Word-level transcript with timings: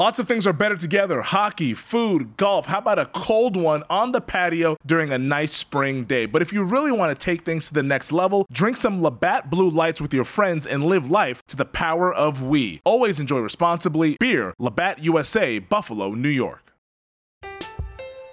Lots 0.00 0.18
of 0.18 0.26
things 0.26 0.46
are 0.46 0.54
better 0.54 0.78
together 0.78 1.20
hockey, 1.20 1.74
food, 1.74 2.38
golf. 2.38 2.64
How 2.64 2.78
about 2.78 2.98
a 2.98 3.04
cold 3.04 3.54
one 3.54 3.82
on 3.90 4.12
the 4.12 4.22
patio 4.22 4.78
during 4.86 5.12
a 5.12 5.18
nice 5.18 5.52
spring 5.52 6.04
day? 6.04 6.24
But 6.24 6.40
if 6.40 6.54
you 6.54 6.64
really 6.64 6.90
want 6.90 7.10
to 7.10 7.22
take 7.22 7.44
things 7.44 7.68
to 7.68 7.74
the 7.74 7.82
next 7.82 8.10
level, 8.10 8.46
drink 8.50 8.78
some 8.78 9.02
Labatt 9.02 9.50
Blue 9.50 9.68
Lights 9.68 10.00
with 10.00 10.14
your 10.14 10.24
friends 10.24 10.66
and 10.66 10.86
live 10.86 11.10
life 11.10 11.42
to 11.48 11.54
the 11.54 11.66
power 11.66 12.10
of 12.10 12.42
we. 12.42 12.80
Always 12.86 13.20
enjoy 13.20 13.40
responsibly. 13.40 14.16
Beer, 14.18 14.54
Labatt 14.58 15.00
USA, 15.00 15.58
Buffalo, 15.58 16.14
New 16.14 16.30
York. 16.30 16.72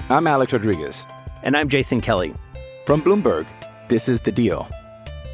I'm 0.07 0.25
Alex 0.25 0.53
Rodriguez. 0.53 1.05
And 1.43 1.57
I'm 1.57 1.67
Jason 1.67 1.99
Kelly. 1.99 2.33
From 2.85 3.01
Bloomberg, 3.01 3.45
this 3.89 4.07
is 4.07 4.21
The 4.21 4.31
Deal. 4.31 4.69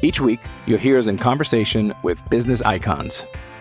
Each 0.02 0.20
week, 0.20 0.40
you'll 0.66 0.80
hear 0.80 0.98
us 0.98 1.06
in 1.06 1.16
conversation 1.16 1.94
with 2.02 2.28
business 2.28 2.60
icons. 2.60 3.24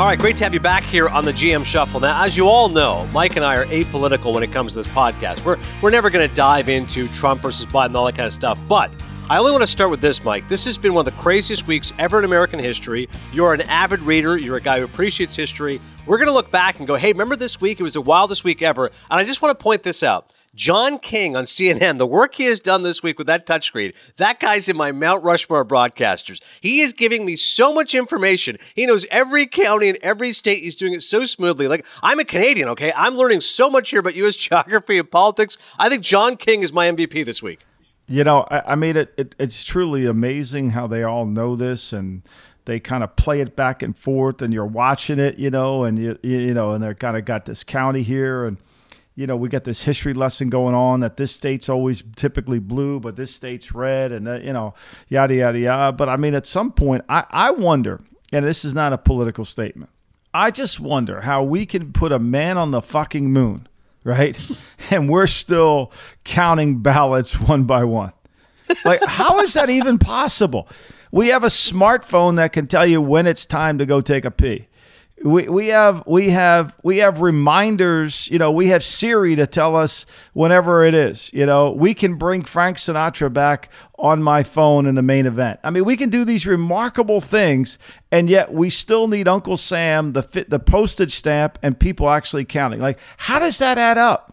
All 0.00 0.06
right, 0.06 0.18
great 0.18 0.38
to 0.38 0.44
have 0.44 0.54
you 0.54 0.60
back 0.60 0.84
here 0.84 1.10
on 1.10 1.26
the 1.26 1.30
GM 1.30 1.62
Shuffle. 1.62 2.00
Now, 2.00 2.24
as 2.24 2.34
you 2.34 2.48
all 2.48 2.70
know, 2.70 3.06
Mike 3.08 3.36
and 3.36 3.44
I 3.44 3.54
are 3.56 3.66
apolitical 3.66 4.32
when 4.32 4.42
it 4.42 4.50
comes 4.50 4.72
to 4.72 4.78
this 4.78 4.86
podcast. 4.86 5.44
We're 5.44 5.58
we're 5.82 5.90
never 5.90 6.08
going 6.08 6.26
to 6.26 6.34
dive 6.34 6.70
into 6.70 7.06
Trump 7.08 7.42
versus 7.42 7.66
Biden, 7.66 7.94
all 7.94 8.06
that 8.06 8.14
kind 8.14 8.26
of 8.26 8.32
stuff. 8.32 8.58
But 8.66 8.90
I 9.28 9.36
only 9.36 9.52
want 9.52 9.60
to 9.60 9.66
start 9.66 9.90
with 9.90 10.00
this, 10.00 10.24
Mike. 10.24 10.48
This 10.48 10.64
has 10.64 10.78
been 10.78 10.94
one 10.94 11.06
of 11.06 11.14
the 11.14 11.20
craziest 11.20 11.66
weeks 11.66 11.92
ever 11.98 12.18
in 12.18 12.24
American 12.24 12.58
history. 12.58 13.10
You're 13.30 13.52
an 13.52 13.60
avid 13.60 14.00
reader. 14.00 14.38
You're 14.38 14.56
a 14.56 14.62
guy 14.62 14.78
who 14.78 14.86
appreciates 14.86 15.36
history. 15.36 15.82
We're 16.06 16.16
going 16.16 16.28
to 16.28 16.32
look 16.32 16.50
back 16.50 16.78
and 16.78 16.88
go, 16.88 16.94
hey, 16.94 17.12
remember 17.12 17.36
this 17.36 17.60
week? 17.60 17.78
It 17.78 17.82
was 17.82 17.92
the 17.92 18.00
wildest 18.00 18.42
week 18.42 18.62
ever. 18.62 18.86
And 18.86 19.20
I 19.20 19.24
just 19.24 19.42
want 19.42 19.58
to 19.58 19.62
point 19.62 19.82
this 19.82 20.02
out. 20.02 20.32
John 20.54 20.98
King 20.98 21.36
on 21.36 21.44
CNN, 21.44 21.98
the 21.98 22.06
work 22.06 22.34
he 22.34 22.44
has 22.44 22.58
done 22.58 22.82
this 22.82 23.02
week 23.02 23.18
with 23.18 23.28
that 23.28 23.46
touchscreen, 23.46 23.94
that 24.16 24.40
guy's 24.40 24.68
in 24.68 24.76
my 24.76 24.90
Mount 24.90 25.22
Rushmore 25.22 25.64
broadcasters. 25.64 26.40
He 26.60 26.80
is 26.80 26.92
giving 26.92 27.24
me 27.24 27.36
so 27.36 27.72
much 27.72 27.94
information. 27.94 28.58
He 28.74 28.84
knows 28.84 29.06
every 29.10 29.46
county 29.46 29.88
and 29.88 29.98
every 30.02 30.32
state. 30.32 30.62
He's 30.62 30.74
doing 30.74 30.92
it 30.92 31.02
so 31.02 31.24
smoothly. 31.24 31.68
Like, 31.68 31.86
I'm 32.02 32.18
a 32.18 32.24
Canadian, 32.24 32.68
okay? 32.70 32.92
I'm 32.96 33.14
learning 33.14 33.42
so 33.42 33.70
much 33.70 33.90
here 33.90 34.00
about 34.00 34.16
U.S. 34.16 34.34
geography 34.50 34.98
and 34.98 35.10
politics. 35.10 35.56
I 35.78 35.88
think 35.88 36.02
John 36.02 36.36
King 36.36 36.62
is 36.62 36.72
my 36.72 36.90
MVP 36.90 37.24
this 37.24 37.42
week. 37.42 37.64
You 38.08 38.24
know, 38.24 38.44
I, 38.50 38.72
I 38.72 38.74
mean, 38.74 38.96
it, 38.96 39.14
it, 39.16 39.36
it's 39.38 39.62
truly 39.62 40.04
amazing 40.04 40.70
how 40.70 40.88
they 40.88 41.04
all 41.04 41.26
know 41.26 41.54
this 41.54 41.92
and 41.92 42.22
they 42.64 42.80
kind 42.80 43.04
of 43.04 43.14
play 43.16 43.40
it 43.40 43.56
back 43.56 43.82
and 43.82 43.96
forth, 43.96 44.42
and 44.42 44.52
you're 44.52 44.66
watching 44.66 45.18
it, 45.18 45.38
you 45.38 45.50
know, 45.50 45.84
and 45.84 45.98
you 45.98 46.18
you 46.22 46.54
know, 46.54 46.72
and 46.72 46.82
they're 46.84 46.94
kind 46.94 47.16
of 47.16 47.24
got 47.24 47.46
this 47.46 47.64
county 47.64 48.02
here, 48.02 48.44
and 48.44 48.58
you 49.14 49.26
know, 49.26 49.36
we 49.36 49.48
got 49.48 49.64
this 49.64 49.84
history 49.84 50.14
lesson 50.14 50.48
going 50.48 50.74
on 50.74 51.00
that 51.00 51.16
this 51.16 51.32
state's 51.32 51.68
always 51.68 52.02
typically 52.16 52.58
blue, 52.58 53.00
but 53.00 53.16
this 53.16 53.34
state's 53.34 53.72
red, 53.74 54.12
and 54.12 54.26
that, 54.26 54.42
you 54.42 54.52
know, 54.52 54.74
yada 55.08 55.34
yada 55.34 55.58
yada. 55.58 55.92
But 55.96 56.08
I 56.08 56.16
mean, 56.16 56.34
at 56.34 56.46
some 56.46 56.72
point, 56.72 57.04
I 57.08 57.24
I 57.30 57.50
wonder, 57.50 58.00
and 58.32 58.46
this 58.46 58.64
is 58.64 58.74
not 58.74 58.92
a 58.92 58.98
political 58.98 59.44
statement. 59.44 59.90
I 60.32 60.50
just 60.50 60.78
wonder 60.78 61.22
how 61.22 61.42
we 61.42 61.66
can 61.66 61.92
put 61.92 62.12
a 62.12 62.18
man 62.18 62.56
on 62.56 62.70
the 62.70 62.80
fucking 62.80 63.32
moon, 63.32 63.66
right? 64.04 64.38
and 64.90 65.08
we're 65.08 65.26
still 65.26 65.92
counting 66.24 66.78
ballots 66.78 67.40
one 67.40 67.64
by 67.64 67.84
one. 67.84 68.12
Like, 68.84 69.02
how 69.04 69.40
is 69.40 69.54
that 69.54 69.68
even 69.68 69.98
possible? 69.98 70.68
We 71.10 71.28
have 71.28 71.42
a 71.42 71.48
smartphone 71.48 72.36
that 72.36 72.52
can 72.52 72.68
tell 72.68 72.86
you 72.86 73.02
when 73.02 73.26
it's 73.26 73.44
time 73.44 73.78
to 73.78 73.86
go 73.86 74.00
take 74.00 74.24
a 74.24 74.30
pee. 74.30 74.68
We, 75.22 75.48
we 75.48 75.66
have 75.66 76.02
we 76.06 76.30
have 76.30 76.74
we 76.82 76.98
have 76.98 77.20
reminders 77.20 78.26
you 78.28 78.38
know 78.38 78.50
we 78.50 78.68
have 78.68 78.82
siri 78.82 79.36
to 79.36 79.46
tell 79.46 79.76
us 79.76 80.06
whenever 80.32 80.82
it 80.82 80.94
is 80.94 81.30
you 81.34 81.44
know. 81.44 81.72
We 81.72 81.92
can 81.92 82.14
bring 82.14 82.42
frank 82.42 82.78
sinatra 82.78 83.30
back 83.30 83.70
on 83.98 84.22
my 84.22 84.42
phone 84.42 84.86
in 84.86 84.94
the 84.94 85.02
main 85.02 85.26
event. 85.26 85.60
I 85.62 85.68
mean 85.70 85.84
we 85.84 85.98
can 85.98 86.08
do 86.08 86.24
these 86.24 86.46
remarkable 86.46 87.20
things 87.20 87.78
and 88.10 88.30
yet 88.30 88.52
we 88.52 88.70
still 88.70 89.08
need 89.08 89.28
uncle 89.28 89.58
sam 89.58 90.12
the 90.12 90.22
fit 90.22 90.48
the 90.48 90.58
postage 90.58 91.14
stamp 91.14 91.58
and 91.62 91.78
people 91.78 92.08
actually 92.08 92.46
counting. 92.46 92.80
Like 92.80 92.98
how 93.18 93.38
does 93.38 93.58
that 93.58 93.76
add 93.76 93.98
up 93.98 94.29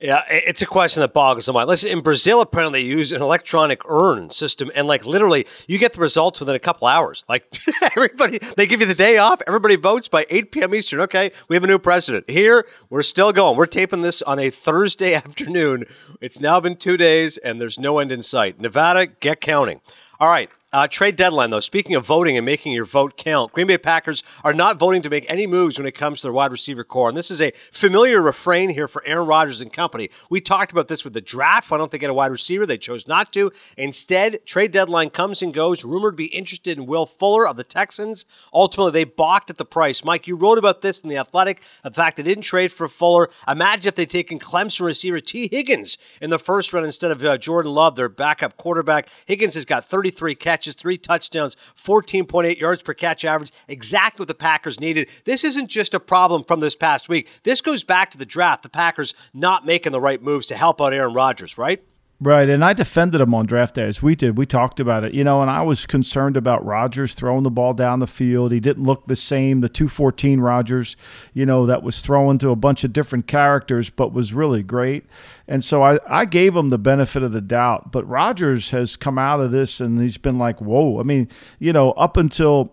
Yeah, 0.00 0.22
it's 0.28 0.60
a 0.60 0.66
question 0.66 1.00
that 1.02 1.14
boggles 1.14 1.46
the 1.46 1.52
mind. 1.52 1.68
Listen, 1.68 1.88
in 1.90 2.00
Brazil, 2.00 2.40
apparently 2.40 2.82
they 2.82 2.86
use 2.86 3.12
an 3.12 3.22
electronic 3.22 3.88
urn 3.88 4.28
system, 4.28 4.70
and 4.74 4.88
like 4.88 5.06
literally, 5.06 5.46
you 5.68 5.78
get 5.78 5.92
the 5.92 6.00
results 6.00 6.40
within 6.40 6.56
a 6.56 6.58
couple 6.58 6.88
hours. 6.88 7.24
Like 7.28 7.46
everybody, 7.82 8.38
they 8.56 8.66
give 8.66 8.80
you 8.80 8.86
the 8.86 8.94
day 8.94 9.18
off. 9.18 9.40
Everybody 9.46 9.76
votes 9.76 10.08
by 10.08 10.26
8 10.28 10.50
p.m. 10.50 10.74
Eastern. 10.74 11.00
Okay, 11.02 11.30
we 11.48 11.54
have 11.54 11.62
a 11.62 11.68
new 11.68 11.78
president. 11.78 12.28
Here, 12.28 12.66
we're 12.90 13.02
still 13.02 13.32
going. 13.32 13.56
We're 13.56 13.66
taping 13.66 14.02
this 14.02 14.20
on 14.20 14.38
a 14.40 14.50
Thursday 14.50 15.14
afternoon. 15.24 15.84
It's 16.20 16.40
now 16.40 16.60
been 16.60 16.76
two 16.76 16.96
days, 16.96 17.38
and 17.38 17.60
there's 17.60 17.78
no 17.78 17.98
end 17.98 18.10
in 18.10 18.22
sight. 18.22 18.60
Nevada, 18.60 19.06
get 19.06 19.40
counting. 19.40 19.80
All 20.18 20.28
right. 20.28 20.50
Uh, 20.74 20.88
trade 20.88 21.14
deadline, 21.14 21.50
though. 21.50 21.60
Speaking 21.60 21.94
of 21.94 22.04
voting 22.04 22.36
and 22.36 22.44
making 22.44 22.72
your 22.72 22.84
vote 22.84 23.16
count, 23.16 23.52
Green 23.52 23.68
Bay 23.68 23.78
Packers 23.78 24.24
are 24.42 24.52
not 24.52 24.76
voting 24.76 25.02
to 25.02 25.08
make 25.08 25.24
any 25.30 25.46
moves 25.46 25.78
when 25.78 25.86
it 25.86 25.94
comes 25.94 26.20
to 26.20 26.26
their 26.26 26.32
wide 26.32 26.50
receiver 26.50 26.82
core. 26.82 27.08
And 27.08 27.16
this 27.16 27.30
is 27.30 27.40
a 27.40 27.52
familiar 27.52 28.20
refrain 28.20 28.70
here 28.70 28.88
for 28.88 29.00
Aaron 29.06 29.28
Rodgers 29.28 29.60
and 29.60 29.72
company. 29.72 30.10
We 30.30 30.40
talked 30.40 30.72
about 30.72 30.88
this 30.88 31.04
with 31.04 31.12
the 31.12 31.20
draft. 31.20 31.70
Why 31.70 31.78
don't 31.78 31.92
they 31.92 31.98
get 31.98 32.10
a 32.10 32.14
wide 32.14 32.32
receiver? 32.32 32.66
They 32.66 32.76
chose 32.76 33.06
not 33.06 33.32
to. 33.34 33.52
Instead, 33.76 34.44
trade 34.46 34.72
deadline 34.72 35.10
comes 35.10 35.42
and 35.42 35.54
goes. 35.54 35.84
Rumored 35.84 36.14
to 36.14 36.16
be 36.16 36.26
interested 36.26 36.76
in 36.76 36.86
Will 36.86 37.06
Fuller 37.06 37.46
of 37.46 37.56
the 37.56 37.62
Texans. 37.62 38.26
Ultimately, 38.52 38.90
they 38.90 39.04
balked 39.04 39.50
at 39.50 39.58
the 39.58 39.64
price. 39.64 40.02
Mike, 40.02 40.26
you 40.26 40.34
wrote 40.34 40.58
about 40.58 40.82
this 40.82 41.02
in 41.02 41.08
The 41.08 41.18
Athletic. 41.18 41.62
The 41.84 41.92
fact 41.92 42.16
they 42.16 42.24
didn't 42.24 42.42
trade 42.42 42.72
for 42.72 42.88
Fuller. 42.88 43.30
Imagine 43.46 43.90
if 43.90 43.94
they'd 43.94 44.10
taken 44.10 44.40
Clemson 44.40 44.86
receiver 44.86 45.20
Tee 45.20 45.48
Higgins 45.52 45.98
in 46.20 46.30
the 46.30 46.38
first 46.40 46.72
round 46.72 46.84
instead 46.84 47.12
of 47.12 47.24
uh, 47.24 47.38
Jordan 47.38 47.70
Love, 47.70 47.94
their 47.94 48.08
backup 48.08 48.56
quarterback. 48.56 49.08
Higgins 49.26 49.54
has 49.54 49.64
got 49.64 49.84
33 49.84 50.34
catches, 50.34 50.63
three 50.72 50.96
touchdowns, 50.96 51.56
14.8 51.76 52.58
yards 52.58 52.82
per 52.82 52.94
catch 52.94 53.24
average, 53.24 53.52
exactly 53.68 54.22
what 54.22 54.28
the 54.28 54.34
Packers 54.34 54.80
needed. 54.80 55.10
This 55.26 55.44
isn't 55.44 55.68
just 55.68 55.92
a 55.92 56.00
problem 56.00 56.44
from 56.44 56.60
this 56.60 56.74
past 56.74 57.10
week. 57.10 57.28
This 57.42 57.60
goes 57.60 57.84
back 57.84 58.10
to 58.12 58.18
the 58.18 58.24
draft, 58.24 58.62
the 58.62 58.70
Packers 58.70 59.12
not 59.34 59.66
making 59.66 59.92
the 59.92 60.00
right 60.00 60.22
moves 60.22 60.46
to 60.46 60.56
help 60.56 60.80
out 60.80 60.94
Aaron 60.94 61.12
Rodgers, 61.12 61.58
right? 61.58 61.82
Right, 62.20 62.48
and 62.48 62.64
I 62.64 62.72
defended 62.74 63.20
him 63.20 63.34
on 63.34 63.44
draft 63.44 63.74
day 63.74 63.88
as 63.88 64.00
we 64.00 64.14
did. 64.14 64.38
We 64.38 64.46
talked 64.46 64.78
about 64.78 65.02
it, 65.02 65.14
you 65.14 65.24
know, 65.24 65.42
and 65.42 65.50
I 65.50 65.62
was 65.62 65.84
concerned 65.84 66.36
about 66.36 66.64
Rodgers 66.64 67.12
throwing 67.12 67.42
the 67.42 67.50
ball 67.50 67.74
down 67.74 67.98
the 67.98 68.06
field. 68.06 68.52
He 68.52 68.60
didn't 68.60 68.84
look 68.84 69.08
the 69.08 69.16
same, 69.16 69.62
the 69.62 69.68
214 69.68 70.40
Rodgers, 70.40 70.96
you 71.32 71.44
know, 71.44 71.66
that 71.66 71.82
was 71.82 72.00
throwing 72.00 72.38
to 72.38 72.50
a 72.50 72.56
bunch 72.56 72.84
of 72.84 72.92
different 72.92 73.26
characters, 73.26 73.90
but 73.90 74.12
was 74.12 74.32
really 74.32 74.62
great. 74.62 75.04
And 75.48 75.64
so 75.64 75.82
I, 75.82 75.98
I 76.08 76.24
gave 76.24 76.54
him 76.54 76.68
the 76.68 76.78
benefit 76.78 77.24
of 77.24 77.32
the 77.32 77.40
doubt. 77.40 77.90
But 77.90 78.08
Rodgers 78.08 78.70
has 78.70 78.96
come 78.96 79.18
out 79.18 79.40
of 79.40 79.50
this 79.50 79.80
and 79.80 80.00
he's 80.00 80.16
been 80.16 80.38
like, 80.38 80.60
whoa. 80.60 81.00
I 81.00 81.02
mean, 81.02 81.28
you 81.58 81.72
know, 81.72 81.92
up 81.92 82.16
until 82.16 82.72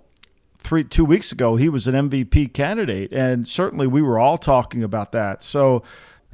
three 0.59 0.83
two 0.83 1.03
weeks 1.03 1.31
ago, 1.31 1.55
he 1.55 1.67
was 1.67 1.87
an 1.87 2.09
MVP 2.09 2.53
candidate, 2.53 3.11
and 3.11 3.47
certainly 3.47 3.87
we 3.87 4.01
were 4.01 4.19
all 4.19 4.37
talking 4.37 4.83
about 4.83 5.11
that. 5.11 5.43
So 5.43 5.83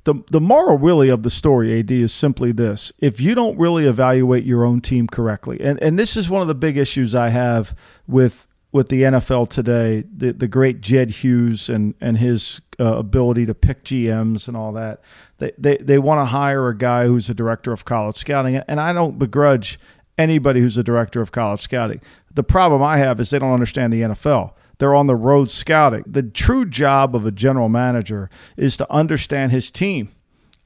the 0.07 0.23
the 0.31 0.39
moral 0.39 0.77
really 0.77 1.09
of 1.09 1.23
the 1.23 1.29
story, 1.29 1.77
AD, 1.77 1.91
is 1.91 2.13
simply 2.13 2.53
this: 2.53 2.93
if 2.99 3.19
you 3.19 3.35
don't 3.35 3.59
really 3.59 3.85
evaluate 3.85 4.45
your 4.45 4.63
own 4.63 4.79
team 4.79 5.05
correctly, 5.07 5.59
and 5.59 5.77
and 5.83 5.99
this 5.99 6.15
is 6.15 6.29
one 6.29 6.41
of 6.41 6.47
the 6.47 6.55
big 6.55 6.77
issues 6.77 7.13
I 7.13 7.27
have 7.27 7.75
with 8.07 8.47
with 8.71 8.87
the 8.87 9.01
NFL 9.01 9.49
today, 9.49 10.05
the 10.09 10.31
the 10.31 10.47
great 10.47 10.79
Jed 10.79 11.11
Hughes 11.11 11.67
and 11.67 11.93
and 11.99 12.19
his 12.19 12.61
uh, 12.79 12.95
ability 12.95 13.45
to 13.47 13.53
pick 13.53 13.83
GMs 13.83 14.47
and 14.47 14.55
all 14.55 14.71
that. 14.71 15.01
They 15.39 15.51
they 15.57 15.75
they 15.75 15.97
want 15.97 16.21
to 16.21 16.25
hire 16.25 16.69
a 16.69 16.77
guy 16.77 17.05
who's 17.05 17.29
a 17.29 17.33
director 17.33 17.73
of 17.73 17.83
college 17.83 18.15
scouting, 18.15 18.55
and 18.55 18.79
I 18.79 18.93
don't 18.93 19.19
begrudge 19.19 19.77
anybody 20.17 20.61
who's 20.61 20.77
a 20.77 20.83
director 20.83 21.19
of 21.19 21.33
college 21.33 21.59
scouting. 21.59 21.99
The 22.33 22.43
problem 22.43 22.81
I 22.81 22.99
have 22.99 23.19
is 23.19 23.29
they 23.31 23.39
don't 23.39 23.53
understand 23.53 23.91
the 23.91 24.03
NFL. 24.03 24.53
They're 24.79 24.95
on 24.95 25.07
the 25.07 25.15
road 25.15 25.49
scouting. 25.49 26.03
The 26.05 26.23
true 26.23 26.65
job 26.65 27.15
of 27.15 27.25
a 27.25 27.31
general 27.31 27.69
manager 27.69 28.29
is 28.55 28.77
to 28.77 28.91
understand 28.91 29.51
his 29.51 29.71
team 29.71 30.09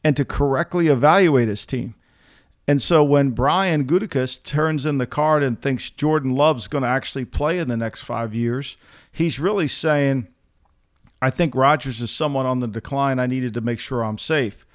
and 0.03 0.17
to 0.17 0.25
correctly 0.25 0.87
evaluate 0.87 1.47
his 1.47 1.65
team. 1.65 1.95
And 2.67 2.81
so 2.81 3.03
when 3.03 3.31
Brian 3.31 3.85
Gutekunst 3.85 4.43
turns 4.43 4.85
in 4.85 4.97
the 4.97 5.07
card 5.07 5.43
and 5.43 5.61
thinks 5.61 5.89
Jordan 5.89 6.35
Love's 6.35 6.67
going 6.67 6.83
to 6.83 6.89
actually 6.89 7.25
play 7.25 7.59
in 7.59 7.67
the 7.67 7.77
next 7.77 8.01
five 8.03 8.33
years, 8.33 8.77
he's 9.11 9.39
really 9.39 9.67
saying, 9.67 10.27
I 11.21 11.29
think 11.29 11.55
Rodgers 11.55 12.01
is 12.01 12.11
someone 12.11 12.45
on 12.45 12.59
the 12.59 12.67
decline. 12.67 13.19
I 13.19 13.27
needed 13.27 13.53
to 13.55 13.61
make 13.61 13.79
sure 13.79 14.03
I'm 14.03 14.17
safe. 14.17 14.65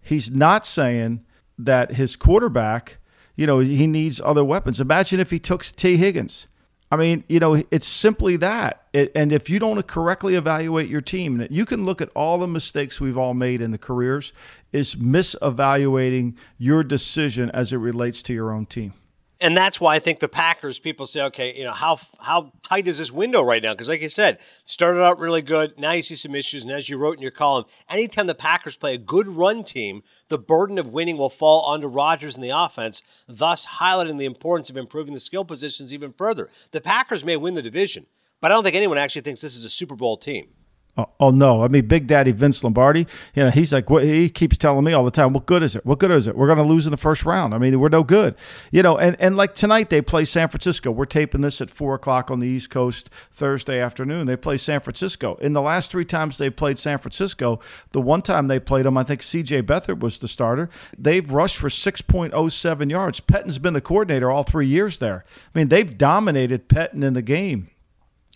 He's 0.00 0.30
not 0.30 0.64
saying 0.64 1.24
that 1.58 1.92
his 1.92 2.16
quarterback, 2.16 2.98
you 3.36 3.46
know, 3.46 3.58
he 3.58 3.86
needs 3.86 4.20
other 4.20 4.44
weapons. 4.44 4.80
Imagine 4.80 5.20
if 5.20 5.30
he 5.30 5.38
took 5.38 5.64
Tee 5.64 5.96
Higgins. 5.96 6.46
I 6.90 6.96
mean, 6.96 7.22
you 7.28 7.38
know, 7.38 7.62
it's 7.70 7.86
simply 7.86 8.36
that. 8.38 8.84
It, 8.92 9.12
and 9.14 9.32
if 9.32 9.48
you 9.48 9.60
don't 9.60 9.86
correctly 9.86 10.34
evaluate 10.34 10.88
your 10.88 11.00
team, 11.00 11.46
you 11.48 11.64
can 11.64 11.84
look 11.84 12.00
at 12.00 12.10
all 12.14 12.38
the 12.38 12.48
mistakes 12.48 13.00
we've 13.00 13.18
all 13.18 13.34
made 13.34 13.60
in 13.60 13.70
the 13.70 13.78
careers, 13.78 14.32
is 14.72 14.96
misevaluating 14.96 16.34
your 16.58 16.82
decision 16.82 17.50
as 17.50 17.72
it 17.72 17.76
relates 17.76 18.22
to 18.24 18.34
your 18.34 18.50
own 18.52 18.66
team 18.66 18.92
and 19.40 19.56
that's 19.56 19.80
why 19.80 19.94
I 19.94 19.98
think 19.98 20.20
the 20.20 20.28
Packers 20.28 20.78
people 20.78 21.06
say, 21.06 21.22
okay, 21.22 21.56
you 21.56 21.64
know, 21.64 21.72
how 21.72 21.98
how 22.20 22.52
tight 22.62 22.86
is 22.86 22.98
this 22.98 23.10
window 23.10 23.42
right 23.42 23.62
now? 23.62 23.72
Because 23.72 23.88
like 23.88 24.02
you 24.02 24.08
said, 24.08 24.38
started 24.64 25.02
out 25.02 25.18
really 25.18 25.42
good. 25.42 25.78
Now 25.78 25.92
you 25.92 26.02
see 26.02 26.14
some 26.14 26.34
issues, 26.34 26.62
and 26.62 26.72
as 26.72 26.88
you 26.88 26.98
wrote 26.98 27.16
in 27.16 27.22
your 27.22 27.30
column, 27.30 27.64
anytime 27.88 28.26
the 28.26 28.34
Packers 28.34 28.76
play 28.76 28.94
a 28.94 28.98
good 28.98 29.26
run 29.26 29.64
team, 29.64 30.02
the 30.28 30.38
burden 30.38 30.78
of 30.78 30.88
winning 30.88 31.16
will 31.16 31.30
fall 31.30 31.62
onto 31.62 31.86
Rodgers 31.86 32.36
and 32.36 32.44
the 32.44 32.50
offense, 32.50 33.02
thus 33.26 33.66
highlighting 33.66 34.18
the 34.18 34.26
importance 34.26 34.68
of 34.68 34.76
improving 34.76 35.14
the 35.14 35.20
skill 35.20 35.44
positions 35.44 35.92
even 35.92 36.12
further. 36.12 36.50
The 36.72 36.80
Packers 36.80 37.24
may 37.24 37.36
win 37.36 37.54
the 37.54 37.62
division, 37.62 38.06
but 38.40 38.50
I 38.50 38.54
don't 38.54 38.64
think 38.64 38.76
anyone 38.76 38.98
actually 38.98 39.22
thinks 39.22 39.40
this 39.40 39.56
is 39.56 39.64
a 39.64 39.70
Super 39.70 39.96
Bowl 39.96 40.16
team. 40.16 40.48
Oh, 40.96 41.06
oh, 41.20 41.30
no! 41.30 41.62
I 41.62 41.68
mean, 41.68 41.86
Big 41.86 42.08
Daddy 42.08 42.32
Vince 42.32 42.64
Lombardi. 42.64 43.06
You 43.34 43.44
know, 43.44 43.50
he's 43.50 43.72
like, 43.72 43.88
he 43.88 44.28
keeps 44.28 44.58
telling 44.58 44.84
me 44.84 44.92
all 44.92 45.04
the 45.04 45.12
time, 45.12 45.32
"What 45.32 45.46
good 45.46 45.62
is 45.62 45.76
it? 45.76 45.86
What 45.86 46.00
good 46.00 46.10
is 46.10 46.26
it? 46.26 46.36
We're 46.36 46.48
going 46.48 46.58
to 46.58 46.64
lose 46.64 46.84
in 46.84 46.90
the 46.90 46.96
first 46.96 47.24
round. 47.24 47.54
I 47.54 47.58
mean, 47.58 47.78
we're 47.78 47.88
no 47.88 48.02
good." 48.02 48.34
You 48.72 48.82
know, 48.82 48.98
and 48.98 49.16
and 49.20 49.36
like 49.36 49.54
tonight 49.54 49.88
they 49.88 50.02
play 50.02 50.24
San 50.24 50.48
Francisco. 50.48 50.90
We're 50.90 51.04
taping 51.04 51.42
this 51.42 51.60
at 51.60 51.70
four 51.70 51.94
o'clock 51.94 52.30
on 52.30 52.40
the 52.40 52.48
East 52.48 52.70
Coast 52.70 53.08
Thursday 53.30 53.80
afternoon. 53.80 54.26
They 54.26 54.36
play 54.36 54.56
San 54.56 54.80
Francisco. 54.80 55.36
In 55.36 55.52
the 55.52 55.62
last 55.62 55.92
three 55.92 56.04
times 56.04 56.38
they 56.38 56.50
played 56.50 56.78
San 56.78 56.98
Francisco, 56.98 57.60
the 57.92 58.00
one 58.00 58.20
time 58.20 58.48
they 58.48 58.58
played 58.60 58.84
them, 58.84 58.98
I 58.98 59.04
think 59.04 59.22
C.J. 59.22 59.62
Beathard 59.62 60.00
was 60.00 60.18
the 60.18 60.28
starter. 60.28 60.68
They've 60.98 61.30
rushed 61.30 61.56
for 61.56 61.70
six 61.70 62.02
point 62.02 62.32
oh 62.34 62.48
seven 62.48 62.90
yards. 62.90 63.20
Pettine's 63.20 63.58
been 63.58 63.74
the 63.74 63.80
coordinator 63.80 64.30
all 64.30 64.42
three 64.42 64.66
years 64.66 64.98
there. 64.98 65.24
I 65.54 65.58
mean, 65.58 65.68
they've 65.68 65.96
dominated 65.96 66.68
Pettine 66.68 67.04
in 67.04 67.14
the 67.14 67.22
game. 67.22 67.70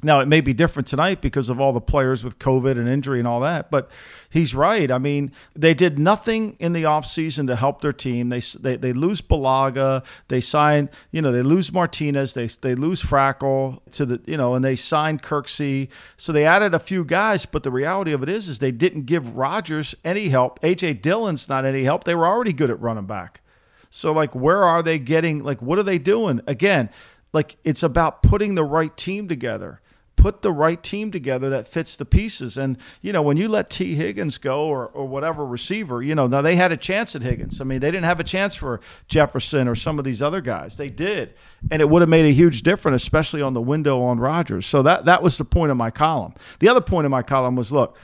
Now 0.05 0.21
it 0.21 0.29
may 0.29 0.41
be 0.41 0.53
different 0.53 0.87
tonight 0.87 1.21
because 1.23 1.49
of 1.49 1.61
all 1.61 1.73
the 1.73 1.81
players 1.81 2.23
with 2.23 2.39
COVID 2.39 2.73
and 2.73 2.89
injury 2.89 3.19
and 3.19 3.27
all 3.27 3.41
that, 3.41 3.71
but 3.71 3.91
he's 4.29 4.55
right. 4.55 4.91
I 4.91 4.99
mean, 4.99 5.33
they 5.57 5.73
did 5.73 5.99
nothing 5.99 6.57
in 6.59 6.75
the 6.75 6.83
offseason 6.83 7.47
to 7.47 7.57
help 7.57 7.81
their 7.81 7.93
team. 7.93 8.29
They, 8.29 8.41
they 8.41 8.77
they 8.77 8.93
lose 8.93 9.23
Bulaga, 9.23 10.05
they 10.29 10.41
sign, 10.41 10.91
you 11.11 11.23
know, 11.23 11.33
they 11.33 11.43
lose 11.43 11.73
Martinez, 11.73 12.35
they 12.35 12.47
they 12.47 12.75
lose 12.75 13.03
Fackrell 13.03 13.81
to 13.93 14.05
the, 14.05 14.21
you 14.27 14.37
know, 14.37 14.55
and 14.55 14.65
they 14.65 14.77
signed 14.77 15.23
Kirksey. 15.23 15.89
So 16.17 16.33
they 16.33 16.45
added 16.45 16.75
a 16.75 16.79
few 16.79 17.05
guys, 17.05 17.47
but 17.47 17.63
the 17.63 17.71
reality 17.71 18.13
of 18.13 18.23
it 18.23 18.29
is 18.29 18.49
is 18.49 18.59
they 18.59 18.73
didn't 18.73 19.07
give 19.07 19.37
Rodgers 19.37 19.95
any 20.05 20.29
help. 20.29 20.61
AJ 20.61 21.01
Dillon's 21.01 21.49
not 21.49 21.65
any 21.65 21.85
help. 21.85 22.05
They 22.05 22.15
were 22.15 22.27
already 22.27 22.53
good 22.53 22.71
at 22.71 22.81
running 22.81 23.07
back. 23.07 23.41
So 23.89 24.13
like 24.13 24.35
where 24.35 24.65
are 24.65 24.83
they 24.83 24.99
getting 24.99 25.39
like 25.39 25.63
what 25.63 25.79
are 25.79 25.83
they 25.83 25.99
doing? 25.99 26.43
Again, 26.47 26.91
like 27.33 27.57
it's 27.65 27.83
about 27.83 28.23
putting 28.23 28.55
the 28.55 28.65
right 28.65 28.95
team 28.97 29.29
together 29.29 29.81
put 30.25 30.41
the 30.41 30.51
right 30.51 30.83
team 30.83 31.11
together 31.11 31.51
that 31.51 31.69
fits 31.69 31.97
the 31.97 32.05
pieces. 32.07 32.57
And, 32.57 32.79
you 33.03 33.13
know, 33.13 33.21
when 33.21 33.37
you 33.37 33.47
let 33.47 33.69
Tee 33.69 33.95
Higgins 33.95 34.39
go 34.39 34.65
or, 34.69 34.87
or 34.87 35.07
whatever 35.07 35.45
receiver, 35.45 36.03
you 36.03 36.15
know, 36.15 36.27
now 36.27 36.41
they 36.41 36.57
had 36.57 36.73
a 36.73 36.79
chance 36.79 37.15
at 37.15 37.21
Higgins. 37.21 37.61
I 37.61 37.65
mean, 37.65 37.81
they 37.81 37.91
didn't 37.91 38.07
have 38.07 38.21
a 38.21 38.25
chance 38.25 38.55
for 38.55 38.81
Jefferson 39.07 39.69
or 39.69 39.75
some 39.75 39.99
of 39.99 40.05
these 40.07 40.23
other 40.23 40.41
guys. 40.41 40.79
They 40.79 40.89
did. 40.89 41.35
And 41.71 41.83
it 41.83 41.91
would 41.91 42.01
have 42.01 42.09
made 42.09 42.25
a 42.25 42.33
huge 42.33 42.63
difference, 42.63 43.03
especially 43.03 43.43
on 43.43 43.53
the 43.53 43.61
window 43.61 44.01
on 44.01 44.19
Rodgers. 44.19 44.65
So 44.65 44.81
that, 44.81 45.05
that 45.05 45.23
was 45.23 45.37
the 45.37 45.45
point 45.45 45.71
of 45.71 45.77
my 45.77 45.91
column. 45.91 46.33
The 46.59 46.71
other 46.71 46.81
point 46.81 47.05
of 47.05 47.11
my 47.11 47.21
column 47.23 47.55
was 47.55 47.71
look, 47.71 47.99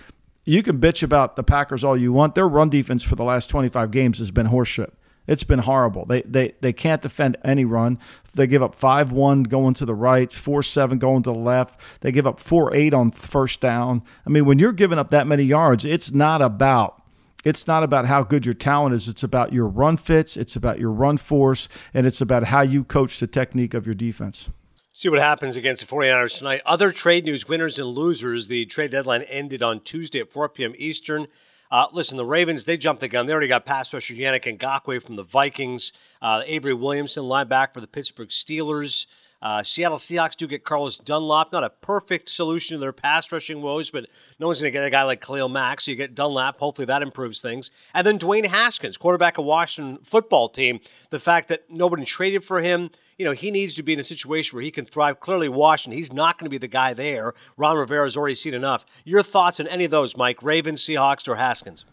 you 0.45 0.63
can 0.63 0.79
bitch 0.79 1.03
about 1.03 1.37
the 1.37 1.43
Packers 1.43 1.83
all 1.83 1.97
you 1.97 2.13
want. 2.13 2.35
Their 2.35 2.49
run 2.49 2.69
defense 2.69 3.03
for 3.03 3.17
the 3.17 3.25
last 3.25 3.49
25 3.49 3.91
games 3.91 4.19
has 4.19 4.31
been 4.31 4.49
horseshit. 4.49 4.91
It's 5.27 5.45
been 5.45 5.61
horrible. 5.61 6.07
They 6.07 6.23
they 6.23 6.55
they 6.61 6.73
can't 6.73 7.03
defend 7.03 7.37
any 7.45 7.65
run. 7.65 7.99
They 8.35 8.47
give 8.47 8.63
up 8.63 8.75
five 8.75 9.13
one 9.13 9.45
going 9.45 9.75
to 9.75 9.85
the 9.85 9.95
right, 9.95 10.33
four 10.33 10.63
seven 10.63 10.99
going 10.99 11.23
to 11.25 11.33
the 11.33 11.39
left. 11.39 11.81
They 12.01 12.13
give 12.13 12.27
up 12.27 12.41
four 12.41 12.75
eight 12.75 12.95
on 12.95 13.11
first 13.13 13.61
down. 13.61 14.03
I 14.27 14.31
mean, 14.31 14.45
when 14.45 14.59
you're 14.59 14.73
giving 14.73 14.99
up 14.99 15.11
that 15.11 15.27
many 15.27 15.45
yards, 15.45 15.85
it's 15.85 16.13
not 16.13 16.43
about 16.43 17.01
it's 17.45 17.67
not 17.67 17.83
about 17.83 18.07
how 18.07 18.23
good 18.23 18.45
your 18.45 18.55
talent 18.55 18.95
is. 18.95 19.09
It's 19.09 19.23
about 19.23 19.53
your 19.53 19.67
run 19.67 19.97
fits. 19.97 20.37
It's 20.37 20.57
about 20.57 20.79
your 20.79 20.91
run 20.91 21.17
force, 21.17 21.69
and 21.95 22.07
it's 22.07 22.21
about 22.21 22.45
how 22.45 22.63
you 22.63 22.85
coach 22.85 23.19
the 23.19 23.27
technique 23.27 23.75
of 23.75 23.87
your 23.87 23.95
defense. 23.95 24.51
See 24.93 25.09
what 25.09 25.21
happens 25.21 25.57
against 25.57 25.89
the 25.89 25.95
49ers 25.95 26.39
tonight. 26.39 26.61
Other 26.67 26.93
trade 26.93 27.25
news 27.25 27.49
winners 27.49 27.79
and 27.79 27.89
losers. 27.89 28.49
The 28.49 28.67
trade 28.67 28.91
deadline 28.91 29.23
ended 29.23 29.63
on 29.63 29.81
Tuesday 29.81 30.21
at 30.21 30.31
4 30.31 30.49
p.m. 30.51 30.75
Eastern. 30.77 31.29
Uh, 31.71 31.87
listen, 31.93 32.17
the 32.17 32.25
Ravens, 32.25 32.65
they 32.65 32.77
jumped 32.77 33.01
the 33.01 33.09
gun. 33.09 33.27
They 33.27 33.33
already 33.33 33.49
got 33.49 33.65
pass 33.65 33.95
rusher 33.95 34.15
Yannick 34.15 34.59
Ngakoue 34.59 35.03
from 35.03 35.17
the 35.17 35.23
Vikings. 35.23 35.93
Uh, 36.21 36.43
Avery 36.47 36.75
Williamson, 36.75 37.25
linebacker 37.25 37.75
for 37.75 37.81
the 37.81 37.87
Pittsburgh 37.87 38.29
Steelers. 38.29 39.07
Uh, 39.43 39.63
Seattle 39.63 39.97
Seahawks 39.97 40.37
do 40.37 40.47
get 40.47 40.65
Carlos 40.65 40.99
Dunlap. 40.99 41.53
Not 41.53 41.65
a 41.65 41.71
perfect 41.71 42.29
solution 42.29 42.75
to 42.77 42.81
their 42.81 42.93
pass 42.93 43.31
rushing 43.33 43.63
woes, 43.63 43.91
but 43.91 44.07
no 44.39 44.49
one's 44.49 44.61
going 44.61 44.71
to 44.71 44.79
get 44.79 44.85
a 44.85 44.91
guy 44.91 45.03
like 45.03 45.25
Khalil 45.25 45.49
Mack. 45.49 45.81
So 45.81 45.91
you 45.91 45.97
get 45.97 46.15
Dunlap. 46.15 46.59
Hopefully 46.59 46.87
that 46.87 47.03
improves 47.03 47.41
things. 47.41 47.71
And 47.95 48.07
then 48.07 48.19
Dwayne 48.19 48.47
Haskins, 48.47 48.97
quarterback 48.97 49.39
of 49.39 49.45
Washington 49.45 50.05
football 50.05 50.49
team. 50.49 50.81
The 51.11 51.21
fact 51.21 51.49
that 51.49 51.71
nobody 51.71 52.05
traded 52.05 52.45
for 52.45 52.61
him, 52.61 52.91
you 53.21 53.27
know, 53.27 53.33
he 53.33 53.51
needs 53.51 53.75
to 53.75 53.83
be 53.83 53.93
in 53.93 54.01
a 54.01 54.03
situation 54.03 54.57
where 54.57 54.63
he 54.63 54.71
can 54.71 54.87
thrive. 54.87 55.21
Clearly, 55.21 55.51
Washington, 55.51 55.99
he's 55.99 56.11
not 56.11 56.39
going 56.39 56.47
to 56.47 56.51
be 56.51 56.57
the 56.57 56.67
guy 56.67 56.95
there. 56.95 57.35
Ron 57.59 57.77
Rivera's 57.77 58.17
already 58.17 58.35
seen 58.35 58.55
enough. 58.55 58.87
Your 59.05 59.23
thoughts 59.23 59.61
on 59.61 59.67
any 59.67 59.85
of 59.85 59.91
those, 59.91 60.17
Mike? 60.17 60.43
Ravens, 60.43 60.83
Seahawks, 60.83 61.29
or 61.29 61.35
Haskins? 61.35 61.85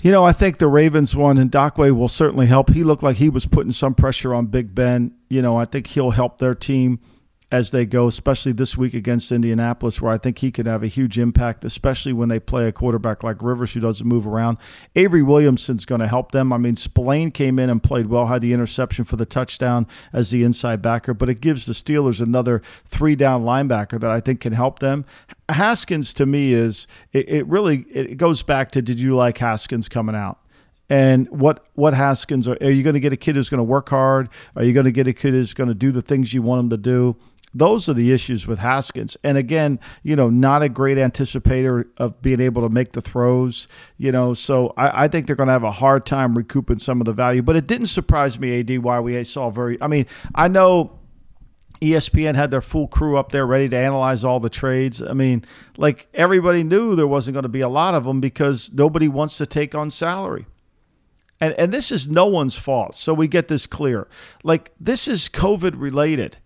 You 0.00 0.12
know, 0.12 0.22
I 0.24 0.32
think 0.32 0.58
the 0.58 0.68
Ravens 0.68 1.16
one 1.16 1.36
and 1.36 1.50
Ngakoue 1.50 1.96
will 1.96 2.06
certainly 2.06 2.46
help. 2.46 2.70
He 2.70 2.84
looked 2.84 3.02
like 3.02 3.16
he 3.16 3.28
was 3.28 3.44
putting 3.44 3.72
some 3.72 3.96
pressure 3.96 4.32
on 4.32 4.46
Big 4.46 4.72
Ben. 4.72 5.16
You 5.28 5.42
know, 5.42 5.56
I 5.56 5.64
think 5.64 5.88
he'll 5.88 6.12
help 6.12 6.38
their 6.38 6.54
team 6.54 7.00
as 7.52 7.70
they 7.70 7.84
go, 7.84 8.06
especially 8.06 8.52
this 8.52 8.78
week 8.78 8.94
against 8.94 9.30
Indianapolis, 9.30 10.00
where 10.00 10.10
I 10.10 10.16
think 10.16 10.38
he 10.38 10.50
could 10.50 10.64
have 10.64 10.82
a 10.82 10.86
huge 10.86 11.18
impact, 11.18 11.66
especially 11.66 12.14
when 12.14 12.30
they 12.30 12.40
play 12.40 12.66
a 12.66 12.72
quarterback 12.72 13.22
like 13.22 13.42
Rivers 13.42 13.74
who 13.74 13.80
doesn't 13.80 14.08
move 14.08 14.26
around. 14.26 14.56
Avery 14.96 15.22
Williamson's 15.22 15.84
going 15.84 16.00
to 16.00 16.08
help 16.08 16.32
them. 16.32 16.50
I 16.50 16.56
mean, 16.56 16.76
Spillane 16.76 17.30
came 17.30 17.58
in 17.58 17.68
and 17.68 17.82
played 17.82 18.06
well, 18.06 18.26
had 18.26 18.40
the 18.40 18.54
interception 18.54 19.04
for 19.04 19.16
the 19.16 19.26
touchdown 19.26 19.86
as 20.14 20.30
the 20.30 20.42
inside 20.42 20.80
backer, 20.80 21.12
but 21.12 21.28
it 21.28 21.42
gives 21.42 21.66
the 21.66 21.74
Steelers 21.74 22.22
another 22.22 22.62
three 22.86 23.14
down 23.14 23.42
linebacker 23.42 24.00
that 24.00 24.10
I 24.10 24.20
think 24.20 24.40
can 24.40 24.54
help 24.54 24.78
them. 24.78 25.04
Haskins 25.50 26.14
to 26.14 26.24
me 26.24 26.54
is 26.54 26.86
it, 27.12 27.28
it 27.28 27.46
really 27.46 27.84
it 27.90 28.16
goes 28.16 28.42
back 28.42 28.70
to 28.70 28.80
did 28.80 28.98
you 28.98 29.14
like 29.14 29.36
Haskins 29.36 29.90
coming 29.90 30.16
out? 30.16 30.38
and 30.88 31.26
what 31.30 31.64
what 31.74 31.94
Haskins 31.94 32.46
are, 32.46 32.58
are 32.60 32.70
you 32.70 32.82
going 32.82 32.94
to 32.94 33.00
get 33.00 33.12
a 33.12 33.16
kid 33.16 33.36
who's 33.36 33.48
going 33.48 33.58
to 33.58 33.64
work 33.64 33.88
hard? 33.88 34.28
Are 34.56 34.62
you 34.62 34.72
going 34.74 34.84
to 34.84 34.92
get 34.92 35.06
a 35.06 35.14
kid 35.14 35.32
who's 35.32 35.54
going 35.54 35.68
to 35.68 35.74
do 35.74 35.90
the 35.90 36.02
things 36.02 36.34
you 36.34 36.42
want 36.42 36.60
him 36.60 36.70
to 36.70 36.76
do? 36.76 37.16
Those 37.54 37.88
are 37.88 37.94
the 37.94 38.12
issues 38.12 38.46
with 38.46 38.58
Haskins. 38.60 39.16
And 39.22 39.36
again, 39.36 39.78
you 40.02 40.16
know, 40.16 40.30
not 40.30 40.62
a 40.62 40.68
great 40.68 40.96
anticipator 40.96 41.86
of 41.98 42.22
being 42.22 42.40
able 42.40 42.62
to 42.62 42.68
make 42.68 42.92
the 42.92 43.02
throws, 43.02 43.68
you 43.98 44.10
know, 44.10 44.32
so 44.32 44.72
I, 44.76 45.04
I 45.04 45.08
think 45.08 45.26
they're 45.26 45.36
going 45.36 45.48
to 45.48 45.52
have 45.52 45.62
a 45.62 45.72
hard 45.72 46.06
time 46.06 46.34
recouping 46.34 46.78
some 46.78 47.00
of 47.00 47.04
the 47.04 47.12
value. 47.12 47.42
But 47.42 47.56
it 47.56 47.66
didn't 47.66 47.88
surprise 47.88 48.38
me, 48.38 48.60
AD, 48.60 48.78
why 48.78 49.00
we 49.00 49.22
saw 49.24 49.50
very, 49.50 49.80
I 49.82 49.86
mean, 49.86 50.06
I 50.34 50.48
know 50.48 50.98
ESPN 51.82 52.36
had 52.36 52.50
their 52.50 52.62
full 52.62 52.86
crew 52.86 53.18
up 53.18 53.30
there 53.32 53.46
ready 53.46 53.68
to 53.68 53.76
analyze 53.76 54.24
all 54.24 54.40
the 54.40 54.48
trades. 54.48 55.02
I 55.02 55.12
mean, 55.12 55.44
like 55.76 56.08
everybody 56.14 56.62
knew 56.62 56.94
there 56.94 57.06
wasn't 57.06 57.34
going 57.34 57.42
to 57.42 57.48
be 57.48 57.60
a 57.60 57.68
lot 57.68 57.94
of 57.94 58.04
them 58.04 58.20
because 58.20 58.72
nobody 58.72 59.08
wants 59.08 59.36
to 59.38 59.46
take 59.46 59.74
on 59.74 59.90
salary. 59.90 60.46
And, 61.40 61.54
and 61.54 61.72
this 61.72 61.90
is 61.90 62.06
no 62.06 62.26
one's 62.26 62.56
fault. 62.56 62.94
So 62.94 63.12
we 63.12 63.26
get 63.26 63.48
this 63.48 63.66
clear. 63.66 64.06
Like, 64.44 64.70
this 64.78 65.08
is 65.08 65.28
COVID 65.28 65.74
related 65.76 66.38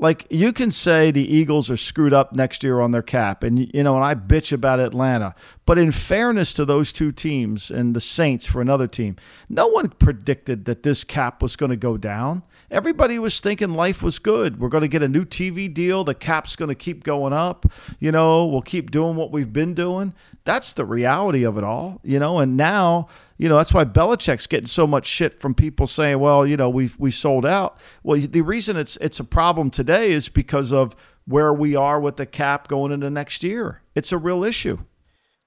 like 0.00 0.26
you 0.30 0.52
can 0.52 0.70
say 0.70 1.10
the 1.10 1.34
Eagles 1.34 1.70
are 1.70 1.76
screwed 1.76 2.12
up 2.12 2.32
next 2.32 2.64
year 2.64 2.80
on 2.80 2.90
their 2.90 3.02
cap, 3.02 3.44
and 3.44 3.70
you 3.74 3.82
know, 3.82 3.96
and 3.96 4.04
I 4.04 4.14
bitch 4.14 4.52
about 4.52 4.80
Atlanta, 4.80 5.34
But 5.66 5.78
in 5.78 5.92
fairness 5.92 6.54
to 6.54 6.64
those 6.64 6.92
two 6.92 7.12
teams 7.12 7.70
and 7.70 7.94
the 7.94 8.00
Saints 8.00 8.46
for 8.46 8.60
another 8.60 8.86
team, 8.88 9.16
no 9.48 9.68
one 9.68 9.90
predicted 9.90 10.64
that 10.64 10.82
this 10.82 11.04
cap 11.04 11.42
was 11.42 11.54
going 11.54 11.70
to 11.70 11.76
go 11.76 11.96
down. 11.96 12.42
Everybody 12.70 13.18
was 13.18 13.40
thinking 13.40 13.74
life 13.74 14.00
was 14.00 14.20
good. 14.20 14.60
We're 14.60 14.68
going 14.68 14.82
to 14.82 14.88
get 14.88 15.02
a 15.02 15.08
new 15.08 15.24
TV 15.24 15.72
deal. 15.72 16.04
The 16.04 16.14
cap's 16.14 16.54
going 16.54 16.68
to 16.68 16.76
keep 16.76 17.02
going 17.02 17.32
up. 17.32 17.66
You 17.98 18.12
know, 18.12 18.46
we'll 18.46 18.62
keep 18.62 18.92
doing 18.92 19.16
what 19.16 19.32
we've 19.32 19.52
been 19.52 19.74
doing. 19.74 20.14
That's 20.44 20.72
the 20.72 20.84
reality 20.84 21.44
of 21.44 21.58
it 21.58 21.64
all, 21.64 22.00
you 22.04 22.20
know. 22.20 22.38
And 22.38 22.56
now, 22.56 23.08
you 23.38 23.48
know, 23.48 23.56
that's 23.56 23.74
why 23.74 23.84
Belichick's 23.84 24.46
getting 24.46 24.68
so 24.68 24.86
much 24.86 25.06
shit 25.06 25.40
from 25.40 25.52
people 25.52 25.88
saying, 25.88 26.20
"Well, 26.20 26.46
you 26.46 26.56
know, 26.56 26.70
we 26.70 26.92
we 26.96 27.10
sold 27.10 27.44
out." 27.44 27.76
Well, 28.04 28.20
the 28.20 28.42
reason 28.42 28.76
it's 28.76 28.96
it's 28.98 29.18
a 29.18 29.24
problem 29.24 29.70
today 29.70 30.12
is 30.12 30.28
because 30.28 30.72
of 30.72 30.94
where 31.24 31.52
we 31.52 31.74
are 31.74 32.00
with 32.00 32.16
the 32.16 32.26
cap 32.26 32.68
going 32.68 32.92
into 32.92 33.10
next 33.10 33.42
year. 33.42 33.82
It's 33.94 34.12
a 34.12 34.18
real 34.18 34.44
issue. 34.44 34.78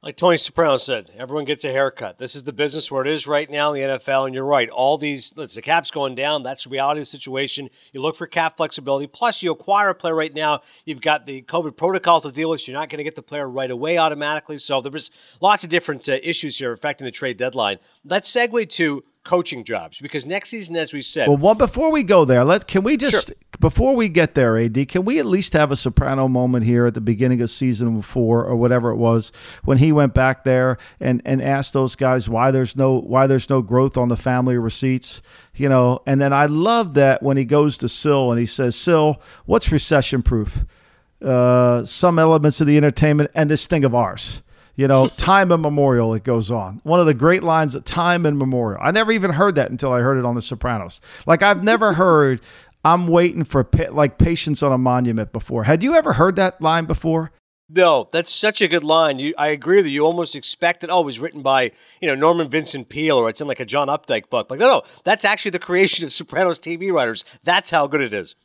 Like 0.04 0.18
Tony 0.18 0.36
Soprano 0.36 0.76
said, 0.76 1.12
everyone 1.18 1.46
gets 1.46 1.64
a 1.64 1.72
haircut. 1.72 2.18
This 2.18 2.36
is 2.36 2.44
the 2.44 2.52
business 2.52 2.92
where 2.92 3.04
it 3.04 3.08
is 3.08 3.26
right 3.26 3.50
now 3.50 3.72
in 3.72 3.82
the 3.82 3.88
NFL, 3.88 4.26
and 4.26 4.36
you're 4.36 4.44
right. 4.44 4.70
All 4.70 4.98
these, 4.98 5.30
the 5.30 5.62
cap's 5.64 5.92
going 5.92 6.14
down. 6.14 6.44
That's 6.44 6.66
the 6.66 6.72
reality 6.72 7.00
of 7.00 7.04
the 7.04 7.06
situation. 7.06 7.70
You 7.94 8.02
look 8.02 8.18
for 8.18 8.28
cap 8.28 8.58
flexibility. 8.58 9.08
Plus, 9.08 9.42
you 9.42 9.54
acquire 9.54 9.92
a 9.92 9.96
player 9.96 10.14
right 10.14 10.34
now. 10.34 10.60
You've 10.84 11.00
got 11.00 11.26
the 11.26 11.42
COVID 11.44 11.78
protocol 11.78 12.20
to 12.20 12.34
deal 12.34 12.50
with. 12.50 12.68
You're 12.68 12.78
not 12.78 12.90
going 12.90 12.98
to 12.98 13.06
get 13.06 13.16
the 13.16 13.24
player 13.24 13.50
right 13.50 13.72
away 13.72 13.98
automatically. 13.98 14.60
So 14.60 14.82
there's 14.82 15.10
lots 15.40 15.64
of 15.64 15.70
different 15.70 16.10
uh, 16.10 16.18
issues 16.22 16.58
here 16.58 16.74
affecting 16.74 17.06
the 17.06 17.12
trade 17.12 17.38
deadline. 17.38 17.78
Let's 18.04 18.30
segue 18.30 18.68
to 18.72 19.06
coaching 19.24 19.64
jobs 19.64 20.00
because 20.00 20.26
next 20.26 20.50
season, 20.50 20.76
as 20.76 20.94
we 20.94 21.02
said. 21.02 21.28
Well, 21.28 21.38
one, 21.38 21.58
before 21.58 21.92
we 21.92 22.04
go 22.04 22.26
there, 22.26 22.44
let 22.44 22.68
can 22.68 22.84
we 22.84 22.98
just 22.98 23.28
sure. 23.28 23.36
before 23.60 23.96
we 23.96 24.10
get 24.10 24.36
there, 24.36 24.58
Ad, 24.58 24.88
can 24.88 25.06
we 25.06 25.20
at 25.20 25.26
least 25.26 25.54
have 25.54 25.72
a 25.72 25.76
Soprano 25.76 26.28
moment 26.28 26.66
here 26.66 26.86
at 26.86 26.94
the 26.94 27.02
beginning 27.02 27.42
of 27.42 27.50
season 27.50 28.02
four 28.02 28.44
or 28.44 28.56
whatever 28.56 28.92
it 28.92 28.98
was 28.98 29.32
when 29.64 29.78
he 29.78 29.92
went 29.92 30.14
back 30.14 30.44
there 30.44 30.78
and 31.00 31.22
and 31.26 31.42
asked 31.42 31.74
those 31.74 31.96
guys 31.96 32.30
why 32.30 32.52
there's 32.52 32.76
no 32.76 33.00
why 33.00 33.28
there's 33.28 33.50
no 33.50 33.62
growth 33.62 33.98
on 33.98 34.10
the 34.10 34.18
family 34.18 34.58
receipts, 34.58 35.22
you 35.56 35.70
know? 35.70 36.02
And 36.06 36.20
then 36.20 36.34
I 36.34 36.46
love 36.46 36.94
that 36.96 37.24
when 37.24 37.38
he 37.38 37.46
goes 37.46 37.78
to 37.80 37.90
Sil 37.90 38.32
and 38.32 38.40
he 38.40 38.46
says, 38.46 38.76
"Sil, 38.76 39.22
what's 39.46 39.72
recession 39.72 40.22
proof?" 40.22 40.66
Uh, 41.24 41.86
some 41.86 42.20
elements 42.20 42.60
of 42.60 42.68
the 42.68 42.76
entertainment 42.76 43.32
and 43.34 43.50
this 43.50 43.66
thing 43.66 43.86
of 43.86 43.96
ours. 43.96 44.42
You 44.76 44.88
know, 44.88 45.08
time 45.08 45.52
immemorial, 45.52 46.14
it 46.16 46.24
goes 46.24 46.50
on. 46.50 46.82
One 46.84 47.00
of 47.00 47.06
the 47.06 47.14
great 47.14 47.44
lines 47.44 47.76
at 47.76 47.86
time 47.86 48.26
immemorial. 48.26 48.82
I 48.84 48.92
never 48.92 49.12
even 49.12 49.32
heard 49.32 49.56
that 49.56 49.70
until 49.70 49.94
I 49.94 50.00
heard 50.00 50.18
it 50.18 50.26
on 50.26 50.34
The 50.34 50.42
Sopranos. 50.42 51.00
Like, 51.28 51.44
I've 51.44 51.64
never 51.64 51.94
heard, 51.96 52.42
I'm 52.84 53.08
waiting 53.08 53.44
for 53.44 53.68
like 53.92 54.18
patience 54.18 54.64
on 54.64 54.72
a 54.72 54.78
monument 54.78 55.32
before. 55.32 55.64
Had 55.66 55.84
you 55.84 55.94
ever 55.96 56.14
heard 56.14 56.36
that 56.38 56.60
line 56.62 56.86
before? 56.86 57.32
No, 57.70 58.10
that's 58.12 58.32
such 58.32 58.62
a 58.62 58.68
good 58.68 58.84
line. 58.84 59.20
You, 59.20 59.34
I 59.38 59.48
agree 59.48 59.78
with 59.78 59.86
you. 59.86 59.94
You 59.94 60.06
almost 60.06 60.36
expect 60.36 60.84
it. 60.84 60.90
Oh, 60.90 61.02
it 61.02 61.06
was 61.06 61.20
written 61.20 61.42
by 61.42 61.72
you 62.02 62.08
know 62.08 62.14
Norman 62.14 62.50
Vincent 62.50 62.90
Peale, 62.90 63.18
or 63.18 63.30
it's 63.30 63.42
in 63.42 63.48
like 63.48 63.60
a 63.60 63.66
John 63.66 63.88
Updike 63.88 64.30
book. 64.30 64.52
Like, 64.52 64.60
no, 64.60 64.68
no, 64.68 64.82
that's 65.04 65.24
actually 65.24 65.52
the 65.52 65.60
creation 65.60 66.06
of 66.06 66.12
Sopranos 66.12 66.60
TV 66.60 66.92
writers. 66.92 67.24
That's 67.44 67.70
how 67.70 67.88
good 67.88 68.02
it 68.02 68.14
is. 68.14 68.36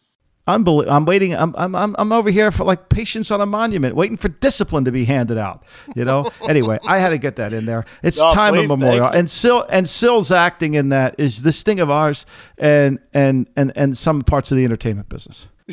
Unbelievable. 0.49 0.97
I'm 0.97 1.05
waiting. 1.05 1.37
I'm, 1.37 1.55
I'm, 1.59 1.95
I'm 1.99 2.11
over 2.11 2.31
here 2.31 2.51
for 2.51 2.65
like 2.65 2.89
patience 2.89 3.31
on 3.31 3.43
a 3.43 3.47
monument, 3.47 3.95
waiting 3.95 4.17
for 4.17 4.29
discipline 4.29 4.87
to 4.87 4.91
be 4.91 5.05
handed 5.05 5.37
out. 5.37 5.63
You 5.95 6.07
know. 6.07 6.31
anyway, 6.49 6.79
I 6.87 6.99
had 6.99 7.11
to 7.11 7.19
get 7.19 7.37
that 7.37 7.53
in 7.53 7.67
there. 7.67 7.85
It's 8.03 8.19
oh, 8.19 8.33
time 8.33 8.55
please, 8.55 8.65
immemorial, 8.65 9.09
and 9.09 9.29
Sil 9.29 9.69
and 9.69 9.87
Sil's 9.87 10.33
acting 10.33 10.73
in 10.73 10.89
that 10.89 11.17
is 11.19 11.43
this 11.43 11.63
thing 11.63 11.81
of 11.81 11.91
ours, 11.91 12.25
and 12.57 12.99
and 13.13 13.47
and 13.57 13.73
and 13.77 13.97
some 13.97 14.23
parts 14.23 14.51
of 14.51 14.57
the 14.57 14.65
entertainment 14.65 15.11
business. 15.11 15.49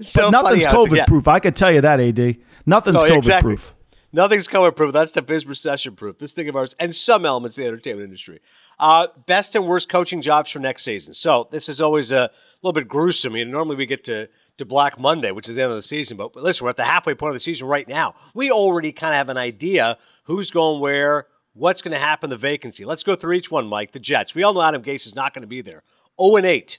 so 0.00 0.30
nothing's 0.30 0.64
COVID 0.64 0.96
yeah. 0.96 1.06
proof. 1.06 1.28
I 1.28 1.38
can 1.38 1.54
tell 1.54 1.70
you 1.70 1.82
that, 1.82 2.00
Ad. 2.00 2.36
Nothing's 2.66 2.94
no, 2.94 3.04
COVID 3.04 3.18
exactly. 3.18 3.54
proof. 3.54 3.74
Nothing's 4.12 4.48
COVID 4.48 4.74
proof. 4.74 4.92
That's 4.92 5.12
the 5.12 5.24
is 5.32 5.46
recession 5.46 5.94
proof. 5.94 6.18
This 6.18 6.34
thing 6.34 6.48
of 6.48 6.56
ours, 6.56 6.74
and 6.80 6.92
some 6.94 7.24
elements 7.24 7.56
of 7.56 7.62
the 7.62 7.68
entertainment 7.68 8.06
industry. 8.06 8.40
Uh, 8.82 9.06
best 9.26 9.54
and 9.54 9.64
worst 9.64 9.88
coaching 9.88 10.20
jobs 10.20 10.50
for 10.50 10.58
next 10.58 10.82
season. 10.82 11.14
So 11.14 11.46
this 11.52 11.68
is 11.68 11.80
always 11.80 12.10
a 12.10 12.32
little 12.62 12.72
bit 12.72 12.88
gruesome. 12.88 13.36
You 13.36 13.44
know, 13.44 13.52
normally 13.52 13.76
we 13.76 13.86
get 13.86 14.02
to 14.04 14.28
to 14.58 14.64
Black 14.64 14.98
Monday, 14.98 15.30
which 15.30 15.48
is 15.48 15.54
the 15.54 15.62
end 15.62 15.70
of 15.70 15.76
the 15.76 15.82
season. 15.82 16.16
But 16.16 16.34
listen, 16.34 16.64
we're 16.64 16.70
at 16.70 16.76
the 16.76 16.84
halfway 16.84 17.14
point 17.14 17.30
of 17.30 17.34
the 17.34 17.40
season 17.40 17.68
right 17.68 17.86
now. 17.86 18.14
We 18.34 18.50
already 18.50 18.90
kind 18.90 19.14
of 19.14 19.18
have 19.18 19.28
an 19.28 19.36
idea 19.36 19.98
who's 20.24 20.50
going 20.50 20.80
where, 20.80 21.28
what's 21.52 21.80
going 21.80 21.92
to 21.92 21.98
happen, 21.98 22.28
the 22.28 22.36
vacancy. 22.36 22.84
Let's 22.84 23.04
go 23.04 23.14
through 23.14 23.34
each 23.34 23.52
one, 23.52 23.68
Mike. 23.68 23.92
The 23.92 24.00
Jets. 24.00 24.34
We 24.34 24.42
all 24.42 24.52
know 24.52 24.62
Adam 24.62 24.82
Gase 24.82 25.06
is 25.06 25.14
not 25.14 25.32
going 25.32 25.42
to 25.42 25.48
be 25.48 25.60
there. 25.60 25.84
0 26.20 26.36
and 26.36 26.46
8. 26.46 26.78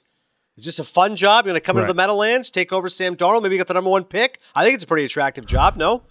Is 0.58 0.66
this 0.66 0.80
a 0.80 0.84
fun 0.84 1.16
job? 1.16 1.46
You're 1.46 1.54
going 1.54 1.62
to 1.62 1.66
come 1.66 1.78
right. 1.78 1.84
into 1.84 1.94
the 1.94 1.98
Meadowlands, 1.98 2.52
take 2.52 2.74
over 2.74 2.90
Sam 2.90 3.16
Darnold, 3.16 3.44
maybe 3.44 3.56
you 3.56 3.60
get 3.60 3.68
the 3.68 3.74
number 3.74 3.90
one 3.90 4.04
pick? 4.04 4.40
I 4.54 4.64
think 4.64 4.76
it's 4.76 4.84
a 4.84 4.88
pretty 4.88 5.06
attractive 5.06 5.46
job, 5.46 5.78
no? 5.78 6.04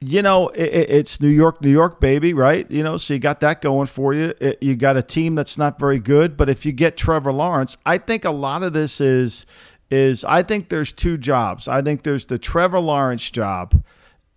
You 0.00 0.20
know, 0.20 0.48
it, 0.48 0.90
it's 0.90 1.20
New 1.20 1.28
York, 1.28 1.62
New 1.62 1.70
York, 1.70 2.00
baby, 2.00 2.34
right? 2.34 2.70
You 2.70 2.82
know, 2.82 2.96
so 2.96 3.14
you 3.14 3.20
got 3.20 3.40
that 3.40 3.62
going 3.62 3.86
for 3.86 4.12
you. 4.12 4.34
It, 4.40 4.58
you 4.62 4.76
got 4.76 4.96
a 4.96 5.02
team 5.02 5.34
that's 5.34 5.56
not 5.56 5.78
very 5.78 5.98
good, 5.98 6.36
but 6.36 6.48
if 6.48 6.66
you 6.66 6.72
get 6.72 6.96
Trevor 6.96 7.32
Lawrence, 7.32 7.76
I 7.86 7.98
think 7.98 8.24
a 8.24 8.30
lot 8.30 8.62
of 8.62 8.72
this 8.72 9.00
is 9.00 9.46
is 9.88 10.24
I 10.24 10.42
think 10.42 10.68
there's 10.68 10.92
two 10.92 11.16
jobs. 11.16 11.68
I 11.68 11.80
think 11.80 12.02
there's 12.02 12.26
the 12.26 12.38
Trevor 12.38 12.80
Lawrence 12.80 13.30
job, 13.30 13.82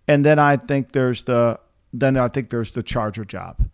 and 0.08 0.24
then 0.24 0.38
I 0.38 0.56
think 0.56 0.92
there's 0.92 1.24
the 1.24 1.58
then 1.92 2.16
I 2.16 2.28
think 2.28 2.50
there's 2.50 2.72
the 2.72 2.82
Charger 2.82 3.24
job. 3.24 3.68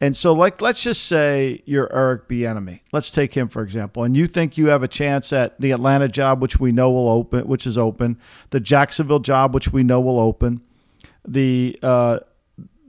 And 0.00 0.16
so, 0.16 0.32
like, 0.32 0.62
let's 0.62 0.80
just 0.80 1.06
say 1.06 1.60
you're 1.66 1.92
Eric 1.92 2.28
Bieniemy. 2.28 2.82
Let's 2.92 3.10
take 3.10 3.34
him 3.34 3.48
for 3.48 3.62
example, 3.62 4.04
and 4.04 4.16
you 4.16 4.28
think 4.28 4.56
you 4.56 4.68
have 4.68 4.82
a 4.82 4.88
chance 4.88 5.30
at 5.32 5.60
the 5.60 5.72
Atlanta 5.72 6.08
job, 6.08 6.40
which 6.40 6.58
we 6.58 6.72
know 6.72 6.90
will 6.90 7.08
open, 7.08 7.46
which 7.46 7.66
is 7.66 7.76
open, 7.76 8.18
the 8.48 8.60
Jacksonville 8.60 9.18
job, 9.18 9.52
which 9.52 9.72
we 9.72 9.82
know 9.82 10.00
will 10.00 10.20
open 10.20 10.62
the 11.26 11.78
uh, 11.82 12.20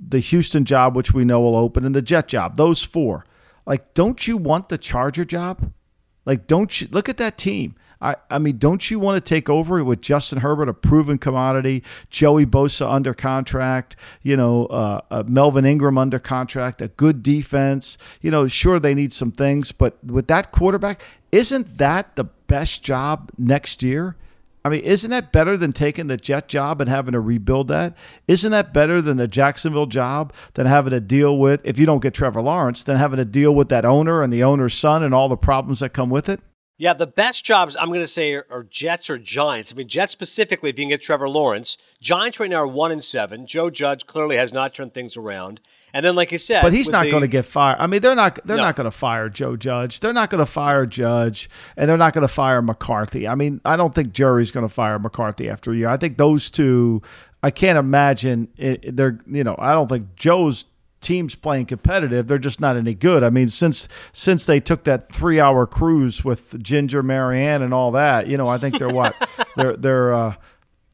the 0.08 0.20
Houston 0.20 0.66
job, 0.66 0.96
which 0.96 1.14
we 1.14 1.26
know 1.26 1.42
will 1.42 1.56
open, 1.56 1.86
and 1.86 1.96
the 1.96 2.02
Jet 2.02 2.28
job. 2.28 2.56
Those 2.56 2.84
four. 2.84 3.26
Like, 3.66 3.94
don't 3.94 4.26
you 4.28 4.38
want 4.38 4.70
the 4.70 4.78
Charger 4.78 5.26
job? 5.26 5.72
Like, 6.26 6.48
don't 6.48 6.82
you 6.82 6.88
look 6.92 7.10
at 7.10 7.18
that 7.18 7.38
team? 7.38 7.76
I, 8.02 8.16
I 8.30 8.40
mean, 8.40 8.58
don't 8.58 8.90
you 8.90 8.98
want 8.98 9.18
to 9.18 9.22
take 9.22 9.50
over 9.50 9.84
with 9.84 10.02
Justin 10.02 10.40
Herbert, 10.40 10.70
a 10.70 10.74
proven 10.74 11.18
commodity, 11.18 11.84
Joey 12.10 12.46
Bosa 12.46 12.90
under 12.90 13.14
contract, 13.14 13.96
you 14.24 14.38
know, 14.38 14.68
uh, 14.68 15.02
uh, 15.12 15.24
Melvin 15.28 15.66
Ingram 15.66 15.98
under 15.98 16.18
contract, 16.18 16.82
a 16.82 16.88
good 16.88 17.22
defense. 17.22 17.98
You 18.22 18.32
know, 18.32 18.48
sure 18.48 18.80
they 18.80 18.94
need 18.94 19.12
some 19.12 19.32
things, 19.32 19.72
but 19.72 20.04
with 20.04 20.28
that 20.28 20.52
quarterback, 20.52 21.02
isn't 21.32 21.78
that 21.78 22.16
the 22.16 22.24
best 22.24 22.84
job 22.84 23.32
next 23.38 23.84
year? 23.84 24.16
I 24.66 24.70
mean, 24.70 24.82
isn't 24.82 25.10
that 25.10 25.32
better 25.32 25.56
than 25.56 25.72
taking 25.72 26.08
the 26.08 26.18
Jet 26.18 26.50
job 26.50 26.82
and 26.82 26.90
having 26.90 27.14
to 27.14 27.20
rebuild 27.20 27.70
that? 27.70 27.96
Isn't 28.28 28.52
that 28.52 28.74
better 28.74 29.02
than 29.02 29.18
the 29.18 29.28
Jacksonville 29.28 29.86
job 29.86 30.34
than 30.56 30.68
having 30.68 30.92
to 30.92 31.00
deal 31.00 31.38
with, 31.38 31.62
if 31.64 31.80
you 31.80 31.86
don't 31.86 32.02
get 32.02 32.14
Trevor 32.14 32.42
Lawrence, 32.42 32.84
than 32.84 32.98
having 32.98 33.18
to 33.18 33.26
deal 33.26 33.56
with 33.56 33.70
that 33.70 33.86
owner 33.86 34.22
and 34.22 34.34
the 34.34 34.44
owner's 34.44 34.74
son 34.74 35.02
and 35.02 35.14
all 35.14 35.30
the 35.30 35.38
problems 35.38 35.80
that 35.80 35.94
come 35.94 36.10
with 36.10 36.28
it? 36.28 36.42
Yeah, 36.78 36.94
the 36.94 37.08
best 37.08 37.44
jobs 37.44 37.76
I'm 37.76 37.90
going 37.90 38.00
to 38.00 38.08
say 38.08 38.34
are, 38.34 38.46
are, 38.50 38.64
Jets 38.64 39.10
or 39.10 39.18
Giants. 39.18 39.72
I 39.72 39.76
mean, 39.76 39.90
Jets 39.90 40.14
specifically, 40.14 40.70
if 40.70 40.80
you 40.80 40.84
can 40.84 40.90
get 40.90 41.02
Trevor 41.02 41.28
Lawrence. 41.28 41.78
Giants 42.02 42.40
right 42.40 42.50
now 42.50 42.62
are 42.64 42.68
one 42.68 42.92
and 42.92 43.04
seven. 43.04 43.48
Joe 43.48 43.70
Judge 43.70 44.08
clearly 44.08 44.38
has 44.38 44.54
not 44.54 44.74
turned 44.74 44.94
things 44.94 45.18
around. 45.18 45.60
And 45.94 46.06
then, 46.06 46.16
like 46.16 46.32
you 46.32 46.38
said, 46.38 46.62
but 46.62 46.74
he's 46.74 46.90
not 46.90 47.06
the, 47.06 47.12
going 47.12 47.22
to 47.22 47.28
get 47.28 47.46
fired. 47.46 47.78
I 47.80 47.88
mean, 47.88 48.02
they're 48.02 48.16
not 48.16 48.40
they're 48.46 48.58
no. 48.58 48.64
not 48.64 48.76
going 48.76 48.86
to 48.86 48.92
fire 48.92 49.30
Joe 49.30 49.56
Judge. 49.56 50.00
They're 50.00 50.14
not 50.14 50.30
going 50.30 50.40
to 50.40 50.52
fire 50.52 50.86
Judge, 50.86 51.50
and 51.76 51.90
they're 51.90 51.98
not 51.98 52.14
going 52.14 52.28
to 52.28 52.34
fire 52.34 52.62
McCarthy. 52.62 53.28
I 53.28 53.36
mean, 53.36 53.62
I 53.66 53.76
don't 53.76 53.94
think 53.96 54.12
Jerry's 54.12 54.52
going 54.52 54.68
to 54.68 54.74
fire 54.74 55.00
McCarthy 55.00 55.50
after 55.50 55.72
a 55.72 55.76
year. 55.76 55.90
I 55.90 55.98
think 55.98 56.18
those 56.18 56.52
two. 56.52 57.02
I 57.42 57.52
can't 57.52 57.78
imagine 57.78 58.50
it, 58.58 58.98
they're 58.98 59.18
you 59.26 59.44
know. 59.44 59.56
I 59.58 59.72
don't 59.72 59.88
think 59.88 60.16
Joe's 60.16 60.66
teams 61.02 61.36
playing 61.36 61.66
competitive. 61.66 62.28
They're 62.28 62.38
just 62.38 62.60
not 62.60 62.76
any 62.76 62.94
good. 62.94 63.24
I 63.24 63.30
mean, 63.30 63.48
since 63.48 63.88
since 64.12 64.46
they 64.46 64.60
took 64.60 64.84
that 64.84 65.12
three 65.12 65.40
hour 65.40 65.66
cruise 65.66 66.24
with 66.24 66.62
Ginger 66.62 67.04
Mary 67.04 67.44
Ann 67.44 67.62
and 67.62 67.74
all 67.74 67.92
that, 67.94 68.28
you 68.28 68.38
know, 68.38 68.48
I 68.48 68.58
think 68.58 68.78
they're 68.78 68.90
what 68.90 69.16
they're 69.56 69.76
they're. 69.76 70.14
Uh, 70.14 70.36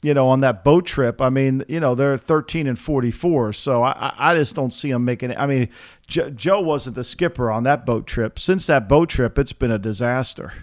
you 0.06 0.14
know, 0.14 0.28
on 0.28 0.42
that 0.42 0.64
boat 0.64 0.86
trip. 0.86 1.20
I 1.20 1.32
mean, 1.32 1.64
you 1.68 1.80
know, 1.80 1.96
they're 1.96 2.16
13 2.16 2.68
and 2.68 2.78
44. 2.78 3.54
So 3.54 3.82
I, 3.82 4.14
I 4.16 4.36
just 4.36 4.56
don't 4.56 4.72
see 4.72 4.92
them 4.92 5.04
making 5.04 5.32
it. 5.32 5.38
I 5.40 5.48
mean, 5.48 5.70
Joe 6.08 6.62
wasn't 6.62 6.96
the 6.96 7.04
skipper 7.04 7.50
on 7.50 7.64
that 7.64 7.88
boat 7.88 8.06
trip. 8.06 8.38
Since 8.38 8.68
that 8.68 8.88
boat 8.88 9.10
trip, 9.10 9.40
it's 9.40 9.52
been 9.52 9.72
a 9.72 9.80
disaster. 9.80 10.54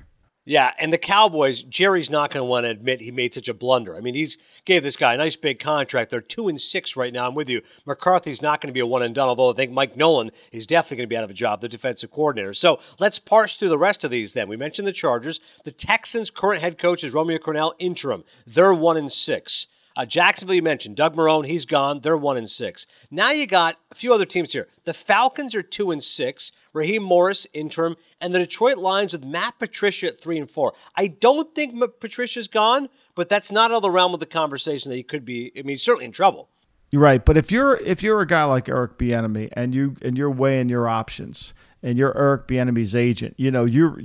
Yeah, 0.44 0.72
and 0.80 0.92
the 0.92 0.98
Cowboys, 0.98 1.62
Jerry's 1.62 2.10
not 2.10 2.32
going 2.32 2.40
to 2.40 2.44
want 2.44 2.64
to 2.64 2.70
admit 2.70 3.00
he 3.00 3.12
made 3.12 3.32
such 3.32 3.48
a 3.48 3.54
blunder. 3.54 3.96
I 3.96 4.00
mean, 4.00 4.14
he's 4.14 4.36
gave 4.64 4.82
this 4.82 4.96
guy 4.96 5.14
a 5.14 5.16
nice 5.16 5.36
big 5.36 5.60
contract. 5.60 6.10
They're 6.10 6.20
two 6.20 6.48
and 6.48 6.60
six 6.60 6.96
right 6.96 7.12
now. 7.12 7.28
I'm 7.28 7.36
with 7.36 7.48
you. 7.48 7.62
McCarthy's 7.86 8.42
not 8.42 8.60
going 8.60 8.66
to 8.66 8.72
be 8.72 8.80
a 8.80 8.86
one 8.86 9.04
and 9.04 9.14
done, 9.14 9.28
although 9.28 9.50
I 9.50 9.54
think 9.54 9.70
Mike 9.70 9.96
Nolan 9.96 10.32
is 10.50 10.66
definitely 10.66 10.96
going 10.96 11.08
to 11.08 11.12
be 11.12 11.16
out 11.16 11.22
of 11.22 11.30
a 11.30 11.34
job, 11.34 11.60
the 11.60 11.68
defensive 11.68 12.10
coordinator. 12.10 12.54
So 12.54 12.80
let's 12.98 13.20
parse 13.20 13.56
through 13.56 13.68
the 13.68 13.78
rest 13.78 14.02
of 14.02 14.10
these. 14.10 14.32
Then 14.32 14.48
we 14.48 14.56
mentioned 14.56 14.88
the 14.88 14.92
Chargers. 14.92 15.38
The 15.64 15.70
Texans' 15.70 16.28
current 16.28 16.60
head 16.60 16.76
coach 16.76 17.04
is 17.04 17.14
Romeo 17.14 17.38
Crennel, 17.38 17.74
interim. 17.78 18.24
They're 18.44 18.74
one 18.74 18.96
and 18.96 19.12
six. 19.12 19.68
Uh, 19.96 20.06
Jacksonville, 20.06 20.56
you 20.56 20.62
mentioned 20.62 20.96
Doug 20.96 21.16
Marrone, 21.16 21.46
he's 21.46 21.66
gone. 21.66 22.00
They're 22.00 22.16
one 22.16 22.36
and 22.36 22.48
six. 22.48 22.86
Now 23.10 23.30
you 23.30 23.46
got 23.46 23.78
a 23.90 23.94
few 23.94 24.12
other 24.12 24.24
teams 24.24 24.52
here. 24.52 24.68
The 24.84 24.94
Falcons 24.94 25.54
are 25.54 25.62
two 25.62 25.90
and 25.90 26.02
six. 26.02 26.52
Raheem 26.72 27.02
Morris, 27.02 27.46
interim, 27.52 27.96
and 28.20 28.34
the 28.34 28.38
Detroit 28.38 28.78
Lions 28.78 29.12
with 29.12 29.24
Matt 29.24 29.58
Patricia 29.58 30.08
at 30.08 30.18
three 30.18 30.38
and 30.38 30.50
four. 30.50 30.72
I 30.96 31.08
don't 31.08 31.54
think 31.54 31.78
Patricia's 32.00 32.48
gone, 32.48 32.88
but 33.14 33.28
that's 33.28 33.52
not 33.52 33.70
out 33.70 33.76
of 33.76 33.82
the 33.82 33.90
realm 33.90 34.14
of 34.14 34.20
the 34.20 34.26
conversation 34.26 34.90
that 34.90 34.96
he 34.96 35.02
could 35.02 35.24
be. 35.24 35.52
I 35.56 35.58
mean, 35.58 35.70
he's 35.70 35.82
certainly 35.82 36.06
in 36.06 36.12
trouble. 36.12 36.48
You're 36.90 37.02
right, 37.02 37.24
but 37.24 37.38
if 37.38 37.50
you're 37.50 37.76
if 37.76 38.02
you're 38.02 38.20
a 38.20 38.26
guy 38.26 38.44
like 38.44 38.68
Eric 38.68 38.98
Bieniemy 38.98 39.48
and 39.54 39.74
you 39.74 39.96
and 40.02 40.18
you're 40.18 40.30
weighing 40.30 40.68
your 40.68 40.88
options 40.88 41.54
and 41.82 41.96
you're 41.96 42.16
Eric 42.16 42.46
Bieniemy's 42.46 42.94
agent, 42.94 43.34
you 43.38 43.50
know 43.50 43.64
you're 43.64 43.98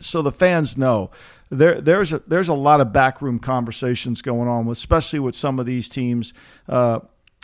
so 0.00 0.22
the 0.22 0.30
fans 0.30 0.78
know 0.78 1.10
there 1.52 1.80
there's 1.80 2.12
a 2.12 2.20
there's 2.26 2.48
a 2.48 2.54
lot 2.54 2.80
of 2.80 2.92
backroom 2.92 3.38
conversations 3.38 4.22
going 4.22 4.48
on, 4.48 4.66
especially 4.68 5.18
with 5.18 5.36
some 5.36 5.60
of 5.60 5.66
these 5.66 5.88
teams. 5.88 6.34
Uh, 6.68 7.00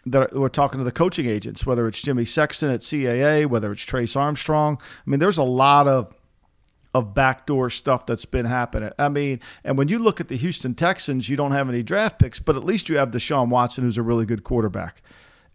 that 0.06 0.32
we're 0.32 0.48
talking 0.48 0.78
to 0.78 0.84
the 0.84 0.92
coaching 0.92 1.26
agents, 1.26 1.66
whether 1.66 1.86
it's 1.86 2.00
Jimmy 2.00 2.24
Sexton 2.24 2.70
at 2.70 2.80
CAA, 2.80 3.46
whether 3.46 3.70
it's 3.72 3.82
Trace 3.82 4.16
Armstrong. 4.16 4.78
I 4.80 5.10
mean, 5.10 5.20
there's 5.20 5.36
a 5.36 5.42
lot 5.42 5.86
of 5.86 6.14
of 6.94 7.12
backdoor 7.12 7.68
stuff 7.68 8.06
that's 8.06 8.24
been 8.24 8.46
happening. 8.46 8.90
I 8.98 9.10
mean, 9.10 9.40
and 9.62 9.76
when 9.76 9.88
you 9.88 9.98
look 9.98 10.20
at 10.20 10.28
the 10.28 10.36
Houston 10.36 10.74
Texans, 10.74 11.28
you 11.28 11.36
don't 11.36 11.52
have 11.52 11.68
any 11.68 11.82
draft 11.82 12.18
picks, 12.18 12.38
but 12.38 12.56
at 12.56 12.64
least 12.64 12.88
you 12.88 12.96
have 12.96 13.10
Deshaun 13.10 13.50
Watson, 13.50 13.84
who's 13.84 13.98
a 13.98 14.02
really 14.02 14.24
good 14.24 14.42
quarterback 14.42 15.02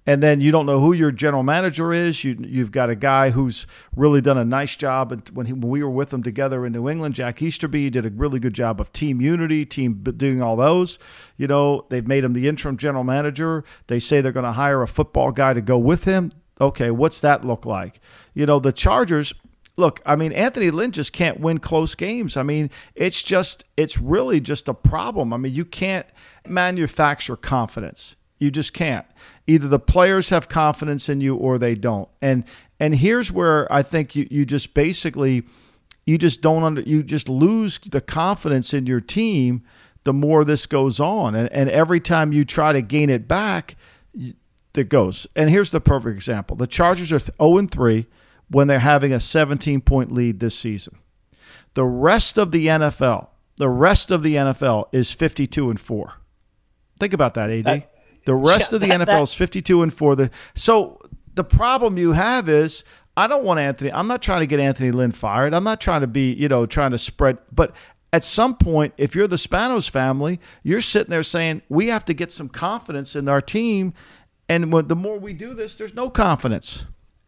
and 0.05 0.21
then 0.21 0.41
you 0.41 0.51
don't 0.51 0.65
know 0.65 0.79
who 0.79 0.91
your 0.91 1.11
general 1.11 1.43
manager 1.43 1.93
is. 1.93 2.23
You, 2.23 2.37
you've 2.39 2.71
got 2.71 2.89
a 2.89 2.95
guy 2.95 3.29
who's 3.29 3.65
really 3.95 4.19
done 4.19 4.37
a 4.37 4.43
nice 4.43 4.75
job. 4.75 5.11
And 5.11 5.27
when, 5.29 5.45
he, 5.45 5.53
when 5.53 5.69
we 5.69 5.83
were 5.83 5.89
with 5.89 6.13
him 6.13 6.23
together 6.23 6.65
in 6.65 6.73
New 6.73 6.89
England, 6.89 7.15
Jack 7.15 7.41
Easterby 7.41 7.89
did 7.89 8.05
a 8.05 8.09
really 8.09 8.39
good 8.39 8.53
job 8.53 8.81
of 8.81 8.91
team 8.91 9.21
unity, 9.21 9.65
team 9.65 10.03
doing 10.17 10.41
all 10.41 10.55
those. 10.55 10.99
You 11.37 11.47
know, 11.47 11.85
they've 11.89 12.07
made 12.07 12.23
him 12.23 12.33
the 12.33 12.47
interim 12.47 12.77
general 12.77 13.03
manager. 13.03 13.63
They 13.87 13.99
say 13.99 14.19
they're 14.19 14.31
going 14.33 14.45
to 14.45 14.51
hire 14.51 14.81
a 14.81 14.87
football 14.87 15.31
guy 15.31 15.53
to 15.53 15.61
go 15.61 15.77
with 15.77 16.03
him. 16.03 16.33
Okay, 16.59 16.91
what's 16.91 17.21
that 17.21 17.45
look 17.45 17.65
like? 17.65 17.99
You 18.33 18.45
know, 18.45 18.59
the 18.59 18.71
Chargers. 18.71 19.33
Look, 19.75 20.01
I 20.05 20.15
mean, 20.15 20.31
Anthony 20.33 20.69
Lynn 20.69 20.91
just 20.91 21.13
can't 21.13 21.39
win 21.39 21.57
close 21.57 21.95
games. 21.95 22.37
I 22.37 22.43
mean, 22.43 22.69
it's 22.93 23.23
just, 23.23 23.63
it's 23.75 23.97
really 23.97 24.39
just 24.39 24.67
a 24.67 24.73
problem. 24.73 25.33
I 25.33 25.37
mean, 25.37 25.53
you 25.53 25.65
can't 25.65 26.05
manufacture 26.45 27.35
confidence. 27.35 28.15
You 28.43 28.51
just 28.51 28.73
can't. 28.73 29.05
Either 29.47 29.69
the 29.69 29.79
players 29.79 30.27
have 30.29 30.49
confidence 30.49 31.07
in 31.07 31.21
you 31.21 31.35
or 31.35 31.57
they 31.57 31.75
don't. 31.75 32.09
And 32.21 32.43
and 32.77 32.95
here's 32.95 33.31
where 33.31 33.71
I 33.71 33.83
think 33.83 34.17
you 34.17 34.27
you 34.29 34.45
just 34.45 34.73
basically 34.73 35.43
you 36.05 36.17
just 36.17 36.41
don't 36.41 36.63
under 36.63 36.81
you 36.81 37.03
just 37.03 37.29
lose 37.29 37.79
the 37.79 38.01
confidence 38.01 38.73
in 38.73 38.85
your 38.85 38.99
team 38.99 39.63
the 40.03 40.11
more 40.11 40.43
this 40.43 40.65
goes 40.65 40.99
on. 40.99 41.35
And 41.35 41.49
and 41.53 41.69
every 41.69 42.01
time 42.01 42.33
you 42.33 42.43
try 42.43 42.73
to 42.73 42.81
gain 42.81 43.09
it 43.09 43.29
back, 43.29 43.77
it 44.13 44.89
goes. 44.89 45.25
And 45.37 45.49
here's 45.49 45.71
the 45.71 45.79
perfect 45.79 46.17
example. 46.17 46.57
The 46.57 46.67
Chargers 46.67 47.13
are 47.13 47.19
0 47.19 47.57
and 47.57 47.71
3 47.71 48.05
when 48.49 48.67
they're 48.67 48.79
having 48.79 49.13
a 49.13 49.21
17 49.21 49.79
point 49.79 50.11
lead 50.11 50.41
this 50.41 50.59
season. 50.59 50.97
The 51.75 51.85
rest 51.85 52.37
of 52.37 52.51
the 52.51 52.67
NFL, 52.67 53.29
the 53.55 53.69
rest 53.69 54.11
of 54.11 54.21
the 54.21 54.35
NFL 54.35 54.89
is 54.91 55.13
52 55.13 55.69
and 55.69 55.79
4. 55.79 56.13
Think 56.99 57.13
about 57.13 57.33
that, 57.35 57.49
AD. 57.49 57.63
That, 57.65 57.92
the 58.25 58.35
rest 58.35 58.71
yeah, 58.71 58.75
of 58.75 58.81
the 58.81 58.87
that, 58.87 59.01
NFL 59.01 59.05
that, 59.05 59.23
is 59.23 59.33
52 59.33 59.83
and 59.83 59.93
4. 59.93 60.15
The 60.15 60.31
So 60.53 61.01
the 61.33 61.43
problem 61.43 61.97
you 61.97 62.13
have 62.13 62.47
is 62.49 62.83
I 63.15 63.27
don't 63.27 63.43
want 63.43 63.59
Anthony. 63.59 63.91
I'm 63.91 64.07
not 64.07 64.21
trying 64.21 64.39
to 64.39 64.47
get 64.47 64.59
Anthony 64.59 64.91
Lynn 64.91 65.11
fired. 65.11 65.53
I'm 65.53 65.63
not 65.63 65.79
trying 65.79 66.01
to 66.01 66.07
be, 66.07 66.33
you 66.33 66.47
know, 66.47 66.65
trying 66.65 66.91
to 66.91 66.97
spread. 66.97 67.37
But 67.51 67.75
at 68.11 68.23
some 68.23 68.55
point, 68.55 68.93
if 68.97 69.15
you're 69.15 69.27
the 69.27 69.35
Spanos 69.35 69.89
family, 69.89 70.39
you're 70.63 70.81
sitting 70.81 71.11
there 71.11 71.23
saying, 71.23 71.61
we 71.69 71.87
have 71.87 72.05
to 72.05 72.13
get 72.13 72.31
some 72.31 72.49
confidence 72.49 73.15
in 73.15 73.27
our 73.27 73.41
team. 73.41 73.93
And 74.49 74.73
when, 74.73 74.87
the 74.87 74.95
more 74.95 75.17
we 75.19 75.33
do 75.33 75.53
this, 75.53 75.77
there's 75.77 75.93
no 75.93 76.09
confidence. 76.09 76.85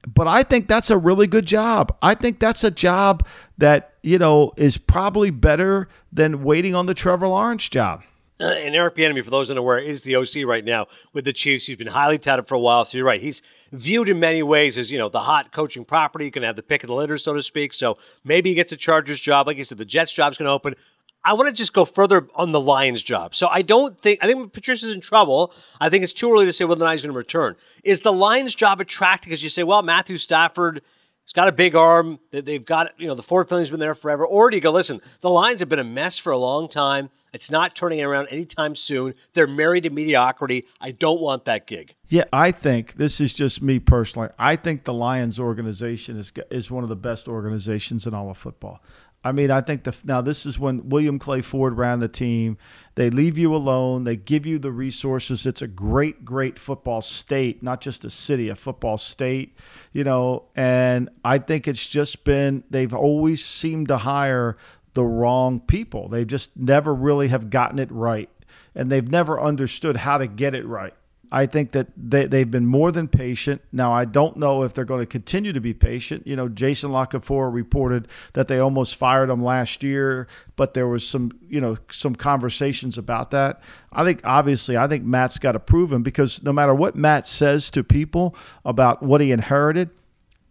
But 0.07 0.27
I 0.27 0.43
think 0.43 0.67
that's 0.67 0.89
a 0.89 0.97
really 0.97 1.27
good 1.27 1.45
job. 1.45 1.95
I 2.01 2.13
think 2.15 2.39
that's 2.39 2.63
a 2.63 2.71
job 2.71 3.25
that, 3.57 3.93
you 4.03 4.17
know, 4.19 4.53
is 4.57 4.77
probably 4.77 5.31
better 5.31 5.87
than 6.11 6.43
waiting 6.43 6.75
on 6.75 6.85
the 6.85 6.93
Trevor 6.93 7.27
Lawrence 7.27 7.67
job. 7.69 8.03
And 8.39 8.75
Eric 8.75 8.95
Bieniemy, 8.95 9.23
for 9.23 9.29
those 9.29 9.49
unaware, 9.49 9.79
is 9.79 10.03
the 10.03 10.15
OC 10.15 10.45
right 10.45 10.65
now 10.65 10.87
with 11.13 11.25
the 11.25 11.33
Chiefs. 11.33 11.67
He's 11.67 11.77
been 11.77 11.87
highly 11.87 12.17
touted 12.17 12.47
for 12.47 12.55
a 12.55 12.59
while. 12.59 12.83
So 12.83 12.97
you're 12.97 13.07
right. 13.07 13.21
He's 13.21 13.41
viewed 13.71 14.09
in 14.09 14.19
many 14.19 14.43
ways 14.43 14.77
as, 14.77 14.91
you 14.91 14.97
know, 14.97 15.09
the 15.09 15.21
hot 15.21 15.51
coaching 15.51 15.85
property. 15.85 16.25
He 16.25 16.31
can 16.31 16.43
have 16.43 16.55
the 16.55 16.63
pick 16.63 16.83
of 16.83 16.87
the 16.87 16.95
litter, 16.95 17.17
so 17.17 17.33
to 17.33 17.41
speak. 17.41 17.73
So 17.73 17.97
maybe 18.23 18.49
he 18.49 18.55
gets 18.55 18.71
a 18.71 18.75
Chargers 18.75 19.21
job. 19.21 19.47
Like 19.47 19.57
you 19.57 19.63
said, 19.63 19.77
the 19.77 19.85
Jets 19.85 20.11
job's 20.11 20.37
going 20.37 20.47
to 20.47 20.51
open. 20.51 20.75
I 21.23 21.33
want 21.33 21.47
to 21.47 21.53
just 21.53 21.73
go 21.73 21.85
further 21.85 22.27
on 22.35 22.51
the 22.51 22.59
Lions 22.59 23.01
job. 23.01 23.33
So 23.33 23.47
I 23.47 23.63
don't 23.63 23.99
think, 23.99 24.23
I 24.23 24.27
think 24.27 24.53
Patricia's 24.53 24.93
in 24.93 25.01
trouble. 25.01 25.53
I 25.81 25.89
think 25.89 26.03
it's 26.03 26.13
too 26.13 26.31
early 26.31 26.45
to 26.45 26.53
say 26.53 26.65
whether 26.65 26.85
not 26.85 26.91
he's 26.91 27.01
going 27.01 27.13
to 27.13 27.17
return. 27.17 27.55
Is 27.83 28.01
the 28.01 28.13
Lions 28.13 28.53
job 28.53 28.79
attractive? 28.79 29.29
Because 29.29 29.43
you 29.43 29.49
say, 29.49 29.63
well, 29.63 29.81
Matthew 29.81 30.17
Stafford, 30.17 30.81
He's 31.25 31.33
got 31.33 31.47
a 31.47 31.51
big 31.51 31.75
arm. 31.75 32.19
They've 32.29 32.63
got, 32.63 32.99
you 32.99 33.07
know, 33.07 33.15
the 33.15 33.23
Ford 33.23 33.49
family's 33.49 33.71
been 33.71 33.79
there 33.79 33.95
forever. 33.95 34.27
Or 34.27 34.51
do 34.51 34.57
you 34.57 34.61
go, 34.61 34.69
listen, 34.69 35.01
the 35.21 35.29
Lions 35.31 35.59
have 35.59 35.69
been 35.69 35.79
a 35.79 35.83
mess 35.83 36.19
for 36.19 36.31
a 36.31 36.37
long 36.37 36.69
time. 36.69 37.09
It's 37.35 37.51
not 37.51 37.75
turning 37.75 38.01
around 38.01 38.29
anytime 38.29 38.75
soon. 38.75 39.13
They're 39.33 39.45
married 39.45 39.83
to 39.83 39.89
mediocrity. 39.89 40.65
I 40.79 40.91
don't 40.91 41.19
want 41.19 41.43
that 41.45 41.67
gig. 41.67 41.93
Yeah, 42.07 42.23
I 42.31 42.51
think 42.51 42.93
this 42.93 43.19
is 43.19 43.33
just 43.33 43.61
me 43.61 43.77
personally. 43.79 44.29
I 44.39 44.55
think 44.55 44.85
the 44.85 44.93
Lions 44.93 45.37
organization 45.39 46.17
is 46.17 46.31
is 46.49 46.71
one 46.71 46.83
of 46.83 46.89
the 46.89 46.95
best 46.95 47.27
organizations 47.27 48.07
in 48.07 48.13
all 48.13 48.31
of 48.31 48.37
football. 48.37 48.81
I 49.25 49.31
mean, 49.31 49.49
I 49.49 49.59
think 49.59 49.83
the 49.83 49.95
now 50.03 50.21
this 50.21 50.45
is 50.45 50.59
when 50.59 50.87
William 50.87 51.17
Clay 51.17 51.41
Ford 51.41 51.77
ran 51.77 51.99
the 51.99 52.07
team. 52.07 52.57
They 52.93 53.09
leave 53.09 53.37
you 53.37 53.53
alone. 53.53 54.03
They 54.03 54.15
give 54.15 54.45
you 54.45 54.59
the 54.59 54.71
resources. 54.71 55.47
It's 55.47 55.63
a 55.63 55.67
great, 55.67 56.23
great 56.23 56.57
football 56.57 57.01
state, 57.01 57.61
not 57.61 57.81
just 57.81 58.05
a 58.05 58.11
city, 58.11 58.49
a 58.49 58.55
football 58.55 58.97
state. 58.97 59.57
You 59.91 60.03
know, 60.03 60.45
and 60.55 61.09
I 61.25 61.39
think 61.39 61.67
it's 61.67 61.87
just 61.87 62.23
been 62.23 62.63
they've 62.69 62.93
always 62.93 63.43
seemed 63.43 63.87
to 63.89 63.97
hire 63.97 64.57
the 64.95 65.03
wrong 65.03 65.59
people. 65.59 66.09
They 66.09 66.25
just 66.25 66.57
never 66.57 66.93
really 66.93 67.27
have 67.27 67.49
gotten 67.49 67.77
it 67.77 67.91
right. 67.91 68.29
And 68.73 68.91
they've 68.91 69.07
never 69.07 69.39
understood 69.39 69.97
how 69.97 70.17
to 70.17 70.27
get 70.27 70.55
it 70.55 70.65
right. 70.65 70.93
I 71.31 71.47
think 71.47 71.71
that 71.71 71.87
they, 71.97 72.27
they've 72.27 72.49
been 72.49 72.65
more 72.65 72.91
than 72.91 73.07
patient. 73.07 73.61
Now, 73.71 73.91
I 73.91 74.05
don't 74.05 74.37
know 74.37 74.63
if 74.63 74.73
they're 74.73 74.85
going 74.85 75.01
to 75.01 75.05
continue 75.05 75.51
to 75.53 75.59
be 75.59 75.73
patient. 75.73 76.25
You 76.25 76.35
know, 76.35 76.47
Jason 76.47 76.91
La 76.91 77.07
reported 77.11 78.07
that 78.33 78.47
they 78.47 78.59
almost 78.59 78.95
fired 78.95 79.29
him 79.29 79.43
last 79.43 79.83
year, 79.83 80.27
but 80.55 80.73
there 80.75 80.87
was 80.87 81.05
some, 81.05 81.31
you 81.49 81.59
know, 81.59 81.77
some 81.91 82.15
conversations 82.15 82.97
about 82.97 83.31
that. 83.31 83.61
I 83.91 84.03
think, 84.03 84.21
obviously, 84.23 84.77
I 84.77 84.87
think 84.87 85.03
Matt's 85.03 85.39
got 85.39 85.53
to 85.53 85.59
prove 85.59 85.91
him 85.91 86.03
because 86.03 86.41
no 86.43 86.53
matter 86.53 86.73
what 86.73 86.95
Matt 86.95 87.27
says 87.27 87.69
to 87.71 87.83
people 87.83 88.35
about 88.63 89.03
what 89.03 89.19
he 89.19 89.31
inherited, 89.31 89.89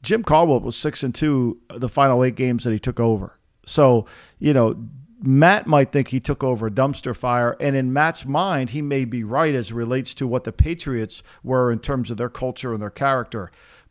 Jim 0.02 0.22
Caldwell 0.22 0.60
was 0.60 0.76
six 0.76 1.02
and 1.02 1.14
two 1.14 1.58
the 1.74 1.88
final 1.88 2.22
eight 2.22 2.36
games 2.36 2.64
that 2.64 2.72
he 2.72 2.78
took 2.78 3.00
over. 3.00 3.38
So, 3.66 4.06
you 4.38 4.52
know, 4.52 4.76
Matt 5.22 5.66
might 5.66 5.90
think 5.90 6.08
he 6.08 6.20
took 6.20 6.44
over 6.44 6.66
a 6.66 6.70
dumpster 6.70 7.16
fire, 7.16 7.56
and 7.58 7.74
in 7.74 7.92
Matt's 7.92 8.26
mind, 8.26 8.70
he 8.70 8.82
may 8.82 9.04
be 9.04 9.24
right 9.24 9.54
as 9.54 9.72
relates 9.72 10.12
to 10.14 10.26
what 10.26 10.44
the 10.44 10.52
Patriots 10.52 11.22
were 11.42 11.70
in 11.70 11.78
terms 11.78 12.10
of 12.10 12.18
their 12.18 12.28
culture 12.28 12.72
and 12.72 12.82
their 12.82 12.90
character. 12.90 13.50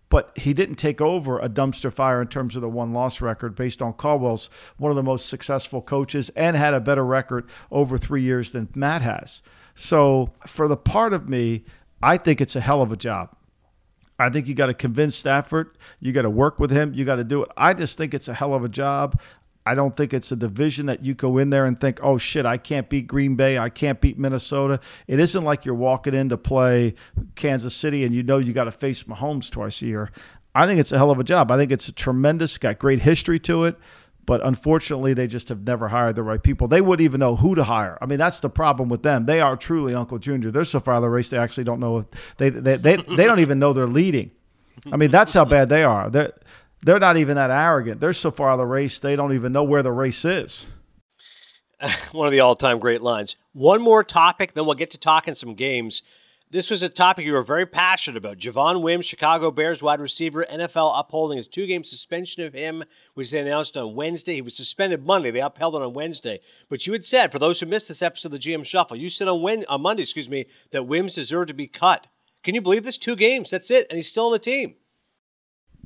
But 0.10 0.32
he 0.36 0.54
didn't 0.54 0.76
take 0.76 1.02
over 1.02 1.40
a 1.40 1.50
dumpster 1.50 1.92
fire 1.92 2.22
in 2.22 2.28
terms 2.28 2.56
of 2.56 2.62
the 2.62 2.70
one 2.70 2.94
loss 2.94 3.20
record 3.20 3.56
based 3.56 3.82
on 3.82 3.94
Caldwell's 3.94 4.48
one 4.78 4.92
of 4.92 4.96
the 4.96 5.02
most 5.02 5.28
successful 5.28 5.82
coaches 5.82 6.30
and 6.36 6.56
had 6.56 6.76
a 6.76 6.80
better 6.80 7.04
record 7.04 7.50
over 7.72 7.98
three 7.98 8.22
years 8.22 8.52
than 8.52 8.70
Matt 8.76 9.02
has. 9.02 9.42
So, 9.74 10.34
for 10.46 10.68
the 10.68 10.78
part 10.78 11.14
of 11.14 11.30
me, 11.30 11.64
I 12.04 12.18
think 12.18 12.42
it's 12.42 12.56
a 12.56 12.62
hell 12.62 12.84
of 12.84 12.92
a 12.92 12.98
job. 12.98 13.36
I 14.20 14.30
think 14.30 14.48
you 14.48 14.54
got 14.54 14.68
to 14.68 14.74
convince 14.76 15.16
Stafford. 15.16 15.76
You 16.00 16.12
got 16.12 16.22
to 16.22 16.30
work 16.30 16.60
with 16.60 16.70
him. 16.70 16.94
You 16.94 17.06
got 17.06 17.16
to 17.16 17.24
do 17.24 17.44
it. 17.44 17.50
I 17.58 17.74
just 17.74 17.98
think 17.98 18.14
it's 18.14 18.28
a 18.28 18.36
hell 18.36 18.54
of 18.54 18.64
a 18.64 18.70
job. 18.70 19.20
I 19.65 19.76
don't 19.76 19.95
think 19.95 20.13
it's 20.13 20.32
a 20.32 20.36
division 20.36 20.88
that 20.88 21.06
you 21.06 21.13
go 21.13 21.38
in 21.38 21.49
there 21.49 21.65
and 21.65 21.80
think, 21.80 21.99
oh 22.04 22.17
shit, 22.17 22.45
I 22.45 22.58
can't 22.58 22.89
beat 22.89 23.08
Green 23.08 23.36
Bay. 23.36 23.58
I 23.58 23.69
can't 23.69 24.02
beat 24.02 24.17
Minnesota. 24.17 24.80
It 25.08 25.19
isn't 25.19 25.43
like 25.43 25.65
you're 25.65 25.76
walking 25.76 26.13
in 26.13 26.30
to 26.30 26.38
play 26.38 26.95
Kansas 27.36 27.76
City 27.76 28.04
and 28.04 28.13
you 28.13 28.23
know 28.23 28.39
you 28.39 28.52
got 28.52 28.65
to 28.65 28.71
face 28.71 29.04
Mahomes 29.04 29.49
twice 29.49 29.82
a 29.82 29.86
year. 29.86 30.12
I 30.54 30.67
think 30.67 30.80
it's 30.80 30.91
a 30.91 30.97
hell 30.97 31.12
of 31.12 31.19
a 31.19 31.23
job. 31.23 31.52
I 31.52 31.58
think 31.58 31.71
it's 31.71 31.88
a 31.88 31.93
tremendous, 31.93 32.58
got 32.58 32.78
great 32.78 32.99
history 33.02 33.39
to 33.39 33.63
it. 33.63 33.78
But 34.26 34.45
unfortunately, 34.45 35.13
they 35.13 35.28
just 35.28 35.49
have 35.49 35.65
never 35.65 35.89
hired 35.89 36.15
the 36.15 36.23
right 36.23 36.41
people. 36.41 36.67
They 36.69 36.80
wouldn't 36.80 37.04
even 37.04 37.19
know 37.19 37.36
who 37.36 37.56
to 37.56 37.63
hire. 37.65 37.97
I 38.02 38.06
mean, 38.06 38.19
that's 38.19 38.39
the 38.39 38.49
problem 38.49 38.88
with 38.88 39.04
them. 39.04 39.26
They 39.26 39.41
are 39.41 39.58
truly 39.58 39.93
Uncle 39.93 40.17
Junior. 40.17 40.49
They're 40.49 40.63
so 40.63 40.80
far 40.80 40.93
out 40.93 40.97
of 40.97 41.04
the 41.04 41.10
race, 41.10 41.30
they 41.30 41.38
actually 41.38 41.65
don't 41.65 41.82
know. 41.82 41.97
If 41.99 42.38
they, 42.38 42.49
they, 42.49 42.78
they, 42.78 42.95
they 42.95 43.26
don't 43.26 43.41
even 43.41 43.60
know 43.60 43.73
they're 43.73 43.86
leading. 43.86 44.32
I 44.91 44.97
mean, 44.97 45.12
that's 45.12 45.34
how 45.34 45.45
bad 45.45 45.69
they 45.69 45.84
are. 45.84 46.10
They're, 46.10 46.34
they're 46.84 47.00
not 47.00 47.17
even 47.17 47.36
that 47.36 47.50
arrogant. 47.50 48.00
They're 48.00 48.13
so 48.13 48.32
far 48.32 48.50
out 48.50 48.54
of 48.54 48.60
the 48.60 48.65
race, 48.65 49.00
they 49.00 49.15
don't 49.15 49.34
even 49.34 49.52
know 49.52 49.63
where 49.63 49.84
the 49.84 49.91
race 49.91 50.26
is. 50.26 50.65
One 52.12 52.28
of 52.28 52.32
the 52.32 52.39
all 52.39 52.56
time 52.56 52.80
great 52.80 53.02
lines. 53.02 53.36
One 53.54 53.82
more 53.82 54.04
topic, 54.04 54.54
then 54.54 54.65
we'll 54.65 54.76
get 54.76 54.91
to 54.91 54.98
talking 54.98 55.36
some 55.36 55.56
games. 55.56 56.02
This 56.54 56.69
was 56.69 56.84
a 56.84 56.89
topic 56.89 57.26
you 57.26 57.34
were 57.34 57.41
very 57.41 57.65
passionate 57.65 58.15
about. 58.15 58.38
Javon 58.38 58.84
Wims, 58.84 59.08
Chicago 59.08 59.50
Bears 59.50 59.82
wide 59.82 60.00
receiver, 60.00 60.46
NFL 60.46 60.93
upholding 61.00 61.38
his 61.38 61.48
two 61.48 61.65
game 61.65 61.84
suspension 61.84 62.43
of 62.43 62.54
him, 62.54 62.84
which 63.15 63.32
they 63.32 63.39
announced 63.39 63.76
on 63.76 63.96
Wednesday. 63.96 64.36
He 64.36 64.41
was 64.43 64.56
suspended 64.56 65.04
Monday. 65.04 65.32
They 65.32 65.41
upheld 65.41 65.76
it 65.76 65.82
on 65.82 65.93
Wednesday. 65.93 66.41
But 66.69 66.86
you 66.86 66.93
had 66.93 67.06
said, 67.06 67.32
for 67.32 67.39
those 67.39 67.60
who 67.60 67.65
missed 67.65 67.88
this 67.88 68.04
episode 68.04 68.28
of 68.28 68.34
the 68.34 68.38
GM 68.38 68.63
Shuffle, 68.63 68.98
you 68.98 69.10
said 69.10 69.28
on, 69.28 69.65
on 69.67 69.82
Monday, 69.82 70.04
excuse 70.04 70.30
me, 70.30 70.46
that 70.69 70.84
Wims 70.84 71.15
deserved 71.15 71.48
to 71.48 71.56
be 71.56 71.65
cut. 71.65 72.06
Can 72.43 72.54
you 72.54 72.62
believe 72.62 72.84
this? 72.84 73.00
Two 73.00 73.15
games. 73.15 73.50
That's 73.50 73.72
it. 73.72 73.88
And 73.89 73.96
he's 73.96 74.10
still 74.10 74.28
on 74.28 74.34
the 74.34 74.38
team. 74.38 74.76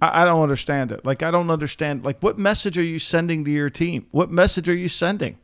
I, 0.01 0.21
I 0.21 0.25
don't 0.25 0.41
understand 0.41 0.91
it. 0.91 1.05
Like, 1.05 1.23
I 1.23 1.31
don't 1.31 1.49
understand. 1.49 2.03
Like, 2.03 2.21
what 2.21 2.37
message 2.37 2.77
are 2.77 2.83
you 2.83 2.99
sending 2.99 3.45
to 3.45 3.51
your 3.51 3.69
team? 3.69 4.07
What 4.11 4.31
message 4.31 4.69
are 4.69 4.75
you 4.75 4.89
sending? 4.89 5.37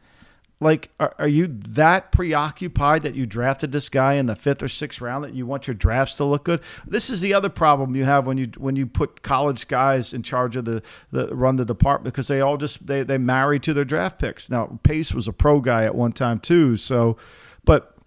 Like, 0.63 0.91
are, 0.99 1.13
are, 1.19 1.27
you 1.27 1.47
that 1.47 2.11
preoccupied 2.13 3.03
that 3.03 3.15
you 3.15 3.25
drafted 3.25 3.73
this 3.73 3.89
guy 3.89 4.13
in 4.13 4.27
the 4.27 4.35
fifth 4.35 4.63
or 4.63 4.69
sixth 4.69 5.01
round 5.01 5.25
that 5.25 5.33
you 5.33 5.45
want 5.45 5.67
your 5.67 5.73
drafts 5.73 6.15
to 6.17 6.23
look 6.23 6.45
good? 6.45 6.61
This 6.87 7.09
is 7.09 7.19
the 7.19 7.33
other 7.33 7.49
problem 7.49 7.95
you 7.95 8.05
have 8.05 8.25
when 8.25 8.37
you 8.37 8.47
when 8.57 8.77
you 8.77 8.85
put 8.85 9.23
college 9.23 9.67
guys 9.67 10.13
in 10.13 10.23
charge 10.23 10.55
of 10.55 10.63
the, 10.63 10.81
the 11.11 11.27
run 11.35 11.57
the 11.57 11.65
department 11.65 12.13
because 12.13 12.29
they 12.29 12.39
all 12.39 12.55
just 12.55 12.87
they 12.87 13.03
they 13.03 13.17
marry 13.17 13.59
to 13.59 13.73
their 13.73 13.83
draft 13.83 14.19
picks. 14.19 14.49
Now 14.49 14.79
Pace 14.83 15.13
was 15.13 15.27
a 15.27 15.33
pro 15.33 15.59
guy 15.59 15.83
at 15.83 15.95
one 15.95 16.13
time 16.13 16.39
too, 16.39 16.77
so 16.77 17.17
but 17.65 17.97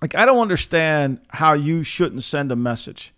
like 0.00 0.14
I 0.14 0.24
don't 0.24 0.38
understand 0.38 1.20
how 1.28 1.54
you 1.54 1.82
shouldn't 1.82 2.22
send 2.22 2.52
a 2.52 2.56
message 2.56 3.12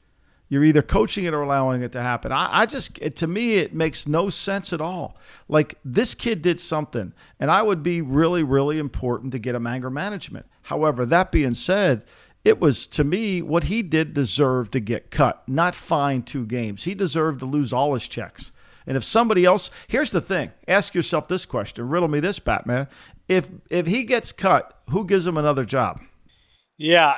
you're 0.50 0.64
either 0.64 0.82
coaching 0.82 1.24
it 1.24 1.32
or 1.32 1.40
allowing 1.40 1.80
it 1.80 1.92
to 1.92 2.02
happen. 2.02 2.32
I, 2.32 2.60
I 2.60 2.66
just, 2.66 2.98
it, 2.98 3.16
to 3.16 3.26
me, 3.26 3.54
it 3.54 3.72
makes 3.72 4.06
no 4.06 4.28
sense 4.28 4.72
at 4.72 4.80
all. 4.80 5.16
Like 5.48 5.76
this 5.84 6.14
kid 6.14 6.42
did 6.42 6.60
something, 6.60 7.14
and 7.38 7.50
I 7.50 7.62
would 7.62 7.82
be 7.82 8.02
really, 8.02 8.42
really 8.42 8.78
important 8.78 9.32
to 9.32 9.38
get 9.38 9.54
him 9.54 9.66
anger 9.66 9.90
management. 9.90 10.46
However, 10.64 11.06
that 11.06 11.30
being 11.32 11.54
said, 11.54 12.04
it 12.44 12.60
was 12.60 12.88
to 12.88 13.04
me 13.04 13.40
what 13.40 13.64
he 13.64 13.80
did 13.82 14.12
deserve 14.12 14.70
to 14.72 14.80
get 14.80 15.10
cut, 15.10 15.42
not 15.46 15.74
fined 15.74 16.26
two 16.26 16.44
games. 16.44 16.84
He 16.84 16.94
deserved 16.94 17.40
to 17.40 17.46
lose 17.46 17.72
all 17.72 17.94
his 17.94 18.08
checks. 18.08 18.50
And 18.86 18.96
if 18.96 19.04
somebody 19.04 19.44
else, 19.44 19.70
here's 19.86 20.10
the 20.10 20.20
thing: 20.20 20.50
ask 20.66 20.94
yourself 20.94 21.28
this 21.28 21.46
question, 21.46 21.88
riddle 21.88 22.08
me 22.08 22.18
this, 22.18 22.40
Batman. 22.40 22.88
If 23.28 23.46
if 23.68 23.86
he 23.86 24.02
gets 24.02 24.32
cut, 24.32 24.80
who 24.88 25.04
gives 25.04 25.26
him 25.26 25.36
another 25.36 25.64
job? 25.64 26.00
Yeah, 26.76 27.14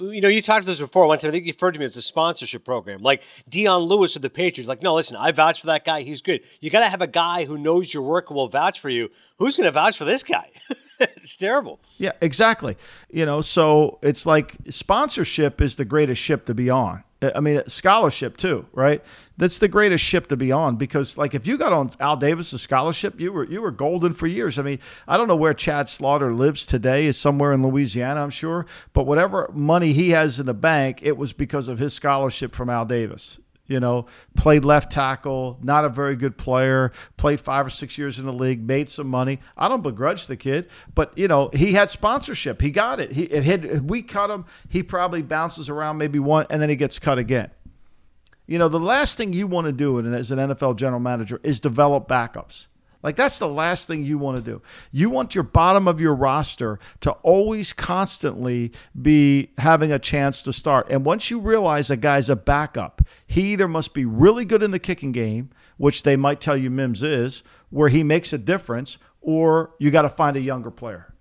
you 0.00 0.20
know, 0.20 0.28
you 0.28 0.42
talked 0.42 0.64
to 0.64 0.70
this 0.70 0.80
before. 0.80 1.06
One 1.06 1.18
time, 1.18 1.28
I 1.28 1.32
think 1.32 1.46
you 1.46 1.52
referred 1.52 1.72
to 1.72 1.78
me 1.78 1.84
as 1.84 1.96
a 1.96 2.02
sponsorship 2.02 2.64
program, 2.64 3.02
like 3.02 3.22
Dion 3.48 3.82
Lewis 3.82 4.16
of 4.16 4.22
the 4.22 4.30
Patriots. 4.30 4.68
Like, 4.68 4.82
no, 4.82 4.94
listen, 4.94 5.16
I 5.16 5.32
vouch 5.32 5.60
for 5.60 5.66
that 5.68 5.84
guy. 5.84 6.02
He's 6.02 6.22
good. 6.22 6.40
You 6.60 6.70
got 6.70 6.80
to 6.80 6.88
have 6.88 7.02
a 7.02 7.06
guy 7.06 7.44
who 7.44 7.58
knows 7.58 7.92
your 7.92 8.02
work 8.02 8.30
and 8.30 8.36
will 8.36 8.48
vouch 8.48 8.80
for 8.80 8.88
you. 8.88 9.10
Who's 9.38 9.56
going 9.56 9.66
to 9.66 9.72
vouch 9.72 9.96
for 9.96 10.04
this 10.04 10.22
guy? 10.22 10.50
it's 11.00 11.36
terrible. 11.36 11.80
Yeah, 11.98 12.12
exactly. 12.20 12.76
You 13.10 13.26
know, 13.26 13.40
so 13.40 13.98
it's 14.02 14.26
like 14.26 14.56
sponsorship 14.68 15.60
is 15.60 15.76
the 15.76 15.84
greatest 15.84 16.20
ship 16.22 16.46
to 16.46 16.54
be 16.54 16.70
on. 16.70 17.04
I 17.20 17.40
mean, 17.40 17.62
scholarship 17.66 18.36
too, 18.36 18.66
right? 18.72 19.02
That's 19.38 19.58
the 19.58 19.66
greatest 19.66 20.04
ship 20.04 20.28
to 20.28 20.36
be 20.36 20.52
on 20.52 20.76
because, 20.76 21.18
like, 21.18 21.34
if 21.34 21.48
you 21.48 21.58
got 21.58 21.72
on 21.72 21.90
Al 21.98 22.16
Davis' 22.16 22.60
scholarship, 22.62 23.18
you 23.18 23.32
were 23.32 23.44
you 23.44 23.60
were 23.60 23.72
golden 23.72 24.14
for 24.14 24.28
years. 24.28 24.56
I 24.56 24.62
mean, 24.62 24.78
I 25.08 25.16
don't 25.16 25.26
know 25.26 25.36
where 25.36 25.52
Chad 25.52 25.88
Slaughter 25.88 26.32
lives 26.32 26.64
today; 26.64 27.06
is 27.06 27.16
somewhere 27.16 27.52
in 27.52 27.62
Louisiana, 27.62 28.22
I'm 28.22 28.30
sure. 28.30 28.66
But 28.92 29.04
whatever 29.04 29.50
money 29.52 29.87
he 29.92 30.10
has 30.10 30.38
in 30.40 30.46
the 30.46 30.54
bank, 30.54 31.00
it 31.02 31.16
was 31.16 31.32
because 31.32 31.68
of 31.68 31.78
his 31.78 31.94
scholarship 31.94 32.54
from 32.54 32.70
Al 32.70 32.84
Davis 32.84 33.38
you 33.68 33.78
know, 33.78 34.06
played 34.34 34.64
left 34.64 34.90
tackle, 34.90 35.58
not 35.62 35.84
a 35.84 35.88
very 35.90 36.16
good 36.16 36.36
player, 36.38 36.90
played 37.18 37.38
five 37.38 37.66
or 37.66 37.70
six 37.70 37.98
years 37.98 38.18
in 38.18 38.24
the 38.24 38.32
league, 38.32 38.66
made 38.66 38.88
some 38.88 39.06
money. 39.06 39.38
I 39.56 39.68
don't 39.68 39.82
begrudge 39.82 40.26
the 40.26 40.36
kid, 40.36 40.68
but 40.94 41.16
you 41.16 41.28
know, 41.28 41.50
he 41.52 41.74
had 41.74 41.90
sponsorship. 41.90 42.62
He 42.62 42.70
got 42.70 42.98
it. 42.98 43.12
He 43.12 43.24
it 43.24 43.44
had, 43.44 43.64
if 43.66 43.82
we 43.82 44.02
cut 44.02 44.30
him, 44.30 44.46
he 44.68 44.82
probably 44.82 45.22
bounces 45.22 45.68
around 45.68 45.98
maybe 45.98 46.18
one 46.18 46.46
and 46.48 46.60
then 46.60 46.70
he 46.70 46.76
gets 46.76 46.98
cut 46.98 47.18
again. 47.18 47.50
You 48.46 48.58
know, 48.58 48.70
the 48.70 48.80
last 48.80 49.18
thing 49.18 49.34
you 49.34 49.46
want 49.46 49.66
to 49.66 49.72
do 49.72 50.00
as 50.14 50.30
an 50.30 50.38
NFL 50.38 50.76
general 50.76 51.00
manager 51.00 51.38
is 51.42 51.60
develop 51.60 52.08
backups. 52.08 52.68
Like 53.02 53.16
that's 53.16 53.38
the 53.38 53.48
last 53.48 53.86
thing 53.86 54.02
you 54.02 54.18
want 54.18 54.38
to 54.38 54.42
do. 54.42 54.60
You 54.90 55.08
want 55.10 55.34
your 55.34 55.44
bottom 55.44 55.86
of 55.86 56.00
your 56.00 56.14
roster 56.14 56.80
to 57.00 57.12
always 57.22 57.72
constantly 57.72 58.72
be 59.00 59.50
having 59.58 59.92
a 59.92 59.98
chance 59.98 60.42
to 60.42 60.52
start. 60.52 60.88
And 60.90 61.04
once 61.04 61.30
you 61.30 61.38
realize 61.38 61.90
a 61.90 61.96
guy's 61.96 62.28
a 62.28 62.36
backup, 62.36 63.02
he 63.26 63.52
either 63.52 63.68
must 63.68 63.94
be 63.94 64.04
really 64.04 64.44
good 64.44 64.62
in 64.62 64.72
the 64.72 64.80
kicking 64.80 65.12
game, 65.12 65.50
which 65.76 66.02
they 66.02 66.16
might 66.16 66.40
tell 66.40 66.56
you 66.56 66.70
Wims 66.70 67.02
is, 67.02 67.42
where 67.70 67.88
he 67.88 68.02
makes 68.02 68.32
a 68.32 68.38
difference, 68.38 68.98
or 69.20 69.74
you 69.78 69.90
got 69.90 70.02
to 70.02 70.08
find 70.08 70.36
a 70.36 70.40
younger 70.40 70.70
player. 70.70 71.14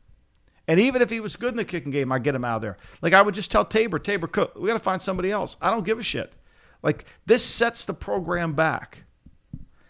And 0.67 0.79
even 0.79 1.01
if 1.01 1.09
he 1.09 1.19
was 1.19 1.35
good 1.35 1.51
in 1.51 1.57
the 1.57 1.65
kicking 1.65 1.91
game, 1.91 2.11
I 2.11 2.19
get 2.19 2.35
him 2.35 2.43
out 2.43 2.57
of 2.57 2.61
there. 2.61 2.77
Like 3.01 3.13
I 3.13 3.21
would 3.21 3.35
just 3.35 3.51
tell 3.51 3.63
Tabor, 3.63 3.99
Tabor 3.99 4.27
Cook, 4.27 4.53
we 4.55 4.67
got 4.67 4.73
to 4.73 4.79
find 4.79 5.01
somebody 5.01 5.31
else. 5.31 5.55
I 5.61 5.69
don't 5.69 5.85
give 5.85 5.99
a 5.99 6.03
shit. 6.03 6.33
Like 6.83 7.05
this 7.25 7.45
sets 7.45 7.85
the 7.85 7.93
program 7.93 8.53
back. 8.53 9.03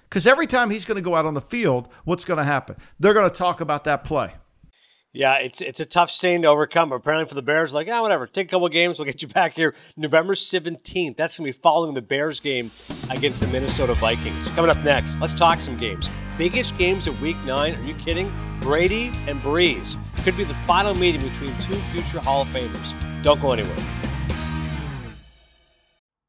Because 0.10 0.26
every 0.26 0.48
time 0.48 0.70
he's 0.70 0.86
going 0.86 0.96
to 0.96 1.02
go 1.02 1.16
out 1.16 1.26
on 1.26 1.34
the 1.34 1.42
field, 1.42 1.88
what's 2.06 2.26
going 2.26 2.38
to 2.38 2.44
happen? 2.44 2.76
They're 3.00 3.14
going 3.14 3.30
to 3.30 3.36
talk 3.36 3.62
about 3.62 3.84
that 3.86 4.04
play. 4.04 4.34
Yeah, 5.14 5.36
it's 5.38 5.62
it's 5.62 5.80
a 5.80 5.86
tough 5.86 6.12
stain 6.12 6.44
to 6.44 6.50
overcome. 6.50 6.92
Apparently 6.92 7.28
for 7.28 7.34
the 7.34 7.42
Bears, 7.42 7.74
like, 7.74 7.88
ah, 7.90 8.00
oh, 8.00 8.02
whatever. 8.04 8.28
Take 8.28 8.48
a 8.48 8.52
couple 8.52 8.70
games, 8.70 9.00
we'll 9.00 9.06
get 9.06 9.22
you 9.22 9.28
back 9.28 9.54
here 9.54 9.74
November 9.96 10.36
17th. 10.36 11.18
That's 11.18 11.38
going 11.38 11.52
to 11.52 11.58
be 11.58 11.62
following 11.62 11.96
the 11.96 12.02
Bears 12.04 12.40
game 12.40 12.70
against 13.10 13.42
the 13.42 13.48
Minnesota 13.48 13.96
Vikings. 13.96 14.50
Coming 14.50 14.70
up 14.70 14.78
next, 14.84 15.20
let's 15.20 15.34
talk 15.34 15.60
some 15.60 15.78
games. 15.78 16.10
Biggest 16.38 16.78
games 16.78 17.08
of 17.08 17.20
week 17.20 17.38
nine. 17.46 17.74
Are 17.76 17.84
you 17.84 17.96
kidding? 17.96 18.32
Brady 18.60 19.12
and 19.28 19.42
Brees 19.42 19.98
Could 20.24 20.36
be 20.36 20.44
the 20.44 20.54
final 20.54 20.94
meeting 20.94 21.22
between 21.22 21.58
two 21.60 21.76
future 21.92 22.20
Hall 22.20 22.42
of 22.42 22.48
Famers. 22.50 22.94
Don't 23.24 23.42
go 23.42 23.54
anywhere. 23.54 23.97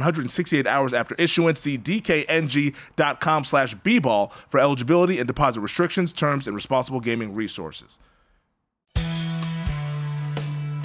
168 0.00 0.66
hours 0.66 0.94
after 0.94 1.14
issuance. 1.16 1.60
See 1.60 1.78
dkng.com 1.78 3.44
slash 3.44 3.74
bball 3.76 4.32
for 4.48 4.60
eligibility 4.60 5.18
and 5.18 5.26
deposit 5.26 5.60
restrictions, 5.60 6.12
terms, 6.12 6.46
and 6.46 6.54
responsible 6.54 7.00
gaming 7.00 7.34
resources. 7.34 7.98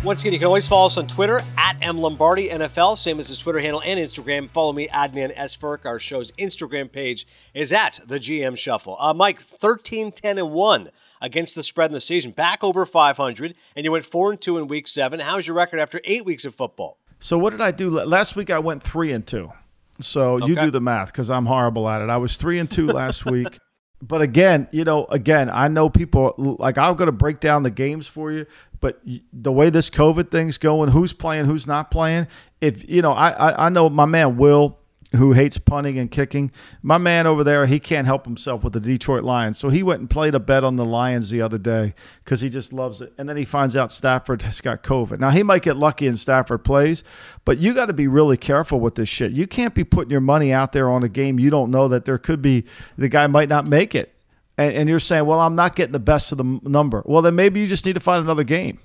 Once 0.03 0.21
again, 0.21 0.33
you 0.33 0.39
can 0.39 0.47
always 0.47 0.65
follow 0.65 0.87
us 0.87 0.97
on 0.97 1.05
Twitter 1.05 1.41
at 1.59 1.79
mlombardi 1.79 2.49
NFL, 2.49 2.97
same 2.97 3.19
as 3.19 3.27
his 3.27 3.37
Twitter 3.37 3.59
handle 3.59 3.83
and 3.85 3.99
Instagram. 3.99 4.49
Follow 4.49 4.73
me, 4.73 4.87
Adnan 4.87 5.31
Esferk. 5.35 5.85
Our 5.85 5.99
show's 5.99 6.31
Instagram 6.39 6.91
page 6.91 7.27
is 7.53 7.71
at 7.71 7.99
the 8.07 8.17
GM 8.17 8.57
Shuffle. 8.57 8.97
Uh, 8.99 9.13
Mike, 9.13 9.39
13, 9.39 10.11
10, 10.11 10.39
and 10.39 10.51
1 10.51 10.89
against 11.21 11.53
the 11.53 11.61
spread 11.61 11.91
in 11.91 11.93
the 11.93 12.01
season, 12.01 12.31
back 12.31 12.63
over 12.63 12.83
500, 12.83 13.53
and 13.75 13.85
you 13.85 13.91
went 13.91 14.05
4 14.05 14.31
and 14.31 14.41
2 14.41 14.57
in 14.57 14.67
week 14.67 14.87
7. 14.87 15.19
How's 15.19 15.45
your 15.45 15.55
record 15.55 15.79
after 15.79 16.01
eight 16.03 16.25
weeks 16.25 16.45
of 16.45 16.55
football? 16.55 16.97
So 17.21 17.37
what 17.37 17.51
did 17.51 17.61
I 17.61 17.71
do 17.71 17.89
last 17.89 18.35
week? 18.35 18.49
I 18.49 18.59
went 18.59 18.81
three 18.81 19.11
and 19.11 19.25
two. 19.25 19.53
So 19.99 20.33
okay. 20.33 20.47
you 20.47 20.55
do 20.55 20.71
the 20.71 20.81
math 20.81 21.13
because 21.13 21.29
I'm 21.29 21.45
horrible 21.45 21.87
at 21.87 22.01
it. 22.01 22.09
I 22.09 22.17
was 22.17 22.35
three 22.35 22.57
and 22.59 22.69
two 22.69 22.87
last 22.87 23.25
week. 23.25 23.59
But 24.03 24.23
again, 24.23 24.67
you 24.71 24.83
know, 24.83 25.05
again, 25.11 25.47
I 25.47 25.67
know 25.67 25.87
people 25.87 26.33
like 26.57 26.79
I'm 26.79 26.95
going 26.95 27.05
to 27.05 27.11
break 27.11 27.39
down 27.39 27.61
the 27.61 27.69
games 27.69 28.07
for 28.07 28.31
you. 28.31 28.47
But 28.79 28.99
the 29.31 29.51
way 29.51 29.69
this 29.69 29.91
COVID 29.91 30.31
thing's 30.31 30.57
going, 30.57 30.89
who's 30.89 31.13
playing, 31.13 31.45
who's 31.45 31.67
not 31.67 31.91
playing. 31.91 32.25
If 32.61 32.89
you 32.89 33.03
know, 33.03 33.11
I 33.11 33.29
I, 33.29 33.65
I 33.67 33.69
know 33.69 33.91
my 33.91 34.05
man 34.05 34.37
Will 34.37 34.79
who 35.13 35.33
hates 35.33 35.57
punting 35.57 35.99
and 35.99 36.09
kicking. 36.09 36.51
My 36.81 36.97
man 36.97 37.27
over 37.27 37.43
there, 37.43 37.65
he 37.65 37.79
can't 37.79 38.07
help 38.07 38.25
himself 38.25 38.63
with 38.63 38.73
the 38.73 38.79
Detroit 38.79 39.23
Lions. 39.23 39.57
So 39.57 39.69
he 39.69 39.83
went 39.83 39.99
and 39.99 40.09
played 40.09 40.33
a 40.33 40.39
bet 40.39 40.63
on 40.63 40.77
the 40.77 40.85
Lions 40.85 41.29
the 41.29 41.41
other 41.41 41.57
day 41.57 41.93
because 42.23 42.39
he 42.41 42.49
just 42.49 42.71
loves 42.71 43.01
it. 43.01 43.13
And 43.17 43.27
then 43.27 43.35
he 43.35 43.43
finds 43.43 43.75
out 43.75 43.91
Stafford 43.91 44.43
has 44.43 44.61
got 44.61 44.83
COVID. 44.83 45.19
Now, 45.19 45.31
he 45.31 45.43
might 45.43 45.63
get 45.63 45.75
lucky 45.75 46.07
and 46.07 46.17
Stafford 46.17 46.63
plays, 46.63 47.03
but 47.43 47.57
you 47.57 47.73
got 47.73 47.87
to 47.87 47.93
be 47.93 48.07
really 48.07 48.37
careful 48.37 48.79
with 48.79 48.95
this 48.95 49.09
shit. 49.09 49.31
You 49.31 49.47
can't 49.47 49.75
be 49.75 49.83
putting 49.83 50.11
your 50.11 50.21
money 50.21 50.53
out 50.53 50.71
there 50.71 50.89
on 50.89 51.03
a 51.03 51.09
game 51.09 51.39
you 51.39 51.49
don't 51.49 51.71
know 51.71 51.87
that 51.87 52.05
there 52.05 52.17
could 52.17 52.41
be, 52.41 52.63
the 52.97 53.09
guy 53.09 53.27
might 53.27 53.49
not 53.49 53.67
make 53.67 53.93
it. 53.93 54.13
And, 54.57 54.75
and 54.75 54.89
you're 54.89 54.99
saying, 54.99 55.25
well, 55.25 55.39
I'm 55.39 55.55
not 55.55 55.75
getting 55.75 55.93
the 55.93 55.99
best 55.99 56.31
of 56.31 56.37
the 56.37 56.59
number. 56.63 57.03
Well, 57.05 57.21
then 57.21 57.35
maybe 57.35 57.59
you 57.59 57.67
just 57.67 57.85
need 57.85 57.93
to 57.93 57.99
find 57.99 58.23
another 58.23 58.43
game. 58.43 58.79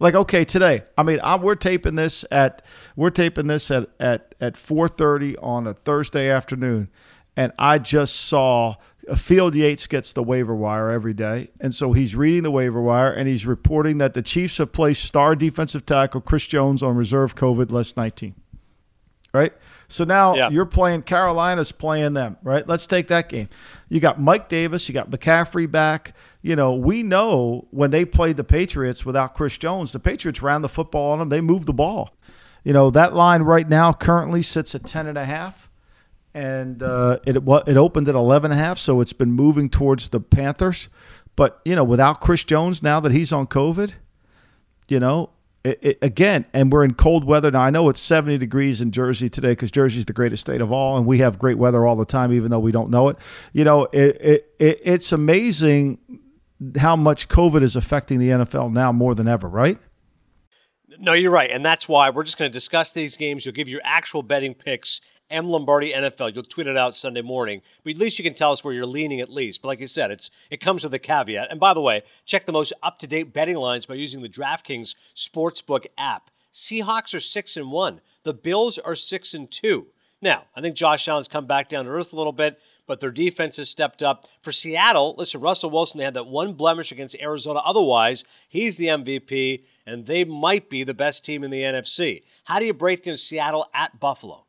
Like 0.00 0.14
okay, 0.14 0.44
today. 0.44 0.82
I 0.96 1.02
mean, 1.02 1.20
I'm, 1.22 1.42
we're 1.42 1.54
taping 1.54 1.94
this 1.94 2.24
at 2.30 2.62
we're 2.96 3.10
taping 3.10 3.46
this 3.46 3.70
at 3.70 3.90
at 4.00 4.34
at 4.40 4.54
4:30 4.54 5.36
on 5.42 5.66
a 5.66 5.74
Thursday 5.74 6.30
afternoon, 6.30 6.88
and 7.36 7.52
I 7.58 7.78
just 7.78 8.16
saw 8.16 8.76
uh, 9.08 9.16
Field 9.16 9.54
Yates 9.54 9.86
gets 9.86 10.14
the 10.14 10.22
waiver 10.22 10.54
wire 10.54 10.90
every 10.90 11.12
day, 11.12 11.50
and 11.60 11.74
so 11.74 11.92
he's 11.92 12.16
reading 12.16 12.42
the 12.42 12.50
waiver 12.50 12.80
wire 12.80 13.12
and 13.12 13.28
he's 13.28 13.44
reporting 13.44 13.98
that 13.98 14.14
the 14.14 14.22
Chiefs 14.22 14.56
have 14.56 14.72
placed 14.72 15.04
star 15.04 15.36
defensive 15.36 15.84
tackle 15.84 16.22
Chris 16.22 16.46
Jones 16.46 16.82
on 16.82 16.96
reserve 16.96 17.36
COVID 17.36 17.70
list 17.70 17.98
19. 17.98 18.34
Right. 19.34 19.52
So 19.86 20.04
now 20.04 20.34
yeah. 20.34 20.48
you're 20.48 20.66
playing 20.66 21.02
Carolina's 21.02 21.72
playing 21.72 22.14
them, 22.14 22.36
right? 22.42 22.66
Let's 22.66 22.86
take 22.86 23.08
that 23.08 23.28
game. 23.28 23.48
You 23.88 24.00
got 24.00 24.20
Mike 24.20 24.48
Davis, 24.48 24.88
you 24.88 24.94
got 24.94 25.10
McCaffrey 25.10 25.70
back. 25.70 26.14
You 26.42 26.56
know, 26.56 26.74
we 26.74 27.02
know 27.02 27.68
when 27.70 27.90
they 27.90 28.04
played 28.04 28.36
the 28.36 28.44
Patriots 28.44 29.04
without 29.04 29.34
Chris 29.34 29.58
Jones, 29.58 29.92
the 29.92 30.00
Patriots 30.00 30.40
ran 30.40 30.62
the 30.62 30.68
football 30.68 31.12
on 31.12 31.18
them. 31.18 31.28
They 31.28 31.40
moved 31.40 31.66
the 31.66 31.74
ball. 31.74 32.16
You 32.64 32.72
know, 32.72 32.90
that 32.90 33.14
line 33.14 33.42
right 33.42 33.68
now 33.68 33.92
currently 33.92 34.42
sits 34.42 34.74
at 34.74 34.86
10 34.86 35.06
and 35.06 35.18
a 35.18 35.24
half 35.24 35.70
and 36.34 36.82
uh, 36.82 37.18
it 37.26 37.36
it 37.36 37.76
opened 37.76 38.08
at 38.08 38.14
11 38.14 38.50
and 38.50 38.60
a 38.60 38.62
half, 38.62 38.78
so 38.78 39.00
it's 39.00 39.12
been 39.12 39.32
moving 39.32 39.68
towards 39.68 40.08
the 40.08 40.20
Panthers. 40.20 40.88
But 41.36 41.60
you 41.64 41.74
know, 41.74 41.84
without 41.84 42.20
Chris 42.20 42.44
Jones 42.44 42.82
now 42.82 43.00
that 43.00 43.12
he's 43.12 43.32
on 43.32 43.46
COVID, 43.46 43.92
you 44.88 45.00
know, 45.00 45.30
it, 45.64 45.78
it, 45.82 45.98
again, 46.00 46.44
and 46.52 46.72
we're 46.72 46.84
in 46.84 46.94
cold 46.94 47.24
weather 47.24 47.50
now. 47.50 47.62
I 47.62 47.70
know 47.70 47.88
it's 47.88 48.00
70 48.00 48.38
degrees 48.38 48.80
in 48.80 48.92
Jersey 48.92 49.28
today 49.28 49.52
because 49.52 49.70
Jersey's 49.70 50.04
the 50.04 50.12
greatest 50.12 50.42
state 50.42 50.60
of 50.60 50.70
all, 50.70 50.96
and 50.96 51.06
we 51.06 51.18
have 51.18 51.38
great 51.38 51.58
weather 51.58 51.86
all 51.86 51.96
the 51.96 52.04
time, 52.04 52.32
even 52.32 52.50
though 52.50 52.60
we 52.60 52.72
don't 52.72 52.90
know 52.90 53.08
it. 53.08 53.16
You 53.52 53.64
know, 53.64 53.84
it, 53.92 54.46
it 54.58 54.80
it's 54.84 55.12
amazing 55.12 55.98
how 56.78 56.96
much 56.96 57.28
COVID 57.28 57.62
is 57.62 57.76
affecting 57.76 58.18
the 58.18 58.28
NFL 58.28 58.72
now 58.72 58.92
more 58.92 59.14
than 59.14 59.28
ever, 59.28 59.48
right? 59.48 59.78
No, 60.98 61.12
you're 61.12 61.30
right. 61.30 61.50
And 61.50 61.64
that's 61.64 61.88
why 61.88 62.10
we're 62.10 62.24
just 62.24 62.36
going 62.36 62.50
to 62.50 62.52
discuss 62.52 62.92
these 62.92 63.16
games. 63.16 63.46
You'll 63.46 63.54
give 63.54 63.68
your 63.68 63.80
actual 63.84 64.22
betting 64.22 64.54
picks 64.54 65.00
M 65.30 65.46
Lombardi 65.46 65.92
NFL. 65.92 66.34
You'll 66.34 66.42
tweet 66.42 66.66
it 66.66 66.76
out 66.76 66.96
Sunday 66.96 67.22
morning, 67.22 67.62
but 67.84 67.92
at 67.92 67.98
least 67.98 68.18
you 68.18 68.24
can 68.24 68.34
tell 68.34 68.52
us 68.52 68.64
where 68.64 68.74
you're 68.74 68.84
leaning 68.86 69.20
at 69.20 69.30
least. 69.30 69.62
But 69.62 69.68
like 69.68 69.80
you 69.80 69.86
said, 69.86 70.10
it's 70.10 70.30
it 70.50 70.60
comes 70.60 70.82
with 70.82 70.92
a 70.92 70.98
caveat. 70.98 71.50
And 71.50 71.60
by 71.60 71.72
the 71.72 71.80
way, 71.80 72.02
check 72.24 72.46
the 72.46 72.52
most 72.52 72.72
up 72.82 72.98
to 72.98 73.06
date 73.06 73.32
betting 73.32 73.56
lines 73.56 73.86
by 73.86 73.94
using 73.94 74.22
the 74.22 74.28
DraftKings 74.28 74.94
Sportsbook 75.14 75.86
app. 75.96 76.30
Seahawks 76.52 77.14
are 77.14 77.20
six 77.20 77.56
and 77.56 77.70
one. 77.70 78.00
The 78.24 78.34
Bills 78.34 78.76
are 78.78 78.96
six 78.96 79.32
and 79.34 79.50
two. 79.50 79.86
Now, 80.20 80.44
I 80.54 80.60
think 80.60 80.74
Josh 80.74 81.08
Allen's 81.08 81.28
come 81.28 81.46
back 81.46 81.68
down 81.68 81.86
to 81.86 81.90
earth 81.90 82.12
a 82.12 82.16
little 82.16 82.32
bit, 82.32 82.60
but 82.90 82.98
their 82.98 83.12
defense 83.12 83.56
has 83.56 83.70
stepped 83.70 84.02
up. 84.02 84.26
For 84.42 84.50
Seattle, 84.50 85.14
listen, 85.16 85.40
Russell 85.40 85.70
Wilson, 85.70 85.98
they 85.98 86.04
had 86.04 86.14
that 86.14 86.26
one 86.26 86.54
blemish 86.54 86.90
against 86.90 87.14
Arizona. 87.22 87.60
Otherwise, 87.60 88.24
he's 88.48 88.78
the 88.78 88.86
MVP, 88.86 89.62
and 89.86 90.06
they 90.06 90.24
might 90.24 90.68
be 90.68 90.82
the 90.82 90.92
best 90.92 91.24
team 91.24 91.44
in 91.44 91.52
the 91.52 91.62
NFC. 91.62 92.24
How 92.46 92.58
do 92.58 92.64
you 92.64 92.74
break 92.74 93.04
down 93.04 93.16
Seattle 93.16 93.70
at 93.72 94.00
Buffalo? 94.00 94.46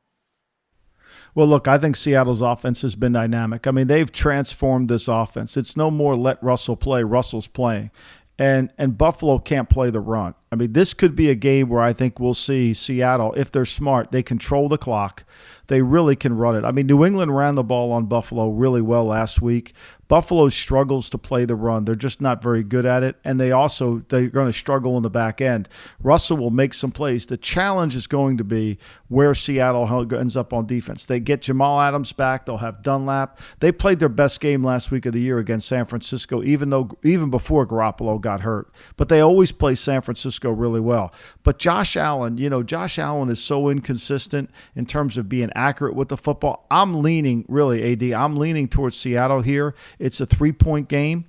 Well, 1.36 1.46
look, 1.46 1.68
I 1.68 1.78
think 1.78 1.96
Seattle's 1.96 2.42
offense 2.42 2.82
has 2.82 2.96
been 2.96 3.12
dynamic. 3.12 3.68
I 3.68 3.72
mean, 3.72 3.86
they've 3.86 4.12
transformed 4.12 4.90
this 4.90 5.08
offense. 5.08 5.56
It's 5.56 5.78
no 5.78 5.92
more 5.92 6.16
let 6.16 6.42
Russell 6.42 6.76
play. 6.76 7.04
Russell's 7.04 7.46
playing. 7.46 7.92
And 8.40 8.74
and 8.80 8.98
Buffalo 8.98 9.38
can't 9.38 9.70
play 9.70 9.92
the 9.92 10.00
run. 10.00 10.34
I 10.52 10.56
mean, 10.56 10.74
this 10.74 10.96
could 10.96 11.16
be 11.16 11.30
a 11.30 11.36
game 11.36 11.70
where 11.70 11.82
I 11.84 11.94
think 11.94 12.20
we'll 12.20 12.34
see 12.34 12.74
Seattle, 12.74 13.34
if 13.34 13.52
they're 13.52 13.66
smart, 13.66 14.12
they 14.12 14.24
control 14.24 14.68
the 14.68 14.80
clock. 14.80 15.26
They 15.72 15.82
really 15.82 16.18
can 16.18 16.36
run 16.36 16.58
it. 16.58 16.66
I 16.66 16.72
mean, 16.72 16.86
New 16.86 17.06
England 17.06 17.34
ran 17.34 17.56
the 17.56 17.64
ball 17.64 17.94
on 17.94 18.08
Buffalo 18.08 18.50
really 18.50 18.82
well 18.82 19.06
last 19.06 19.42
week. 19.42 19.72
Buffalo 20.12 20.50
struggles 20.50 21.10
to 21.12 21.17
play 21.17 21.45
the 21.45 21.56
run. 21.56 21.86
They're 21.86 21.95
just 21.95 22.19
not 22.19 22.43
very 22.43 22.63
good 22.63 22.86
at 22.86 23.02
it, 23.02 23.15
and 23.24 23.39
they 23.39 23.54
also 23.54 24.04
they're 24.10 24.28
going 24.28 24.47
to 24.47 24.52
struggle 24.52 24.97
in 24.97 25.04
the 25.04 25.10
back 25.10 25.39
end. 25.39 25.69
Russell 26.04 26.36
will 26.36 26.50
make 26.50 26.74
some 26.74 26.91
plays. 26.91 27.28
The 27.28 27.38
challenge 27.38 27.95
is 27.95 28.08
going 28.08 28.36
to 28.36 28.43
be 28.43 28.78
where 29.08 29.34
Seattle 29.34 30.13
ends 30.13 30.36
up 30.36 30.52
on 30.52 30.65
defense. 30.65 31.06
They 31.06 31.21
get 31.21 31.43
Jamal 31.43 31.80
Adams 31.80 32.12
back. 32.12 32.45
They'll 32.45 32.58
have 32.58 32.84
Dunlap. 32.84 33.39
They 33.62 33.71
played 33.71 34.00
their 34.00 34.10
best 34.10 34.41
game 34.41 34.65
last 34.65 34.91
week 34.91 35.06
of 35.06 35.13
the 35.13 35.21
year 35.21 35.38
against 35.38 35.69
San 35.69 35.86
Francisco, 35.86 36.43
even 36.43 36.71
though 36.71 36.89
even 37.06 37.30
before 37.30 37.65
Garoppolo 37.65 38.19
got 38.19 38.41
hurt. 38.41 38.69
But 38.97 39.08
they 39.08 39.21
always 39.21 39.54
play 39.54 39.76
San 39.76 40.02
Francisco 40.02 40.52
really 40.52 40.82
well. 40.82 41.13
But 41.43 41.58
Josh 41.58 41.95
Allen, 41.95 42.38
you 42.38 42.50
know, 42.50 42.63
Josh 42.63 43.00
Allen 43.00 43.30
is 43.30 43.41
so 43.41 43.69
inconsistent 43.69 44.50
in 44.76 44.86
terms 44.86 45.17
of 45.17 45.30
being 45.30 45.52
accurate 45.56 45.95
with 45.95 46.10
the 46.10 46.17
football. 46.17 46.67
I'm 46.69 47.02
leaning 47.02 47.45
really, 47.47 47.93
AD. 47.93 48.04
I'm 48.12 48.36
leaning 48.36 48.67
towards 48.67 48.97
Seattle 48.97 49.41
here. 49.41 49.74
It's 50.02 50.20
a 50.20 50.26
three 50.26 50.52
point 50.52 50.90
game. 50.90 51.26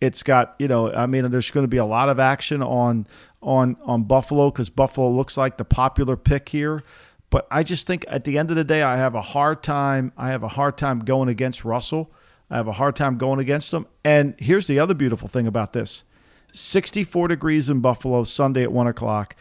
It's 0.00 0.22
got, 0.22 0.54
you 0.58 0.68
know, 0.68 0.92
I 0.92 1.06
mean, 1.06 1.30
there's 1.30 1.50
going 1.50 1.64
to 1.64 1.68
be 1.68 1.76
a 1.76 1.84
lot 1.84 2.08
of 2.08 2.18
action 2.18 2.62
on 2.62 3.06
on 3.40 3.76
on 3.84 4.04
Buffalo 4.04 4.50
because 4.50 4.70
Buffalo 4.70 5.10
looks 5.10 5.36
like 5.36 5.58
the 5.58 5.64
popular 5.64 6.16
pick 6.16 6.48
here. 6.48 6.82
But 7.30 7.46
I 7.50 7.62
just 7.62 7.86
think 7.86 8.04
at 8.08 8.24
the 8.24 8.38
end 8.38 8.50
of 8.50 8.56
the 8.56 8.64
day, 8.64 8.82
I 8.82 8.96
have 8.96 9.14
a 9.14 9.22
hard 9.22 9.62
time. 9.62 10.12
I 10.16 10.28
have 10.28 10.42
a 10.42 10.48
hard 10.48 10.76
time 10.76 11.00
going 11.00 11.28
against 11.28 11.64
Russell. 11.64 12.12
I 12.50 12.56
have 12.56 12.68
a 12.68 12.72
hard 12.72 12.94
time 12.94 13.16
going 13.16 13.40
against 13.40 13.70
them. 13.70 13.86
And 14.04 14.34
here's 14.38 14.66
the 14.66 14.78
other 14.78 14.94
beautiful 14.94 15.28
thing 15.28 15.46
about 15.46 15.72
this: 15.72 16.04
64 16.52 17.28
degrees 17.28 17.68
in 17.68 17.80
Buffalo 17.80 18.24
Sunday 18.24 18.62
at 18.62 18.72
one 18.72 18.86
o'clock 18.86 19.34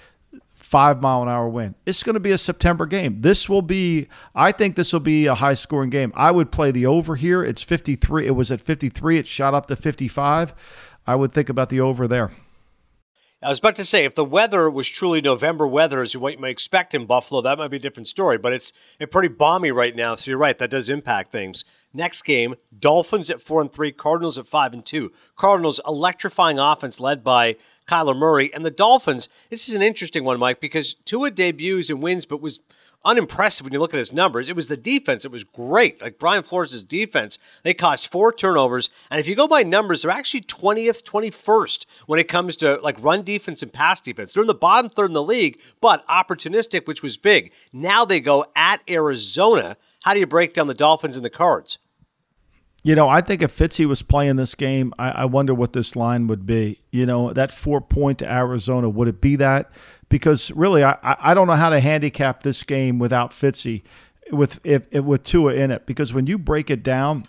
five 0.72 1.02
mile 1.02 1.22
an 1.22 1.28
hour 1.28 1.50
wind. 1.50 1.76
It's 1.86 2.02
going 2.02 2.14
to 2.14 2.22
be 2.22 2.32
a 2.32 2.38
September 2.38 2.86
game. 2.86 3.20
This 3.20 3.50
will 3.50 3.62
be, 3.62 4.08
I 4.34 4.54
think 4.54 4.78
this 4.78 4.94
will 4.94 5.02
be 5.02 5.26
a 5.26 5.36
high 5.36 5.54
scoring 5.54 5.90
game. 5.90 6.14
I 6.16 6.32
would 6.32 6.50
play 6.50 6.72
the 6.72 6.86
over 6.86 7.18
here. 7.18 7.44
It's 7.44 7.62
53. 7.62 8.26
It 8.26 8.32
was 8.32 8.52
at 8.52 8.62
53. 8.62 9.18
It 9.18 9.28
shot 9.28 9.54
up 9.54 9.68
to 9.68 9.76
55. 9.76 10.54
I 11.06 11.16
would 11.16 11.34
think 11.34 11.50
about 11.50 11.68
the 11.68 11.82
over 11.82 12.08
there. 12.08 12.32
I 13.44 13.50
was 13.50 13.58
about 13.58 13.76
to 13.78 13.86
say, 13.86 14.06
if 14.06 14.14
the 14.14 14.24
weather 14.24 14.70
was 14.70 14.88
truly 14.88 15.20
November 15.20 15.68
weather, 15.68 16.00
as 16.00 16.14
you 16.14 16.20
might 16.20 16.44
expect 16.44 16.94
in 16.94 17.08
Buffalo, 17.08 17.42
that 17.42 17.58
might 17.58 17.70
be 17.70 17.78
a 17.78 17.80
different 17.80 18.08
story. 18.08 18.38
But 18.38 18.54
it's, 18.54 18.72
pretty 19.10 19.30
balmy 19.30 19.72
right 19.72 19.96
now, 19.96 20.14
so 20.14 20.30
you're 20.30 20.38
right, 20.38 20.58
that 20.60 20.70
does 20.70 20.90
impact 20.90 21.32
things. 21.32 21.66
Next 21.92 22.22
game, 22.22 22.54
Dolphins 22.78 23.32
at 23.32 23.42
four 23.42 23.60
and 23.60 23.72
three, 23.72 23.92
Cardinals 23.92 24.38
at 24.38 24.46
five 24.46 24.74
and 24.74 24.86
two. 24.86 25.12
Cardinals 25.36 25.82
electrifying 25.88 26.60
offense 26.60 27.00
led 27.00 27.24
by 27.24 27.58
Kyler 27.92 28.18
Murray. 28.18 28.54
And 28.54 28.66
the 28.66 28.72
Dolphins, 28.72 29.28
this 29.50 29.68
is 29.68 29.76
an 29.76 29.82
interesting 29.82 30.24
one, 30.24 30.40
Mike, 30.40 30.62
because 30.62 30.94
Tua 30.94 31.30
debuts 31.32 31.90
and 31.90 32.02
wins, 32.02 32.26
but 32.26 32.42
was 32.42 32.62
unimpressive 33.04 33.66
when 33.66 33.74
you 33.74 33.80
look 33.80 33.94
at 33.94 33.98
his 33.98 34.14
numbers. 34.14 34.48
It 34.48 34.56
was 34.56 34.68
the 34.68 34.78
defense 34.78 35.24
that 35.24 35.32
was 35.32 35.44
great. 35.44 36.02
Like 36.02 36.20
Brian 36.20 36.44
Flores' 36.44 36.84
defense, 36.84 37.38
they 37.64 37.74
caused 37.74 38.12
four 38.12 38.32
turnovers. 38.32 38.90
And 39.10 39.20
if 39.20 39.28
you 39.28 39.36
go 39.36 39.48
by 39.48 39.64
numbers, 39.64 40.04
they're 40.04 40.12
actually 40.12 40.42
20th, 40.42 41.04
21st 41.04 41.86
when 42.06 42.20
it 42.20 42.28
comes 42.28 42.56
to 42.58 42.76
like 42.82 43.02
run 43.04 43.24
defense 43.24 43.62
and 43.62 43.74
pass 43.74 44.00
defense. 44.00 44.34
They're 44.34 44.44
in 44.44 44.48
the 44.48 44.54
bottom 44.54 44.90
third 44.90 45.10
in 45.10 45.14
the 45.14 45.24
league, 45.24 45.60
but 45.82 46.08
opportunistic, 46.08 46.88
which 46.88 47.04
was 47.04 47.18
big. 47.18 47.52
Now 47.74 48.06
they 48.06 48.20
go 48.20 48.46
at 48.56 48.82
Arizona. 48.90 49.78
How 50.04 50.14
do 50.14 50.20
you 50.20 50.28
break 50.28 50.54
down 50.54 50.68
the 50.68 50.74
Dolphins 50.74 51.18
and 51.18 51.26
the 51.26 51.30
Cards? 51.30 51.78
You 52.84 52.96
know, 52.96 53.08
I 53.08 53.22
think 53.22 53.44
if 53.44 53.56
Fitzy 53.56 53.86
was 53.86 54.02
playing 54.02 54.38
this 54.38 54.56
game, 54.56 54.92
I, 54.98 55.12
I, 55.12 55.26
wonder 55.26 55.54
what 55.54 55.74
this 55.74 55.96
line 55.96 56.26
would 56.28 56.48
be. 56.48 56.80
You 56.90 57.06
know, 57.06 57.32
that 57.32 57.52
four 57.52 57.80
point 57.80 58.20
to 58.20 58.32
Arizona, 58.32 58.90
would 58.90 59.08
it 59.08 59.22
be 59.22 59.36
that? 59.36 59.72
Because 60.10 60.52
really, 60.52 60.84
I, 60.84 60.98
I 61.04 61.34
don't 61.36 61.46
know 61.46 61.54
how 61.54 61.70
to 61.70 61.80
handicap 61.80 62.42
this 62.42 62.64
game 62.64 62.98
without 62.98 63.32
Fitzy, 63.32 63.84
with 64.32 64.60
if, 64.64 64.84
if 64.90 65.04
with 65.04 65.24
Tua 65.24 65.54
in 65.54 65.70
it. 65.70 65.86
Because 65.86 66.12
when 66.12 66.26
you 66.26 66.40
break 66.40 66.72
it 66.72 66.82
down, 66.82 67.28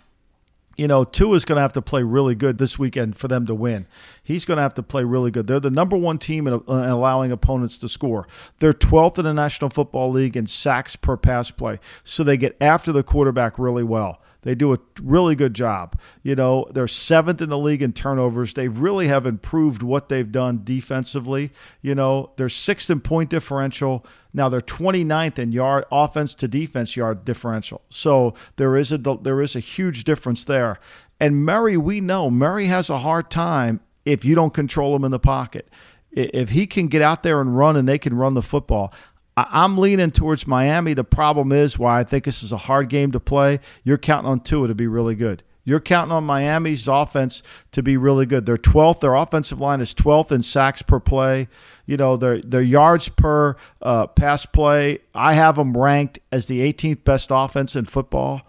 you 0.75 0.87
know, 0.87 1.03
Tua's 1.03 1.45
going 1.45 1.57
to 1.57 1.61
have 1.61 1.73
to 1.73 1.81
play 1.81 2.01
really 2.01 2.33
good 2.33 2.57
this 2.57 2.79
weekend 2.79 3.15
for 3.15 3.27
them 3.27 3.45
to 3.45 3.53
win. 3.53 3.85
He's 4.23 4.45
going 4.45 4.57
to 4.57 4.63
have 4.63 4.73
to 4.75 4.83
play 4.83 5.03
really 5.03 5.29
good. 5.29 5.45
They're 5.45 5.59
the 5.59 5.69
number 5.69 5.95
one 5.95 6.17
team 6.17 6.47
in, 6.47 6.53
in 6.53 6.61
allowing 6.67 7.31
opponents 7.31 7.77
to 7.79 7.89
score. 7.89 8.27
They're 8.57 8.73
12th 8.73 9.19
in 9.19 9.25
the 9.25 9.33
National 9.33 9.69
Football 9.69 10.09
League 10.09 10.35
in 10.35 10.47
sacks 10.47 10.95
per 10.95 11.15
pass 11.15 11.51
play. 11.51 11.79
So 12.03 12.23
they 12.23 12.37
get 12.37 12.57
after 12.59 12.91
the 12.91 13.03
quarterback 13.03 13.59
really 13.59 13.83
well. 13.83 14.19
They 14.43 14.55
do 14.55 14.73
a 14.73 14.79
really 15.01 15.35
good 15.35 15.53
job. 15.53 15.99
You 16.21 16.35
know, 16.35 16.67
they're 16.71 16.87
seventh 16.87 17.41
in 17.41 17.49
the 17.49 17.57
league 17.57 17.81
in 17.81 17.93
turnovers. 17.93 18.53
They 18.53 18.67
really 18.67 19.07
have 19.07 19.25
improved 19.25 19.81
what 19.81 20.09
they've 20.09 20.31
done 20.31 20.61
defensively. 20.63 21.51
You 21.81 21.95
know, 21.95 22.31
they're 22.35 22.49
sixth 22.49 22.89
in 22.89 23.01
point 23.01 23.29
differential. 23.29 24.05
Now 24.33 24.49
they're 24.49 24.61
29th 24.61 25.39
in 25.39 25.51
yard 25.51 25.85
offense 25.91 26.35
to 26.35 26.47
defense 26.47 26.95
yard 26.95 27.25
differential. 27.25 27.81
So 27.89 28.33
there 28.57 28.75
is 28.75 28.91
a 28.91 28.97
there 28.97 29.41
is 29.41 29.55
a 29.55 29.59
huge 29.59 30.03
difference 30.03 30.45
there. 30.45 30.79
And 31.19 31.45
Murray, 31.45 31.77
we 31.77 32.01
know 32.01 32.29
Murray 32.29 32.65
has 32.65 32.89
a 32.89 32.99
hard 32.99 33.31
time 33.31 33.79
if 34.05 34.25
you 34.25 34.35
don't 34.35 34.53
control 34.53 34.95
him 34.95 35.03
in 35.03 35.11
the 35.11 35.19
pocket. 35.19 35.69
If 36.11 36.49
he 36.49 36.67
can 36.67 36.89
get 36.89 37.01
out 37.01 37.23
there 37.23 37.41
and 37.41 37.57
run 37.57 37.75
and 37.75 37.87
they 37.87 37.97
can 37.97 38.13
run 38.15 38.35
the 38.35 38.41
football, 38.43 38.93
I'm 39.35 39.77
leaning 39.77 40.11
towards 40.11 40.45
Miami. 40.45 40.93
The 40.93 41.03
problem 41.03 41.51
is 41.51 41.79
why 41.79 41.99
I 41.99 42.03
think 42.03 42.23
this 42.23 42.43
is 42.43 42.51
a 42.51 42.57
hard 42.57 42.89
game 42.89 43.11
to 43.13 43.19
play. 43.19 43.59
You're 43.83 43.97
counting 43.97 44.29
on 44.29 44.41
Tua 44.41 44.67
to 44.67 44.75
be 44.75 44.87
really 44.87 45.15
good. 45.15 45.43
You're 45.65 45.79
counting 45.79 46.11
on 46.11 46.25
Miami's 46.25 46.87
offense 46.87 47.41
to 47.71 47.81
be 47.81 47.95
really 47.95 48.25
good. 48.25 48.45
They're 48.45 48.57
12th. 48.57 48.99
Their 48.99 49.15
offensive 49.15 49.61
line 49.61 49.79
is 49.79 49.93
12th 49.93 50.31
in 50.31 50.43
sacks 50.43 50.81
per 50.81 50.99
play. 50.99 51.47
You 51.85 51.97
know, 51.97 52.17
their 52.17 52.41
their 52.41 52.61
yards 52.61 53.09
per 53.09 53.55
uh, 53.81 54.07
pass 54.07 54.45
play. 54.45 54.99
I 55.15 55.33
have 55.33 55.55
them 55.55 55.77
ranked 55.77 56.19
as 56.31 56.47
the 56.47 56.59
18th 56.59 57.03
best 57.03 57.29
offense 57.31 57.75
in 57.75 57.85
football, 57.85 58.41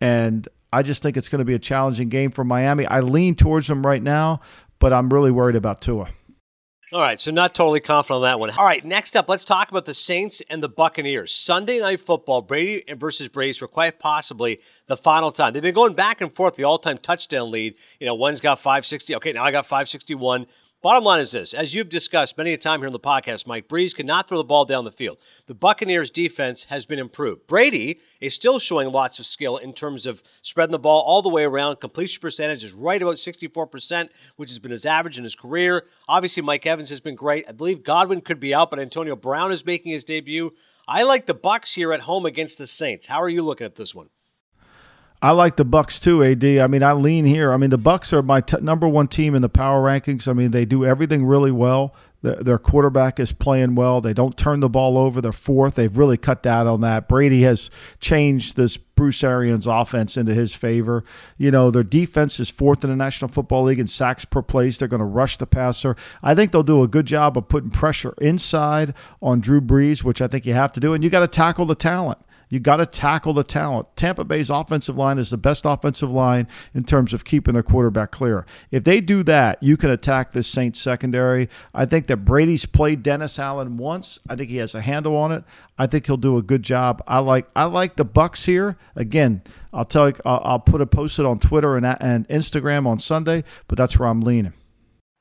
and 0.00 0.48
I 0.72 0.82
just 0.82 1.02
think 1.02 1.16
it's 1.16 1.28
going 1.28 1.40
to 1.40 1.44
be 1.44 1.54
a 1.54 1.58
challenging 1.58 2.08
game 2.08 2.30
for 2.30 2.44
Miami. 2.44 2.86
I 2.86 3.00
lean 3.00 3.34
towards 3.34 3.68
them 3.68 3.86
right 3.86 4.02
now, 4.02 4.40
but 4.78 4.92
I'm 4.92 5.12
really 5.12 5.30
worried 5.30 5.56
about 5.56 5.80
Tua. 5.80 6.08
All 6.90 7.02
right, 7.02 7.20
so 7.20 7.30
not 7.30 7.54
totally 7.54 7.80
confident 7.80 8.16
on 8.16 8.22
that 8.22 8.40
one. 8.40 8.48
All 8.48 8.64
right, 8.64 8.82
next 8.82 9.14
up, 9.14 9.28
let's 9.28 9.44
talk 9.44 9.70
about 9.70 9.84
the 9.84 9.92
Saints 9.92 10.40
and 10.48 10.62
the 10.62 10.70
Buccaneers. 10.70 11.34
Sunday 11.34 11.80
night 11.80 12.00
football, 12.00 12.40
Brady 12.40 12.82
versus 12.94 13.28
Brees 13.28 13.58
for 13.58 13.68
quite 13.68 13.98
possibly 13.98 14.60
the 14.86 14.96
final 14.96 15.30
time. 15.30 15.52
They've 15.52 15.62
been 15.62 15.74
going 15.74 15.92
back 15.92 16.22
and 16.22 16.32
forth, 16.32 16.54
the 16.54 16.64
all-time 16.64 16.96
touchdown 16.96 17.50
lead. 17.50 17.74
You 18.00 18.06
know, 18.06 18.14
one's 18.14 18.40
got 18.40 18.58
560. 18.58 19.16
Okay, 19.16 19.34
now 19.34 19.44
I 19.44 19.50
got 19.52 19.66
561. 19.66 20.46
Bottom 20.80 21.02
line 21.02 21.18
is 21.18 21.32
this: 21.32 21.54
as 21.54 21.74
you've 21.74 21.88
discussed 21.88 22.38
many 22.38 22.52
a 22.52 22.56
time 22.56 22.78
here 22.78 22.86
on 22.86 22.92
the 22.92 23.00
podcast, 23.00 23.48
Mike 23.48 23.66
Brees 23.66 23.96
cannot 23.96 24.28
throw 24.28 24.38
the 24.38 24.44
ball 24.44 24.64
down 24.64 24.84
the 24.84 24.92
field. 24.92 25.18
The 25.46 25.54
Buccaneers' 25.54 26.08
defense 26.08 26.64
has 26.64 26.86
been 26.86 27.00
improved. 27.00 27.48
Brady 27.48 27.98
is 28.20 28.32
still 28.32 28.60
showing 28.60 28.92
lots 28.92 29.18
of 29.18 29.26
skill 29.26 29.56
in 29.56 29.72
terms 29.72 30.06
of 30.06 30.22
spreading 30.42 30.70
the 30.70 30.78
ball 30.78 31.02
all 31.02 31.20
the 31.20 31.28
way 31.28 31.42
around. 31.42 31.80
Completion 31.80 32.20
percentage 32.20 32.62
is 32.62 32.72
right 32.72 33.02
about 33.02 33.16
64%, 33.16 34.08
which 34.36 34.50
has 34.50 34.60
been 34.60 34.70
his 34.70 34.86
average 34.86 35.18
in 35.18 35.24
his 35.24 35.34
career. 35.34 35.84
Obviously, 36.08 36.44
Mike 36.44 36.64
Evans 36.64 36.90
has 36.90 37.00
been 37.00 37.16
great. 37.16 37.44
I 37.48 37.52
believe 37.52 37.82
Godwin 37.82 38.20
could 38.20 38.38
be 38.38 38.54
out, 38.54 38.70
but 38.70 38.78
Antonio 38.78 39.16
Brown 39.16 39.50
is 39.50 39.66
making 39.66 39.90
his 39.90 40.04
debut. 40.04 40.52
I 40.86 41.02
like 41.02 41.26
the 41.26 41.34
Bucs 41.34 41.74
here 41.74 41.92
at 41.92 42.02
home 42.02 42.24
against 42.24 42.56
the 42.56 42.68
Saints. 42.68 43.06
How 43.06 43.20
are 43.20 43.28
you 43.28 43.42
looking 43.42 43.64
at 43.64 43.74
this 43.74 43.96
one? 43.96 44.10
I 45.20 45.32
like 45.32 45.56
the 45.56 45.64
Bucks 45.64 45.98
too, 45.98 46.22
AD. 46.22 46.44
I 46.44 46.66
mean, 46.68 46.82
I 46.82 46.92
lean 46.92 47.24
here. 47.24 47.52
I 47.52 47.56
mean, 47.56 47.70
the 47.70 47.78
Bucks 47.78 48.12
are 48.12 48.22
my 48.22 48.40
t- 48.40 48.58
number 48.60 48.86
one 48.86 49.08
team 49.08 49.34
in 49.34 49.42
the 49.42 49.48
power 49.48 49.82
rankings. 49.82 50.28
I 50.28 50.32
mean, 50.32 50.52
they 50.52 50.64
do 50.64 50.84
everything 50.84 51.26
really 51.26 51.50
well. 51.50 51.94
The, 52.20 52.36
their 52.36 52.58
quarterback 52.58 53.20
is 53.20 53.32
playing 53.32 53.76
well. 53.76 54.00
They 54.00 54.12
don't 54.12 54.36
turn 54.36 54.60
the 54.60 54.68
ball 54.68 54.98
over. 54.98 55.20
They're 55.20 55.32
fourth. 55.32 55.74
They've 55.76 55.96
really 55.96 56.16
cut 56.16 56.42
down 56.42 56.66
on 56.66 56.80
that. 56.80 57.08
Brady 57.08 57.42
has 57.42 57.70
changed 58.00 58.56
this 58.56 58.76
Bruce 58.76 59.22
Arians 59.22 59.66
offense 59.68 60.16
into 60.16 60.34
his 60.34 60.54
favor. 60.54 61.04
You 61.36 61.52
know, 61.52 61.70
their 61.70 61.84
defense 61.84 62.40
is 62.40 62.50
fourth 62.50 62.82
in 62.82 62.90
the 62.90 62.96
National 62.96 63.28
Football 63.28 63.64
League 63.64 63.78
in 63.78 63.86
sacks 63.86 64.24
per 64.24 64.42
place. 64.42 64.78
They're 64.78 64.88
going 64.88 64.98
to 64.98 65.06
rush 65.06 65.36
the 65.36 65.46
passer. 65.46 65.96
I 66.20 66.34
think 66.34 66.50
they'll 66.50 66.64
do 66.64 66.82
a 66.82 66.88
good 66.88 67.06
job 67.06 67.38
of 67.38 67.48
putting 67.48 67.70
pressure 67.70 68.14
inside 68.20 68.94
on 69.22 69.40
Drew 69.40 69.60
Brees, 69.60 70.02
which 70.02 70.20
I 70.20 70.26
think 70.26 70.46
you 70.46 70.54
have 70.54 70.72
to 70.72 70.80
do. 70.80 70.94
And 70.94 71.04
you 71.04 71.10
got 71.10 71.20
to 71.20 71.28
tackle 71.28 71.66
the 71.66 71.76
talent. 71.76 72.18
You 72.48 72.60
got 72.60 72.78
to 72.78 72.86
tackle 72.86 73.34
the 73.34 73.44
talent. 73.44 73.88
Tampa 73.96 74.24
Bay's 74.24 74.50
offensive 74.50 74.96
line 74.96 75.18
is 75.18 75.30
the 75.30 75.36
best 75.36 75.64
offensive 75.66 76.10
line 76.10 76.48
in 76.74 76.84
terms 76.84 77.12
of 77.12 77.24
keeping 77.24 77.54
their 77.54 77.62
quarterback 77.62 78.10
clear. 78.10 78.46
If 78.70 78.84
they 78.84 79.00
do 79.00 79.22
that, 79.24 79.62
you 79.62 79.76
can 79.76 79.90
attack 79.90 80.32
this 80.32 80.46
Saints 80.46 80.80
secondary. 80.80 81.48
I 81.74 81.84
think 81.86 82.06
that 82.06 82.18
Brady's 82.18 82.66
played 82.66 83.02
Dennis 83.02 83.38
Allen 83.38 83.76
once. 83.76 84.18
I 84.28 84.36
think 84.36 84.50
he 84.50 84.56
has 84.56 84.74
a 84.74 84.80
handle 84.80 85.16
on 85.16 85.32
it. 85.32 85.44
I 85.78 85.86
think 85.86 86.06
he'll 86.06 86.16
do 86.16 86.36
a 86.36 86.42
good 86.42 86.62
job. 86.62 87.02
I 87.06 87.20
like 87.20 87.48
I 87.54 87.64
like 87.64 87.96
the 87.96 88.04
Bucks 88.04 88.46
here. 88.46 88.76
Again, 88.96 89.42
I'll 89.72 89.84
tell 89.84 90.08
you, 90.08 90.14
I'll, 90.24 90.58
put 90.58 90.80
a 90.80 90.86
post 90.86 91.18
it 91.18 91.26
on 91.26 91.38
Twitter 91.38 91.76
and 91.76 91.86
and 91.86 92.26
Instagram 92.28 92.86
on 92.86 92.98
Sunday, 92.98 93.44
but 93.68 93.78
that's 93.78 93.98
where 93.98 94.08
I'm 94.08 94.20
leaning. 94.20 94.54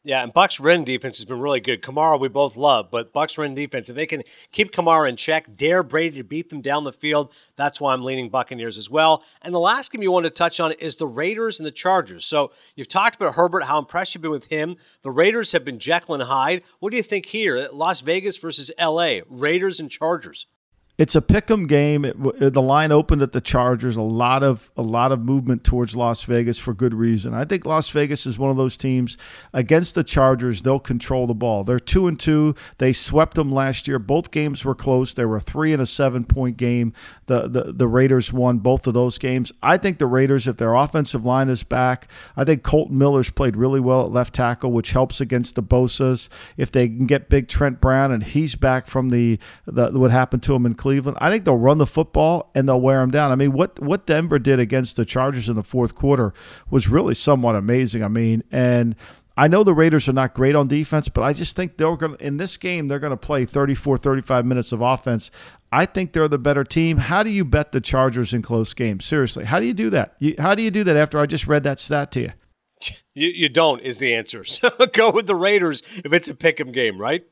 Yeah, 0.07 0.23
and 0.23 0.31
Bucks 0.31 0.61
run 0.61 0.85
defense 0.85 1.17
has 1.17 1.25
been 1.25 1.41
really 1.41 1.59
good. 1.59 1.81
Kamara, 1.81 2.17
we 2.17 2.29
both 2.29 2.55
love, 2.55 2.89
but 2.89 3.11
Bucks 3.11 3.37
run 3.37 3.53
defense, 3.53 3.89
if 3.89 3.97
they 3.97 4.05
can 4.05 4.23
keep 4.53 4.71
Kamara 4.71 5.09
in 5.09 5.17
check, 5.17 5.57
dare 5.57 5.83
Brady 5.83 6.19
to 6.19 6.23
beat 6.23 6.49
them 6.49 6.61
down 6.61 6.85
the 6.85 6.93
field, 6.93 7.33
that's 7.57 7.81
why 7.81 7.91
I'm 7.91 8.05
leaning 8.05 8.29
Buccaneers 8.29 8.77
as 8.77 8.89
well. 8.89 9.21
And 9.41 9.53
the 9.53 9.59
last 9.59 9.91
game 9.91 10.01
you 10.01 10.13
want 10.13 10.23
to 10.23 10.29
touch 10.29 10.61
on 10.61 10.71
is 10.79 10.95
the 10.95 11.05
Raiders 11.05 11.59
and 11.59 11.67
the 11.67 11.71
Chargers. 11.71 12.23
So 12.23 12.53
you've 12.77 12.87
talked 12.87 13.17
about 13.17 13.35
Herbert, 13.35 13.63
how 13.63 13.79
impressed 13.79 14.15
you've 14.15 14.21
been 14.21 14.31
with 14.31 14.45
him. 14.45 14.77
The 15.01 15.11
Raiders 15.11 15.51
have 15.51 15.65
been 15.65 15.77
Jekyll 15.77 16.13
and 16.13 16.23
Hyde. 16.23 16.61
What 16.79 16.91
do 16.91 16.95
you 16.95 17.03
think 17.03 17.25
here? 17.25 17.67
Las 17.73 17.99
Vegas 17.99 18.37
versus 18.37 18.71
LA, 18.79 19.19
Raiders 19.27 19.81
and 19.81 19.91
Chargers. 19.91 20.47
It's 20.97 21.15
a 21.15 21.21
pick'em 21.21 21.67
game. 21.67 22.05
It, 22.05 22.53
the 22.53 22.61
line 22.61 22.91
opened 22.91 23.21
at 23.21 23.31
the 23.31 23.39
Chargers. 23.39 23.95
A 23.95 24.01
lot 24.01 24.41
of 24.41 24.71
a 24.75 24.81
lot 24.81 25.11
of 25.11 25.23
movement 25.23 25.63
towards 25.63 25.95
Las 25.95 26.23
Vegas 26.23 26.57
for 26.57 26.73
good 26.73 26.95
reason. 26.95 27.35
I 27.35 27.45
think 27.45 27.65
Las 27.65 27.89
Vegas 27.89 28.25
is 28.25 28.39
one 28.39 28.49
of 28.49 28.57
those 28.57 28.77
teams 28.77 29.15
against 29.53 29.93
the 29.93 30.03
Chargers. 30.03 30.63
They'll 30.63 30.79
control 30.79 31.27
the 31.27 31.35
ball. 31.35 31.63
They're 31.63 31.79
two 31.79 32.07
and 32.07 32.19
two. 32.19 32.55
They 32.79 32.93
swept 32.93 33.35
them 33.35 33.51
last 33.51 33.87
year. 33.87 33.99
Both 33.99 34.31
games 34.31 34.65
were 34.65 34.73
close. 34.73 35.13
They 35.13 35.25
were 35.25 35.39
three 35.39 35.71
and 35.71 35.81
a 35.81 35.85
seven 35.85 36.25
point 36.25 36.57
game. 36.57 36.93
The, 37.27 37.47
the 37.47 37.73
the 37.73 37.87
Raiders 37.87 38.33
won 38.33 38.59
both 38.59 38.87
of 38.87 38.93
those 38.93 39.17
games. 39.17 39.51
I 39.61 39.77
think 39.77 39.99
the 39.99 40.05
Raiders, 40.05 40.47
if 40.47 40.57
their 40.57 40.73
offensive 40.73 41.25
line 41.25 41.49
is 41.49 41.63
back, 41.63 42.07
I 42.35 42.43
think 42.43 42.63
Kolton 42.63 42.97
Miller's 42.97 43.29
played 43.29 43.55
really 43.55 43.79
well 43.79 44.05
at 44.05 44.11
left 44.11 44.33
tackle, 44.33 44.71
which 44.71 44.91
helps 44.91 45.21
against 45.21 45.55
the 45.55 45.63
Bosa's. 45.63 46.29
If 46.55 46.71
they 46.71 46.87
can 46.87 47.05
get 47.05 47.29
big 47.29 47.47
Trent 47.47 47.81
Brown 47.81 48.11
and 48.11 48.23
he's 48.23 48.55
back 48.55 48.87
from 48.87 49.09
the, 49.09 49.39
the 49.65 49.91
what 49.91 50.11
happened 50.11 50.43
to 50.43 50.55
him 50.55 50.65
in 50.65 50.73
Cleveland. 50.73 51.17
I 51.21 51.29
think 51.29 51.45
they'll 51.45 51.57
run 51.57 51.77
the 51.77 51.85
football 51.85 52.49
and 52.55 52.67
they'll 52.67 52.81
wear 52.81 53.01
them 53.01 53.11
down. 53.11 53.31
I 53.31 53.35
mean, 53.35 53.51
what 53.51 53.79
what 53.79 54.05
Denver 54.07 54.39
did 54.39 54.59
against 54.59 54.95
the 54.95 55.05
Chargers 55.05 55.49
in 55.49 55.55
the 55.55 55.63
fourth 55.63 55.95
quarter 55.95 56.33
was 56.69 56.87
really 56.87 57.15
somewhat 57.15 57.55
amazing. 57.55 58.03
I 58.03 58.07
mean, 58.07 58.43
and 58.51 58.95
I 59.37 59.47
know 59.47 59.63
the 59.63 59.73
Raiders 59.73 60.09
are 60.09 60.13
not 60.13 60.33
great 60.33 60.55
on 60.55 60.67
defense, 60.67 61.07
but 61.09 61.21
I 61.21 61.31
just 61.31 61.55
think 61.55 61.77
they're 61.77 61.95
going 61.95 62.17
to 62.17 62.25
in 62.25 62.37
this 62.37 62.57
game 62.57 62.87
they're 62.87 62.99
going 62.99 63.11
to 63.11 63.17
play 63.17 63.45
34 63.45 63.97
35 63.97 64.45
minutes 64.45 64.71
of 64.71 64.81
offense. 64.81 65.29
I 65.71 65.85
think 65.85 66.13
they're 66.13 66.27
the 66.27 66.39
better 66.39 66.63
team. 66.63 66.97
How 66.97 67.23
do 67.23 67.29
you 67.29 67.45
bet 67.45 67.71
the 67.71 67.81
Chargers 67.81 68.33
in 68.33 68.41
close 68.41 68.73
games? 68.73 69.05
Seriously, 69.05 69.45
how 69.45 69.59
do 69.59 69.65
you 69.65 69.73
do 69.73 69.89
that? 69.91 70.15
You, 70.19 70.35
how 70.39 70.55
do 70.55 70.63
you 70.63 70.71
do 70.71 70.83
that 70.85 70.95
after 70.97 71.19
I 71.19 71.25
just 71.25 71.45
read 71.45 71.63
that 71.63 71.79
stat 71.79 72.11
to 72.13 72.21
you? 72.21 72.31
You, 73.13 73.29
you 73.29 73.49
don't 73.49 73.81
is 73.81 73.99
the 73.99 74.13
answer. 74.13 74.43
So 74.43 74.69
go 74.93 75.11
with 75.11 75.27
the 75.27 75.35
Raiders 75.35 75.81
if 76.03 76.13
it's 76.13 76.29
a 76.29 76.35
pick 76.35 76.59
'em 76.59 76.71
game, 76.71 76.97
right? 76.99 77.25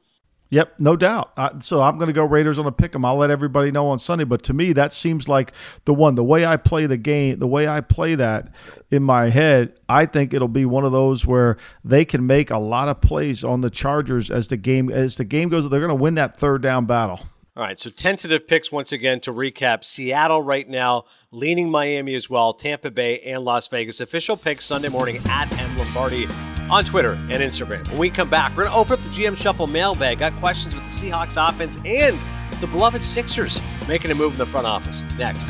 Yep, 0.56 0.76
no 0.80 0.96
doubt. 0.96 1.34
So 1.66 1.82
I'm 1.82 1.98
going 1.98 2.08
to 2.08 2.14
go 2.14 2.24
Raiders 2.24 2.58
on 2.58 2.66
a 2.66 2.72
pick 2.72 2.96
'em. 2.96 3.04
I'll 3.04 3.18
let 3.18 3.30
everybody 3.30 3.72
know 3.72 3.90
on 3.90 4.00
Sunday. 4.00 4.24
But 4.24 4.42
to 4.44 4.54
me, 4.54 4.72
that 4.72 4.94
seems 4.94 5.28
like 5.28 5.52
the 5.84 5.94
one. 5.94 6.16
The 6.16 6.24
way 6.24 6.46
I 6.46 6.56
play 6.56 6.86
the 6.86 6.96
game, 6.96 7.40
the 7.40 7.48
way 7.48 7.68
I 7.68 7.82
play 7.82 8.16
that 8.16 8.48
in 8.90 9.04
my 9.04 9.32
head, 9.32 9.74
I 9.90 10.06
think 10.06 10.34
it'll 10.34 10.48
be 10.48 10.64
one 10.64 10.86
of 10.86 10.94
those 10.94 11.26
where 11.26 11.58
they 11.84 12.06
can 12.06 12.26
make 12.26 12.52
a 12.52 12.58
lot 12.58 12.88
of 12.88 13.02
plays 13.02 13.44
on 13.44 13.60
the 13.60 13.70
Chargers 13.70 14.32
as 14.32 14.48
the 14.48 14.56
game 14.56 14.90
as 14.90 15.18
the 15.18 15.26
game 15.26 15.50
goes. 15.50 15.70
They're 15.70 15.82
going 15.82 15.90
to 15.90 15.96
win 16.02 16.16
that 16.16 16.38
third 16.38 16.62
down 16.62 16.86
battle. 16.86 17.20
All 17.58 17.64
right, 17.64 17.78
so 17.78 17.90
tentative 17.90 18.48
picks 18.48 18.72
once 18.72 18.94
again 18.94 19.20
to 19.22 19.34
recap 19.34 19.84
Seattle 19.84 20.42
right 20.42 20.70
now, 20.70 21.04
leaning 21.32 21.70
Miami 21.70 22.16
as 22.16 22.30
well, 22.30 22.54
Tampa 22.54 22.92
Bay 22.92 23.20
and 23.20 23.44
Las 23.44 23.68
Vegas. 23.68 24.00
Official 24.00 24.38
picks 24.38 24.64
Sunday 24.64 24.88
morning 24.88 25.20
at 25.28 25.52
M 25.60 25.78
Lombardi 25.78 26.30
on 26.70 26.86
Twitter 26.86 27.14
and 27.14 27.44
Instagram. 27.44 27.88
When 27.90 27.98
we 27.98 28.10
come 28.10 28.30
back, 28.30 28.52
we're 28.52 28.64
going 28.66 28.74
to 28.74 28.78
open 28.78 28.94
up 28.94 29.02
the 29.02 29.10
GM 29.10 29.38
Shuffle 29.38 29.68
mailbag. 29.68 30.20
Got 30.20 30.36
questions 30.38 30.74
with 30.74 30.84
the 30.84 30.90
Seahawks 30.90 31.36
offense 31.38 31.78
and 31.86 32.20
the 32.60 32.68
beloved 32.68 33.04
Sixers 33.04 33.62
making 33.88 34.12
a 34.12 34.16
move 34.16 34.34
in 34.34 34.38
the 34.38 34.46
front 34.46 34.68
office. 34.68 35.04
Next. 35.18 35.50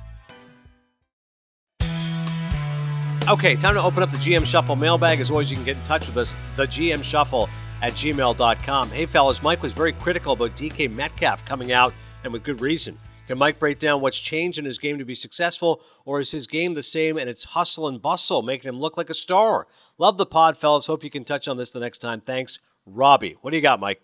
Okay, 3.29 3.55
time 3.55 3.75
to 3.75 3.81
open 3.81 4.01
up 4.01 4.11
the 4.11 4.17
GM 4.17 4.45
Shuffle 4.45 4.75
mailbag. 4.75 5.19
As 5.19 5.29
always, 5.29 5.49
you 5.51 5.55
can 5.55 5.63
get 5.63 5.77
in 5.77 5.83
touch 5.83 6.07
with 6.07 6.17
us, 6.17 6.35
the 6.55 6.65
GM 6.65 7.03
Shuffle 7.03 7.49
at 7.81 7.93
gmail.com. 7.93 8.89
Hey, 8.89 9.05
fellas, 9.05 9.43
Mike 9.43 9.61
was 9.61 9.73
very 9.73 9.93
critical 9.93 10.33
about 10.33 10.55
DK 10.55 10.91
Metcalf 10.91 11.45
coming 11.45 11.71
out, 11.71 11.93
and 12.23 12.33
with 12.33 12.43
good 12.43 12.59
reason. 12.61 12.99
Can 13.27 13.37
Mike 13.37 13.59
break 13.59 13.79
down 13.79 14.01
what's 14.01 14.19
changed 14.19 14.57
in 14.57 14.65
his 14.65 14.79
game 14.79 14.97
to 14.97 15.05
be 15.05 15.15
successful, 15.15 15.81
or 16.03 16.19
is 16.19 16.31
his 16.31 16.47
game 16.47 16.73
the 16.73 16.83
same 16.83 17.17
and 17.17 17.29
it's 17.29 17.45
hustle 17.45 17.87
and 17.87 18.01
bustle, 18.01 18.41
making 18.41 18.67
him 18.67 18.79
look 18.79 18.97
like 18.97 19.09
a 19.09 19.15
star? 19.15 19.67
Love 19.99 20.17
the 20.17 20.25
pod, 20.25 20.57
fellas. 20.57 20.87
Hope 20.87 21.03
you 21.03 21.11
can 21.11 21.23
touch 21.23 21.47
on 21.47 21.57
this 21.57 21.71
the 21.71 21.79
next 21.79 21.99
time. 21.99 22.21
Thanks, 22.21 22.59
Robbie. 22.85 23.37
What 23.41 23.51
do 23.51 23.55
you 23.55 23.63
got, 23.63 23.79
Mike? 23.79 24.01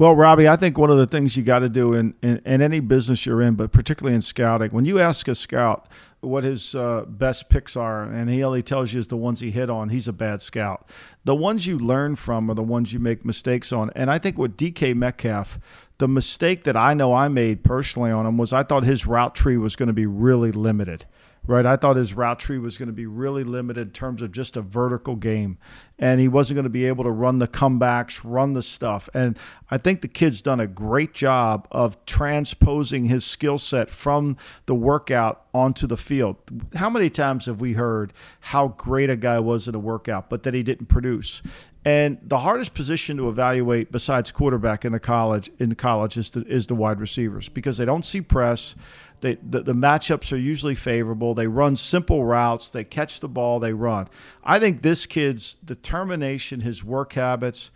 Well, 0.00 0.16
Robbie, 0.16 0.48
I 0.48 0.56
think 0.56 0.78
one 0.78 0.88
of 0.88 0.96
the 0.96 1.06
things 1.06 1.36
you 1.36 1.42
got 1.42 1.58
to 1.58 1.68
do 1.68 1.92
in, 1.92 2.14
in, 2.22 2.40
in, 2.46 2.62
any 2.62 2.80
business 2.80 3.26
you're 3.26 3.42
in, 3.42 3.54
but 3.54 3.70
particularly 3.70 4.14
in 4.14 4.22
scouting, 4.22 4.70
when 4.70 4.86
you 4.86 4.98
ask 4.98 5.28
a 5.28 5.34
scout 5.34 5.88
what 6.22 6.42
his 6.42 6.74
uh, 6.74 7.04
best 7.06 7.50
picks 7.50 7.76
are, 7.76 8.04
and 8.04 8.30
he 8.30 8.42
only 8.42 8.62
tells 8.62 8.94
you 8.94 9.00
is 9.00 9.08
the 9.08 9.18
ones 9.18 9.40
he 9.40 9.50
hit 9.50 9.68
on, 9.68 9.90
he's 9.90 10.08
a 10.08 10.12
bad 10.14 10.40
scout. 10.40 10.88
The 11.24 11.34
ones 11.34 11.66
you 11.66 11.78
learn 11.78 12.16
from 12.16 12.50
are 12.50 12.54
the 12.54 12.62
ones 12.62 12.94
you 12.94 12.98
make 12.98 13.26
mistakes 13.26 13.74
on. 13.74 13.90
And 13.94 14.10
I 14.10 14.18
think 14.18 14.38
with 14.38 14.56
DK 14.56 14.96
Metcalf, 14.96 15.60
the 15.98 16.08
mistake 16.08 16.64
that 16.64 16.78
I 16.78 16.94
know 16.94 17.12
I 17.12 17.28
made 17.28 17.62
personally 17.62 18.10
on 18.10 18.24
him 18.24 18.38
was 18.38 18.54
I 18.54 18.62
thought 18.62 18.84
his 18.84 19.06
route 19.06 19.34
tree 19.34 19.58
was 19.58 19.76
going 19.76 19.88
to 19.88 19.92
be 19.92 20.06
really 20.06 20.50
limited 20.50 21.04
right? 21.50 21.66
I 21.66 21.74
thought 21.76 21.96
his 21.96 22.14
route 22.14 22.38
tree 22.38 22.58
was 22.58 22.78
going 22.78 22.86
to 22.86 22.92
be 22.92 23.06
really 23.06 23.42
limited 23.42 23.88
in 23.88 23.92
terms 23.92 24.22
of 24.22 24.30
just 24.30 24.56
a 24.56 24.62
vertical 24.62 25.16
game, 25.16 25.58
and 25.98 26.20
he 26.20 26.28
wasn't 26.28 26.54
going 26.54 26.64
to 26.64 26.70
be 26.70 26.86
able 26.86 27.02
to 27.02 27.10
run 27.10 27.38
the 27.38 27.48
comebacks, 27.48 28.20
run 28.22 28.52
the 28.52 28.62
stuff. 28.62 29.08
And 29.12 29.36
I 29.68 29.76
think 29.76 30.00
the 30.00 30.08
kid's 30.08 30.42
done 30.42 30.60
a 30.60 30.68
great 30.68 31.12
job 31.12 31.66
of 31.72 32.02
transposing 32.06 33.06
his 33.06 33.24
skill 33.24 33.58
set 33.58 33.90
from 33.90 34.36
the 34.66 34.76
workout 34.76 35.44
onto 35.52 35.88
the 35.88 35.96
field. 35.96 36.36
How 36.76 36.88
many 36.88 37.10
times 37.10 37.46
have 37.46 37.60
we 37.60 37.72
heard 37.72 38.12
how 38.38 38.68
great 38.68 39.10
a 39.10 39.16
guy 39.16 39.40
was 39.40 39.66
in 39.66 39.74
a 39.74 39.80
workout, 39.80 40.30
but 40.30 40.44
that 40.44 40.54
he 40.54 40.62
didn't 40.62 40.86
produce? 40.86 41.42
And 41.84 42.18
the 42.22 42.38
hardest 42.38 42.74
position 42.74 43.16
to 43.16 43.28
evaluate 43.28 43.90
besides 43.90 44.30
quarterback 44.30 44.84
in 44.84 44.92
the 44.92 45.00
college 45.00 45.50
in 45.58 45.74
college 45.76 46.18
is 46.18 46.30
the, 46.30 46.42
is 46.42 46.66
the 46.66 46.74
wide 46.74 47.00
receivers 47.00 47.48
because 47.48 47.78
they 47.78 47.86
don't 47.86 48.04
see 48.04 48.20
press. 48.20 48.74
They, 49.20 49.36
the, 49.36 49.60
the 49.62 49.74
matchups 49.74 50.32
are 50.32 50.38
usually 50.38 50.74
favorable. 50.74 51.34
They 51.34 51.46
run 51.46 51.76
simple 51.76 52.24
routes. 52.24 52.70
They 52.70 52.84
catch 52.84 53.20
the 53.20 53.28
ball. 53.28 53.60
They 53.60 53.72
run. 53.72 54.08
I 54.42 54.58
think 54.58 54.82
this 54.82 55.06
kid's 55.06 55.56
determination, 55.56 56.60
his 56.60 56.82
work 56.82 57.12
habits, 57.12 57.70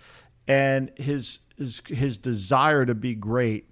and 0.46 0.90
his 0.96 1.40
his, 1.56 1.82
his 1.86 2.18
desire 2.18 2.84
to 2.84 2.94
be 2.94 3.14
great 3.14 3.68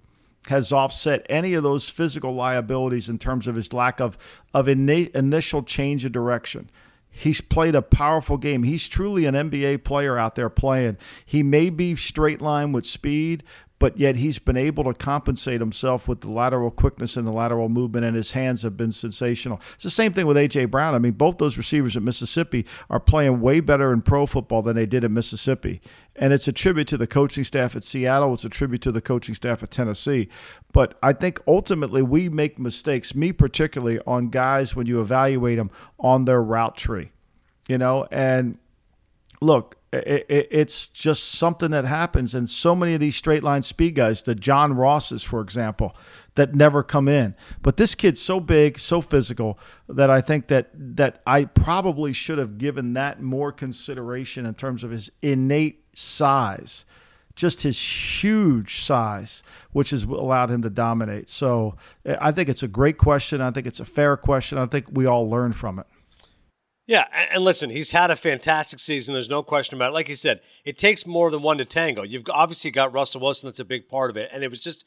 has 0.47 0.71
offset 0.71 1.25
any 1.29 1.53
of 1.53 1.63
those 1.63 1.89
physical 1.89 2.33
liabilities 2.33 3.09
in 3.09 3.17
terms 3.17 3.47
of 3.47 3.55
his 3.55 3.73
lack 3.73 3.99
of 3.99 4.17
of 4.53 4.67
initial 4.67 5.63
change 5.63 6.05
of 6.05 6.11
direction. 6.11 6.69
He's 7.15 7.41
played 7.41 7.75
a 7.75 7.83
powerful 7.83 8.37
game. 8.37 8.63
He's 8.63 8.87
truly 8.87 9.25
an 9.25 9.35
NBA 9.35 9.83
player 9.83 10.17
out 10.17 10.33
there 10.33 10.49
playing. 10.49 10.97
He 11.23 11.43
may 11.43 11.69
be 11.69 11.95
straight 11.95 12.41
line 12.41 12.71
with 12.71 12.87
speed, 12.87 13.43
but 13.79 13.97
yet 13.97 14.15
he's 14.15 14.39
been 14.39 14.55
able 14.55 14.85
to 14.85 14.93
compensate 14.93 15.59
himself 15.59 16.07
with 16.07 16.21
the 16.21 16.31
lateral 16.31 16.71
quickness 16.71 17.17
and 17.17 17.27
the 17.27 17.31
lateral 17.31 17.69
movement, 17.69 18.05
and 18.05 18.15
his 18.15 18.31
hands 18.31 18.61
have 18.61 18.77
been 18.77 18.91
sensational. 18.91 19.59
It's 19.75 19.83
the 19.83 19.89
same 19.89 20.13
thing 20.13 20.25
with 20.25 20.37
A.J. 20.37 20.65
Brown. 20.65 20.95
I 20.95 20.99
mean, 20.99 21.13
both 21.13 21.37
those 21.37 21.57
receivers 21.57 21.97
at 21.97 22.03
Mississippi 22.03 22.65
are 22.89 22.99
playing 22.99 23.41
way 23.41 23.59
better 23.59 23.91
in 23.91 24.01
pro 24.01 24.25
football 24.25 24.61
than 24.61 24.75
they 24.75 24.85
did 24.85 25.03
at 25.03 25.11
Mississippi. 25.11 25.81
And 26.15 26.31
it's 26.31 26.47
a 26.47 26.53
tribute 26.53 26.87
to 26.89 26.97
the 26.97 27.07
coaching 27.07 27.43
staff 27.43 27.75
at 27.75 27.83
Seattle, 27.83 28.33
it's 28.33 28.45
a 28.45 28.49
tribute 28.49 28.81
to 28.83 28.91
the 28.91 29.01
coaching 29.01 29.35
staff 29.35 29.63
at 29.63 29.71
Tennessee. 29.71 30.29
But 30.71 30.97
I 31.03 31.13
think 31.13 31.41
ultimately 31.47 32.01
we 32.01 32.29
make 32.29 32.57
mistakes, 32.57 33.13
me 33.13 33.33
particularly, 33.33 33.99
on 34.07 34.29
guys 34.29 34.75
when 34.75 34.87
you 34.87 35.01
evaluate 35.01 35.57
them 35.57 35.71
on 35.99 36.25
their 36.25 36.41
route 36.41 36.77
tree. 36.77 37.11
You 37.67 37.77
know, 37.77 38.07
and 38.11 38.57
look, 39.41 39.77
it, 39.93 40.25
it, 40.27 40.47
it's 40.51 40.89
just 40.89 41.23
something 41.23 41.71
that 41.71 41.85
happens. 41.85 42.33
And 42.33 42.49
so 42.49 42.75
many 42.75 42.95
of 42.95 42.99
these 42.99 43.15
straight 43.15 43.43
line 43.43 43.61
speed 43.61 43.95
guys, 43.95 44.23
the 44.23 44.33
John 44.33 44.73
Rosses, 44.73 45.23
for 45.23 45.39
example, 45.39 45.95
that 46.35 46.55
never 46.55 46.81
come 46.81 47.07
in. 47.07 47.35
But 47.61 47.77
this 47.77 47.93
kid's 47.93 48.19
so 48.19 48.39
big, 48.39 48.79
so 48.79 49.01
physical 49.01 49.59
that 49.87 50.09
I 50.09 50.21
think 50.21 50.47
that 50.47 50.69
that 50.73 51.21
I 51.27 51.45
probably 51.45 52.11
should 52.11 52.39
have 52.39 52.57
given 52.57 52.93
that 52.93 53.21
more 53.21 53.51
consideration 53.51 54.45
in 54.45 54.55
terms 54.55 54.83
of 54.83 54.89
his 54.89 55.11
innate 55.21 55.85
size, 55.93 56.85
just 57.35 57.61
his 57.61 57.79
huge 57.79 58.81
size, 58.81 59.43
which 59.73 59.91
has 59.91 60.03
allowed 60.03 60.49
him 60.49 60.63
to 60.63 60.69
dominate. 60.71 61.29
So 61.29 61.75
eh, 62.05 62.15
I 62.19 62.31
think 62.31 62.49
it's 62.49 62.63
a 62.63 62.67
great 62.67 62.97
question. 62.97 63.41
I 63.41 63.51
think 63.51 63.67
it's 63.67 63.79
a 63.79 63.85
fair 63.85 64.17
question. 64.17 64.57
I 64.57 64.65
think 64.65 64.87
we 64.91 65.05
all 65.05 65.29
learn 65.29 65.53
from 65.53 65.77
it. 65.77 65.85
Yeah, 66.85 67.05
and 67.31 67.43
listen, 67.43 67.69
he's 67.69 67.91
had 67.91 68.11
a 68.11 68.15
fantastic 68.15 68.79
season. 68.79 69.13
There's 69.13 69.29
no 69.29 69.41
question 69.41 69.77
about 69.77 69.91
it. 69.91 69.93
Like 69.93 70.09
you 70.09 70.17
said, 70.17 70.41
it 70.65 70.77
takes 70.77 71.07
more 71.07 71.31
than 71.31 71.41
one 71.41 71.57
to 71.59 71.65
tango. 71.65 72.03
You've 72.03 72.25
obviously 72.29 72.71
got 72.71 72.91
Russell 72.91 73.21
Wilson, 73.21 73.47
that's 73.47 73.61
a 73.61 73.65
big 73.65 73.87
part 73.87 74.09
of 74.09 74.17
it. 74.17 74.29
And 74.33 74.43
it 74.43 74.49
was 74.49 74.59
just 74.59 74.85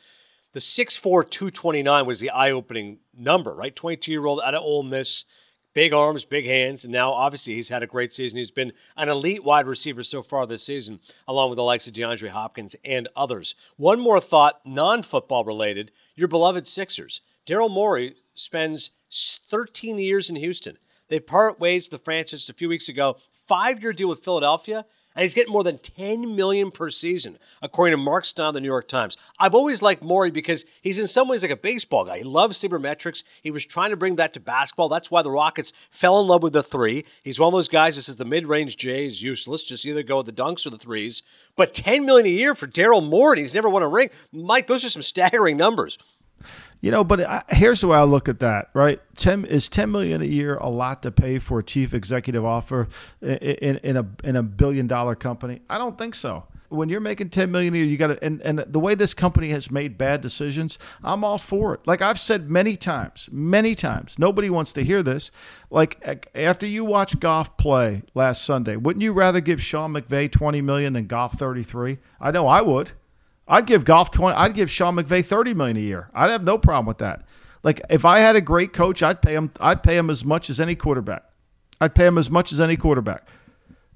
the 0.53 0.61
6'4, 0.61 1.03
229 1.03 2.07
was 2.07 2.21
the 2.21 2.31
eye 2.31 2.51
opening 2.51 2.99
number, 3.17 3.55
right? 3.55 3.75
22 3.75 4.11
year 4.11 4.27
old 4.27 4.41
out 4.45 4.55
of 4.55 4.63
Ole 4.63 4.83
Miss, 4.83 5.25
big 5.73 5.95
arms, 5.95 6.27
big 6.27 6.45
hands. 6.45 6.85
And 6.85 6.93
now, 6.93 7.13
obviously, 7.13 7.55
he's 7.55 7.71
had 7.71 7.83
a 7.83 7.87
great 7.87 8.13
season. 8.13 8.39
He's 8.39 8.51
been 8.51 8.73
an 8.97 9.09
elite 9.09 9.43
wide 9.43 9.67
receiver 9.67 10.03
so 10.03 10.23
far 10.23 10.47
this 10.47 10.65
season, 10.67 11.01
along 11.27 11.49
with 11.49 11.57
the 11.57 11.63
likes 11.63 11.87
of 11.87 11.95
DeAndre 11.95 12.29
Hopkins 12.29 12.77
and 12.85 13.09
others. 13.17 13.55
One 13.77 14.01
more 14.01 14.21
thought, 14.21 14.61
non 14.67 15.03
football 15.03 15.45
related 15.45 15.93
your 16.15 16.29
beloved 16.29 16.67
Sixers. 16.67 17.23
Daryl 17.47 17.71
Morey 17.71 18.17
spends 18.35 18.91
13 19.11 19.99
years 19.99 20.29
in 20.29 20.37
Houston. 20.37 20.77
They 21.09 21.21
part 21.21 21.61
ways 21.61 21.85
with 21.85 21.91
the 21.91 22.05
franchise 22.05 22.49
a 22.49 22.55
few 22.55 22.69
weeks 22.69 22.89
ago. 22.89 23.17
Five 23.47 23.83
year 23.83 23.93
deal 23.93 24.09
with 24.09 24.25
Philadelphia, 24.25 24.85
and 25.15 25.23
he's 25.23 25.35
getting 25.35 25.53
more 25.53 25.65
than 25.65 25.79
10 25.79 26.37
million 26.37 26.71
per 26.71 26.91
season, 26.91 27.39
according 27.63 27.93
to 27.93 27.97
Mark 27.97 28.25
Stein, 28.25 28.49
of 28.49 28.55
the 28.55 28.61
New 28.61 28.67
York 28.67 28.87
Times. 28.87 29.17
I've 29.39 29.55
always 29.55 29.81
liked 29.81 30.03
Morey 30.03 30.31
because 30.31 30.65
he's 30.83 30.99
in 30.99 31.07
some 31.07 31.29
ways 31.29 31.43
like 31.43 31.51
a 31.51 31.57
baseball 31.57 32.05
guy. 32.05 32.19
He 32.19 32.25
loves 32.25 32.61
sabermetrics. 32.61 33.23
He 33.41 33.51
was 33.51 33.65
trying 33.65 33.91
to 33.91 33.97
bring 33.97 34.17
that 34.17 34.35
to 34.35 34.41
basketball. 34.41 34.89
That's 34.89 35.11
why 35.11 35.23
the 35.23 35.31
Rockets 35.31 35.73
fell 35.91 36.21
in 36.21 36.27
love 36.27 36.43
with 36.43 36.53
the 36.53 36.63
three. 36.63 37.05
He's 37.23 37.39
one 37.39 37.49
of 37.49 37.55
those 37.55 37.69
guys 37.69 37.97
that 37.97 38.03
says 38.03 38.17
the 38.17 38.25
mid-range 38.25 38.77
J 38.77 39.07
is 39.07 39.23
useless. 39.23 39.63
Just 39.63 39.87
either 39.87 40.03
go 40.03 40.19
with 40.19 40.27
the 40.27 40.33
dunks 40.33 40.67
or 40.67 40.71
the 40.71 40.77
threes. 40.77 41.23
But 41.57 41.73
10 41.73 42.05
million 42.05 42.27
a 42.27 42.31
year 42.31 42.55
for 42.55 42.67
Daryl 42.67 43.07
Morey, 43.09 43.41
he's 43.41 43.55
never 43.55 43.71
won 43.71 43.83
a 43.83 43.89
ring. 43.89 44.11
Mike, 44.33 44.67
those 44.67 44.85
are 44.85 44.91
some 44.91 45.03
staggering 45.03 45.57
numbers. 45.57 45.97
You 46.81 46.91
know, 46.91 47.03
but 47.03 47.21
I, 47.21 47.43
here's 47.49 47.81
the 47.81 47.89
way 47.89 47.99
I 47.99 48.05
look 48.05 48.29
at 48.29 48.41
that. 48.41 48.71
Right, 48.75 49.01
ten 49.17 49.45
is 49.45 49.69
ten 49.69 49.91
million 49.91 50.21
a 50.23 50.27
year 50.27 50.57
a 50.57 50.69
lot 50.69 51.03
to 51.03 51.11
pay 51.11 51.39
for 51.39 51.59
a 51.59 51.65
chief 51.65 51.95
executive 51.95 52.45
offer 52.45 52.89
in, 53.23 53.37
in, 53.39 53.77
in 53.79 53.97
a 53.97 54.07
in 54.23 54.37
a 54.37 54.43
billion 54.43 54.87
dollar 54.87 55.15
company? 55.15 55.63
I 55.71 55.79
don't 55.79 55.97
think 55.97 56.15
so. 56.15 56.45
When 56.69 56.89
you're 56.89 57.01
making 57.01 57.31
ten 57.31 57.51
million 57.51 57.75
a 57.75 57.79
year, 57.79 57.87
you 57.87 57.97
got 57.97 58.09
to 58.09 58.25
and, 58.25 58.41
and 58.43 58.59
the 58.59 58.81
way 58.81 58.95
this 58.95 59.15
company 59.15 59.49
has 59.49 59.71
made 59.71 59.97
bad 59.97 60.21
decisions, 60.21 60.79
I'm 61.03 61.25
all 61.25 61.39
for 61.39 61.75
it. 61.75 61.87
Like 61.87 62.03
I've 62.03 62.21
said 62.21 62.51
many 62.51 62.77
times, 62.77 63.29
many 63.33 63.75
times. 63.75 64.19
Nobody 64.19 64.51
wants 64.51 64.73
to 64.75 64.85
hear 64.85 65.03
this. 65.03 65.31
Like 65.71 66.29
after 66.35 66.67
you 66.67 66.85
watch 66.85 67.19
Goff 67.21 67.57
play 67.57 68.03
last 68.15 68.45
Sunday, 68.45 68.77
wouldn't 68.77 69.03
you 69.03 69.13
rather 69.13 69.41
give 69.41 69.63
Sean 69.63 69.93
McVay 69.93 70.31
twenty 70.31 70.61
million 70.61 70.93
than 70.93 71.07
Goff 71.07 71.39
thirty 71.39 71.63
three? 71.63 71.99
I 72.21 72.33
know 72.33 72.47
I 72.49 72.63
would. 72.63 72.93
I'd 73.49 73.67
give 73.67 73.85
Goff 73.85 74.11
twenty. 74.11 74.37
I'd 74.37 74.55
give 74.55 74.71
Sean 74.71 74.97
McVay 74.97 75.25
thirty 75.25 75.55
million 75.55 75.77
a 75.77 75.81
year. 75.81 76.11
I'd 76.15 76.31
have 76.31 76.45
no 76.45 76.59
problem 76.59 76.87
with 76.87 76.99
that. 76.99 77.25
Like 77.63 77.81
if 77.91 78.05
I 78.05 78.19
had 78.19 78.37
a 78.37 78.41
great 78.41 78.73
coach, 78.73 79.03
I'd 79.03 79.23
pay 79.23 79.35
him. 79.35 79.51
I'd 79.61 79.83
pay 79.83 79.97
him 79.97 80.11
as 80.11 80.25
much 80.25 80.51
as 80.51 80.61
any 80.61 80.75
quarterback. 80.75 81.25
I'd 81.81 81.95
pay 81.95 82.07
him 82.07 82.19
as 82.19 82.31
much 82.31 82.53
as 82.53 82.61
any 82.61 82.77
quarterback. 82.77 83.27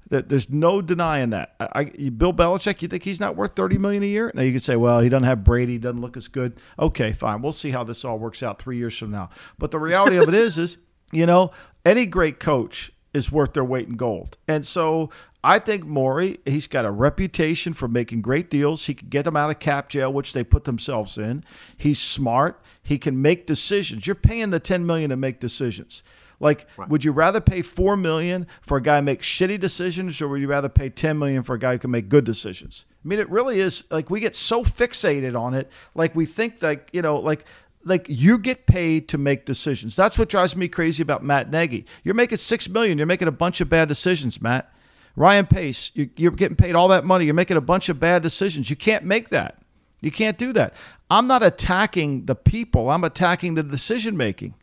There's 0.09 0.49
no 0.49 0.81
denying 0.81 1.29
that. 1.29 1.55
I, 1.57 1.85
Bill 1.85 2.33
Belichick, 2.33 2.81
you 2.81 2.89
think 2.89 3.03
he's 3.03 3.21
not 3.21 3.37
worth 3.37 3.55
thirty 3.55 3.77
million 3.77 4.03
a 4.03 4.07
year? 4.07 4.29
Now 4.35 4.41
you 4.41 4.51
could 4.51 4.61
say, 4.61 4.75
well, 4.75 4.99
he 4.99 5.07
doesn't 5.07 5.23
have 5.23 5.45
Brady, 5.45 5.77
doesn't 5.77 6.01
look 6.01 6.17
as 6.17 6.27
good. 6.27 6.59
Okay, 6.77 7.13
fine. 7.13 7.41
We'll 7.41 7.53
see 7.53 7.71
how 7.71 7.85
this 7.85 8.03
all 8.03 8.19
works 8.19 8.43
out 8.43 8.61
three 8.61 8.77
years 8.77 8.97
from 8.97 9.11
now. 9.11 9.29
But 9.57 9.71
the 9.71 9.79
reality 9.79 10.17
of 10.17 10.27
it 10.27 10.33
is, 10.33 10.57
is 10.57 10.75
you 11.13 11.25
know, 11.25 11.51
any 11.85 12.05
great 12.05 12.41
coach 12.41 12.91
is 13.13 13.31
worth 13.31 13.53
their 13.53 13.63
weight 13.63 13.87
in 13.87 13.95
gold. 13.95 14.37
And 14.47 14.65
so 14.65 15.09
I 15.43 15.59
think 15.59 15.85
Morey, 15.85 16.39
he's 16.45 16.67
got 16.67 16.85
a 16.85 16.91
reputation 16.91 17.73
for 17.73 17.87
making 17.87 18.21
great 18.21 18.49
deals. 18.49 18.85
He 18.85 18.93
can 18.93 19.09
get 19.09 19.25
them 19.25 19.35
out 19.35 19.49
of 19.49 19.59
cap 19.59 19.89
jail, 19.89 20.11
which 20.13 20.33
they 20.33 20.43
put 20.43 20.65
themselves 20.65 21.17
in. 21.17 21.43
He's 21.75 21.99
smart. 21.99 22.61
He 22.83 22.97
can 22.97 23.21
make 23.21 23.47
decisions. 23.47 24.05
You're 24.05 24.15
paying 24.15 24.51
the 24.51 24.59
10 24.59 24.85
million 24.85 25.09
to 25.09 25.15
make 25.15 25.39
decisions. 25.39 26.03
Like, 26.39 26.67
right. 26.75 26.89
would 26.89 27.05
you 27.05 27.11
rather 27.11 27.39
pay 27.39 27.61
four 27.61 27.95
million 27.95 28.47
for 28.61 28.77
a 28.77 28.81
guy 28.81 28.97
who 28.97 29.03
makes 29.03 29.27
shitty 29.27 29.59
decisions, 29.59 30.19
or 30.21 30.27
would 30.27 30.41
you 30.41 30.47
rather 30.47 30.69
pay 30.69 30.89
10 30.89 31.17
million 31.17 31.43
for 31.43 31.55
a 31.55 31.59
guy 31.59 31.73
who 31.73 31.79
can 31.79 31.91
make 31.91 32.09
good 32.09 32.23
decisions? 32.23 32.85
I 33.03 33.07
mean, 33.07 33.19
it 33.19 33.29
really 33.29 33.59
is 33.59 33.83
like 33.91 34.09
we 34.09 34.19
get 34.19 34.35
so 34.35 34.63
fixated 34.63 35.39
on 35.39 35.53
it, 35.53 35.71
like 35.93 36.15
we 36.15 36.25
think 36.25 36.61
like, 36.61 36.89
you 36.93 37.01
know, 37.01 37.17
like 37.17 37.45
like 37.83 38.05
you 38.09 38.37
get 38.37 38.65
paid 38.65 39.07
to 39.09 39.17
make 39.17 39.45
decisions. 39.45 39.95
That's 39.95 40.17
what 40.17 40.29
drives 40.29 40.55
me 40.55 40.67
crazy 40.67 41.01
about 41.01 41.23
Matt 41.23 41.49
Nagy. 41.49 41.85
You're 42.03 42.15
making 42.15 42.37
six 42.37 42.69
million. 42.69 42.97
You're 42.97 43.07
making 43.07 43.27
a 43.27 43.31
bunch 43.31 43.61
of 43.61 43.69
bad 43.69 43.87
decisions, 43.87 44.41
Matt. 44.41 44.71
Ryan 45.15 45.45
Pace, 45.45 45.91
you're 45.93 46.31
getting 46.31 46.55
paid 46.55 46.75
all 46.75 46.87
that 46.87 47.03
money. 47.03 47.25
You're 47.25 47.33
making 47.33 47.57
a 47.57 47.61
bunch 47.61 47.89
of 47.89 47.99
bad 47.99 48.21
decisions. 48.21 48.69
You 48.69 48.75
can't 48.75 49.03
make 49.03 49.29
that. 49.29 49.61
You 49.99 50.11
can't 50.11 50.37
do 50.37 50.53
that. 50.53 50.73
I'm 51.09 51.27
not 51.27 51.43
attacking 51.43 52.25
the 52.25 52.35
people. 52.35 52.89
I'm 52.89 53.03
attacking 53.03 53.55
the 53.55 53.63
decision 53.63 54.15
making. 54.15 54.53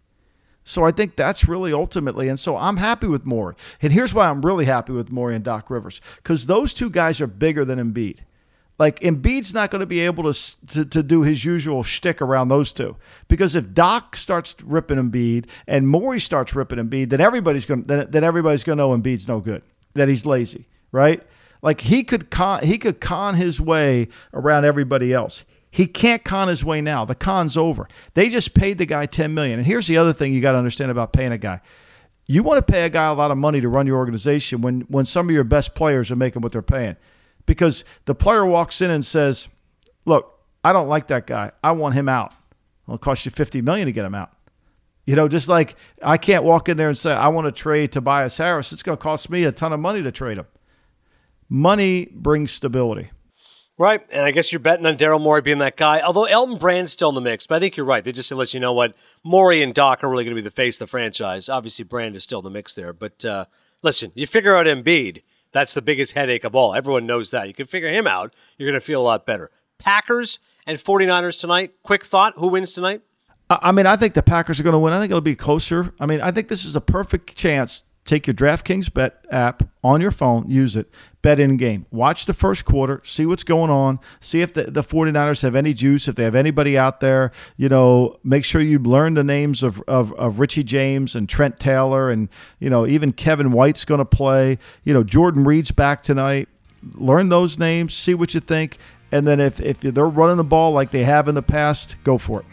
So 0.64 0.84
I 0.84 0.90
think 0.90 1.16
that's 1.16 1.48
really 1.48 1.72
ultimately, 1.72 2.28
and 2.28 2.38
so 2.38 2.56
I'm 2.56 2.76
happy 2.76 3.06
with 3.06 3.24
Morey. 3.24 3.54
And 3.80 3.92
here's 3.92 4.12
why 4.12 4.28
I'm 4.28 4.42
really 4.42 4.66
happy 4.66 4.92
with 4.92 5.10
Morey 5.10 5.34
and 5.34 5.44
Doc 5.44 5.70
Rivers, 5.70 6.00
because 6.16 6.46
those 6.46 6.74
two 6.74 6.90
guys 6.90 7.20
are 7.22 7.26
bigger 7.26 7.64
than 7.64 7.78
Embiid. 7.78 8.18
Like 8.78 9.00
Embiid's 9.00 9.52
not 9.52 9.70
going 9.72 9.80
to 9.80 9.86
be 9.86 10.00
able 10.00 10.32
to, 10.32 10.66
to, 10.68 10.84
to 10.84 11.02
do 11.02 11.22
his 11.22 11.44
usual 11.44 11.82
shtick 11.82 12.22
around 12.22 12.48
those 12.48 12.72
two 12.72 12.96
because 13.26 13.56
if 13.56 13.74
Doc 13.74 14.14
starts 14.14 14.54
ripping 14.62 14.98
Embiid 14.98 15.46
and 15.66 15.88
Morey 15.88 16.20
starts 16.20 16.54
ripping 16.54 16.78
Embiid, 16.78 17.10
then 17.10 17.20
everybody's 17.20 17.66
going 17.66 17.82
then, 17.84 18.08
then 18.08 18.22
everybody's 18.22 18.62
going 18.62 18.78
to 18.78 18.84
know 18.84 18.96
Embiid's 18.96 19.26
no 19.26 19.40
good 19.40 19.62
that 19.94 20.08
he's 20.08 20.24
lazy, 20.24 20.66
right? 20.92 21.22
Like 21.60 21.80
he 21.80 22.04
could 22.04 22.30
con 22.30 22.62
he 22.62 22.78
could 22.78 23.00
con 23.00 23.34
his 23.34 23.60
way 23.60 24.08
around 24.32 24.64
everybody 24.64 25.12
else. 25.12 25.44
He 25.70 25.86
can't 25.86 26.24
con 26.24 26.48
his 26.48 26.64
way 26.64 26.80
now. 26.80 27.04
The 27.04 27.14
con's 27.14 27.56
over. 27.56 27.88
They 28.14 28.28
just 28.28 28.54
paid 28.54 28.78
the 28.78 28.86
guy 28.86 29.06
10 29.06 29.34
million. 29.34 29.58
And 29.58 29.66
here's 29.66 29.86
the 29.86 29.98
other 29.98 30.12
thing 30.12 30.32
you 30.32 30.40
got 30.40 30.52
to 30.52 30.58
understand 30.58 30.90
about 30.90 31.12
paying 31.12 31.32
a 31.32 31.38
guy. 31.38 31.60
You 32.26 32.42
want 32.42 32.64
to 32.64 32.72
pay 32.72 32.84
a 32.84 32.88
guy 32.88 33.06
a 33.06 33.14
lot 33.14 33.30
of 33.30 33.38
money 33.38 33.60
to 33.60 33.68
run 33.68 33.86
your 33.86 33.96
organization 33.96 34.60
when 34.60 34.82
when 34.82 35.04
some 35.04 35.28
of 35.28 35.34
your 35.34 35.44
best 35.44 35.74
players 35.74 36.10
are 36.10 36.16
making 36.16 36.42
what 36.42 36.52
they're 36.52 36.62
paying. 36.62 36.96
Because 37.48 37.84
the 38.04 38.14
player 38.14 38.46
walks 38.46 38.80
in 38.80 38.90
and 38.90 39.04
says, 39.04 39.48
"Look, 40.04 40.38
I 40.62 40.72
don't 40.72 40.88
like 40.88 41.08
that 41.08 41.26
guy. 41.26 41.50
I 41.64 41.72
want 41.72 41.94
him 41.94 42.08
out." 42.08 42.32
Well, 42.86 42.94
it 42.94 43.00
cost 43.00 43.24
you 43.24 43.30
50 43.30 43.60
million 43.60 43.86
to 43.86 43.92
get 43.92 44.04
him 44.04 44.14
out. 44.14 44.30
You 45.06 45.16
know, 45.16 45.26
just 45.26 45.48
like 45.48 45.76
I 46.02 46.18
can't 46.18 46.44
walk 46.44 46.68
in 46.68 46.76
there 46.76 46.88
and 46.88 46.96
say, 46.96 47.12
I 47.12 47.28
want 47.28 47.46
to 47.46 47.52
trade 47.52 47.92
Tobias 47.92 48.36
Harris. 48.36 48.72
It's 48.72 48.82
going 48.82 48.96
to 48.96 49.02
cost 49.02 49.30
me 49.30 49.44
a 49.44 49.52
ton 49.52 49.72
of 49.72 49.80
money 49.80 50.02
to 50.02 50.12
trade 50.12 50.38
him. 50.38 50.46
Money 51.48 52.08
brings 52.12 52.52
stability. 52.52 53.10
Right. 53.78 54.02
And 54.10 54.26
I 54.26 54.32
guess 54.32 54.52
you're 54.52 54.58
betting 54.58 54.84
on 54.84 54.96
Daryl 54.96 55.20
Morey 55.20 55.40
being 55.40 55.58
that 55.58 55.76
guy. 55.76 56.00
Although 56.02 56.24
Elton 56.24 56.58
Brand's 56.58 56.92
still 56.92 57.08
in 57.10 57.14
the 57.14 57.20
mix. 57.20 57.46
But 57.46 57.54
I 57.54 57.60
think 57.60 57.76
you're 57.76 57.86
right. 57.86 58.02
They 58.02 58.12
just 58.12 58.30
let's 58.32 58.52
you 58.52 58.60
know 58.60 58.72
what? 58.72 58.94
Morey 59.22 59.62
and 59.62 59.72
Doc 59.72 60.02
are 60.02 60.10
really 60.10 60.24
going 60.24 60.36
to 60.36 60.42
be 60.42 60.44
the 60.44 60.50
face 60.50 60.76
of 60.76 60.88
the 60.88 60.90
franchise. 60.90 61.48
Obviously, 61.48 61.84
Brand 61.84 62.16
is 62.16 62.24
still 62.24 62.40
in 62.40 62.44
the 62.44 62.50
mix 62.50 62.74
there. 62.74 62.92
But 62.92 63.24
uh, 63.24 63.44
listen, 63.82 64.12
you 64.14 64.26
figure 64.26 64.56
out 64.56 64.66
Embiid. 64.66 65.22
That's 65.52 65.74
the 65.74 65.82
biggest 65.82 66.12
headache 66.12 66.44
of 66.44 66.54
all. 66.54 66.74
Everyone 66.74 67.06
knows 67.06 67.30
that. 67.30 67.48
You 67.48 67.54
can 67.54 67.66
figure 67.66 67.90
him 67.90 68.06
out. 68.06 68.34
You're 68.56 68.68
going 68.70 68.80
to 68.80 68.84
feel 68.84 69.00
a 69.00 69.04
lot 69.04 69.26
better. 69.26 69.50
Packers 69.78 70.38
and 70.66 70.78
49ers 70.78 71.40
tonight. 71.40 71.72
Quick 71.82 72.04
thought. 72.04 72.34
Who 72.36 72.48
wins 72.48 72.72
tonight? 72.72 73.02
I 73.50 73.72
mean, 73.72 73.86
I 73.86 73.96
think 73.96 74.14
the 74.14 74.22
Packers 74.22 74.60
are 74.60 74.62
going 74.62 74.74
to 74.74 74.78
win. 74.78 74.92
I 74.92 75.00
think 75.00 75.10
it'll 75.10 75.20
be 75.22 75.34
closer. 75.34 75.94
I 75.98 76.06
mean, 76.06 76.20
I 76.20 76.30
think 76.30 76.48
this 76.48 76.64
is 76.64 76.76
a 76.76 76.80
perfect 76.80 77.34
chance. 77.36 77.84
Take 78.04 78.26
your 78.26 78.34
DraftKings 78.34 78.92
bet 78.92 79.24
app 79.30 79.62
on 79.82 80.00
your 80.00 80.10
phone, 80.10 80.50
use 80.50 80.76
it, 80.76 80.90
bet 81.22 81.40
in 81.40 81.56
game. 81.56 81.86
Watch 81.90 82.26
the 82.26 82.34
first 82.34 82.64
quarter, 82.64 83.00
see 83.04 83.26
what's 83.26 83.44
going 83.44 83.70
on, 83.70 83.98
see 84.20 84.40
if 84.40 84.54
the, 84.54 84.64
the 84.64 84.82
49ers 84.82 85.42
have 85.42 85.54
any 85.56 85.74
juice, 85.74 86.08
if 86.08 86.16
they 86.16 86.24
have 86.24 86.34
anybody 86.34 86.78
out 86.78 87.00
there. 87.00 87.32
You 87.56 87.68
know, 87.68 88.18
make 88.22 88.44
sure 88.44 88.60
you 88.60 88.78
learn 88.78 89.14
the 89.14 89.24
names 89.24 89.62
of, 89.62 89.82
of, 89.88 90.12
of 90.14 90.38
Richie 90.38 90.64
James 90.64 91.14
and 91.14 91.28
Trent 91.28 91.58
Taylor, 91.58 92.10
and, 92.10 92.28
you 92.58 92.70
know, 92.70 92.86
even 92.86 93.12
Kevin 93.12 93.52
White's 93.52 93.84
going 93.84 93.98
to 93.98 94.04
play. 94.04 94.58
You 94.84 94.94
know, 94.94 95.02
Jordan 95.02 95.44
Reed's 95.44 95.70
back 95.70 96.02
tonight. 96.02 96.48
Learn 96.94 97.28
those 97.28 97.58
names, 97.58 97.94
see 97.94 98.14
what 98.14 98.34
you 98.34 98.40
think. 98.40 98.78
And 99.10 99.26
then 99.26 99.40
if, 99.40 99.60
if 99.60 99.80
they're 99.80 100.06
running 100.06 100.36
the 100.36 100.44
ball 100.44 100.72
like 100.72 100.90
they 100.90 101.04
have 101.04 101.28
in 101.28 101.34
the 101.34 101.42
past, 101.42 101.96
go 102.04 102.18
for 102.18 102.40
it. 102.40 102.46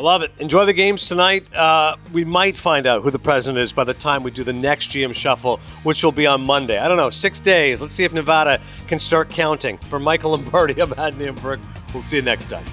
I 0.00 0.02
love 0.02 0.22
it. 0.22 0.32
Enjoy 0.38 0.64
the 0.64 0.72
games 0.72 1.06
tonight. 1.06 1.54
Uh, 1.54 1.94
we 2.10 2.24
might 2.24 2.56
find 2.56 2.86
out 2.86 3.02
who 3.02 3.10
the 3.10 3.18
president 3.18 3.58
is 3.58 3.70
by 3.70 3.84
the 3.84 3.92
time 3.92 4.22
we 4.22 4.30
do 4.30 4.42
the 4.42 4.50
next 4.50 4.88
GM 4.88 5.14
Shuffle, 5.14 5.60
which 5.82 6.02
will 6.02 6.10
be 6.10 6.26
on 6.26 6.40
Monday. 6.40 6.78
I 6.78 6.88
don't 6.88 6.96
know, 6.96 7.10
six 7.10 7.38
days. 7.38 7.82
Let's 7.82 7.92
see 7.92 8.04
if 8.04 8.14
Nevada 8.14 8.62
can 8.88 8.98
start 8.98 9.28
counting. 9.28 9.76
For 9.90 10.00
Michael 10.00 10.30
Lombardi, 10.30 10.80
I'm 10.80 10.88
Adnan 10.92 11.38
Virk. 11.40 11.60
We'll 11.92 12.00
see 12.00 12.16
you 12.16 12.22
next 12.22 12.48
time. 12.48 12.64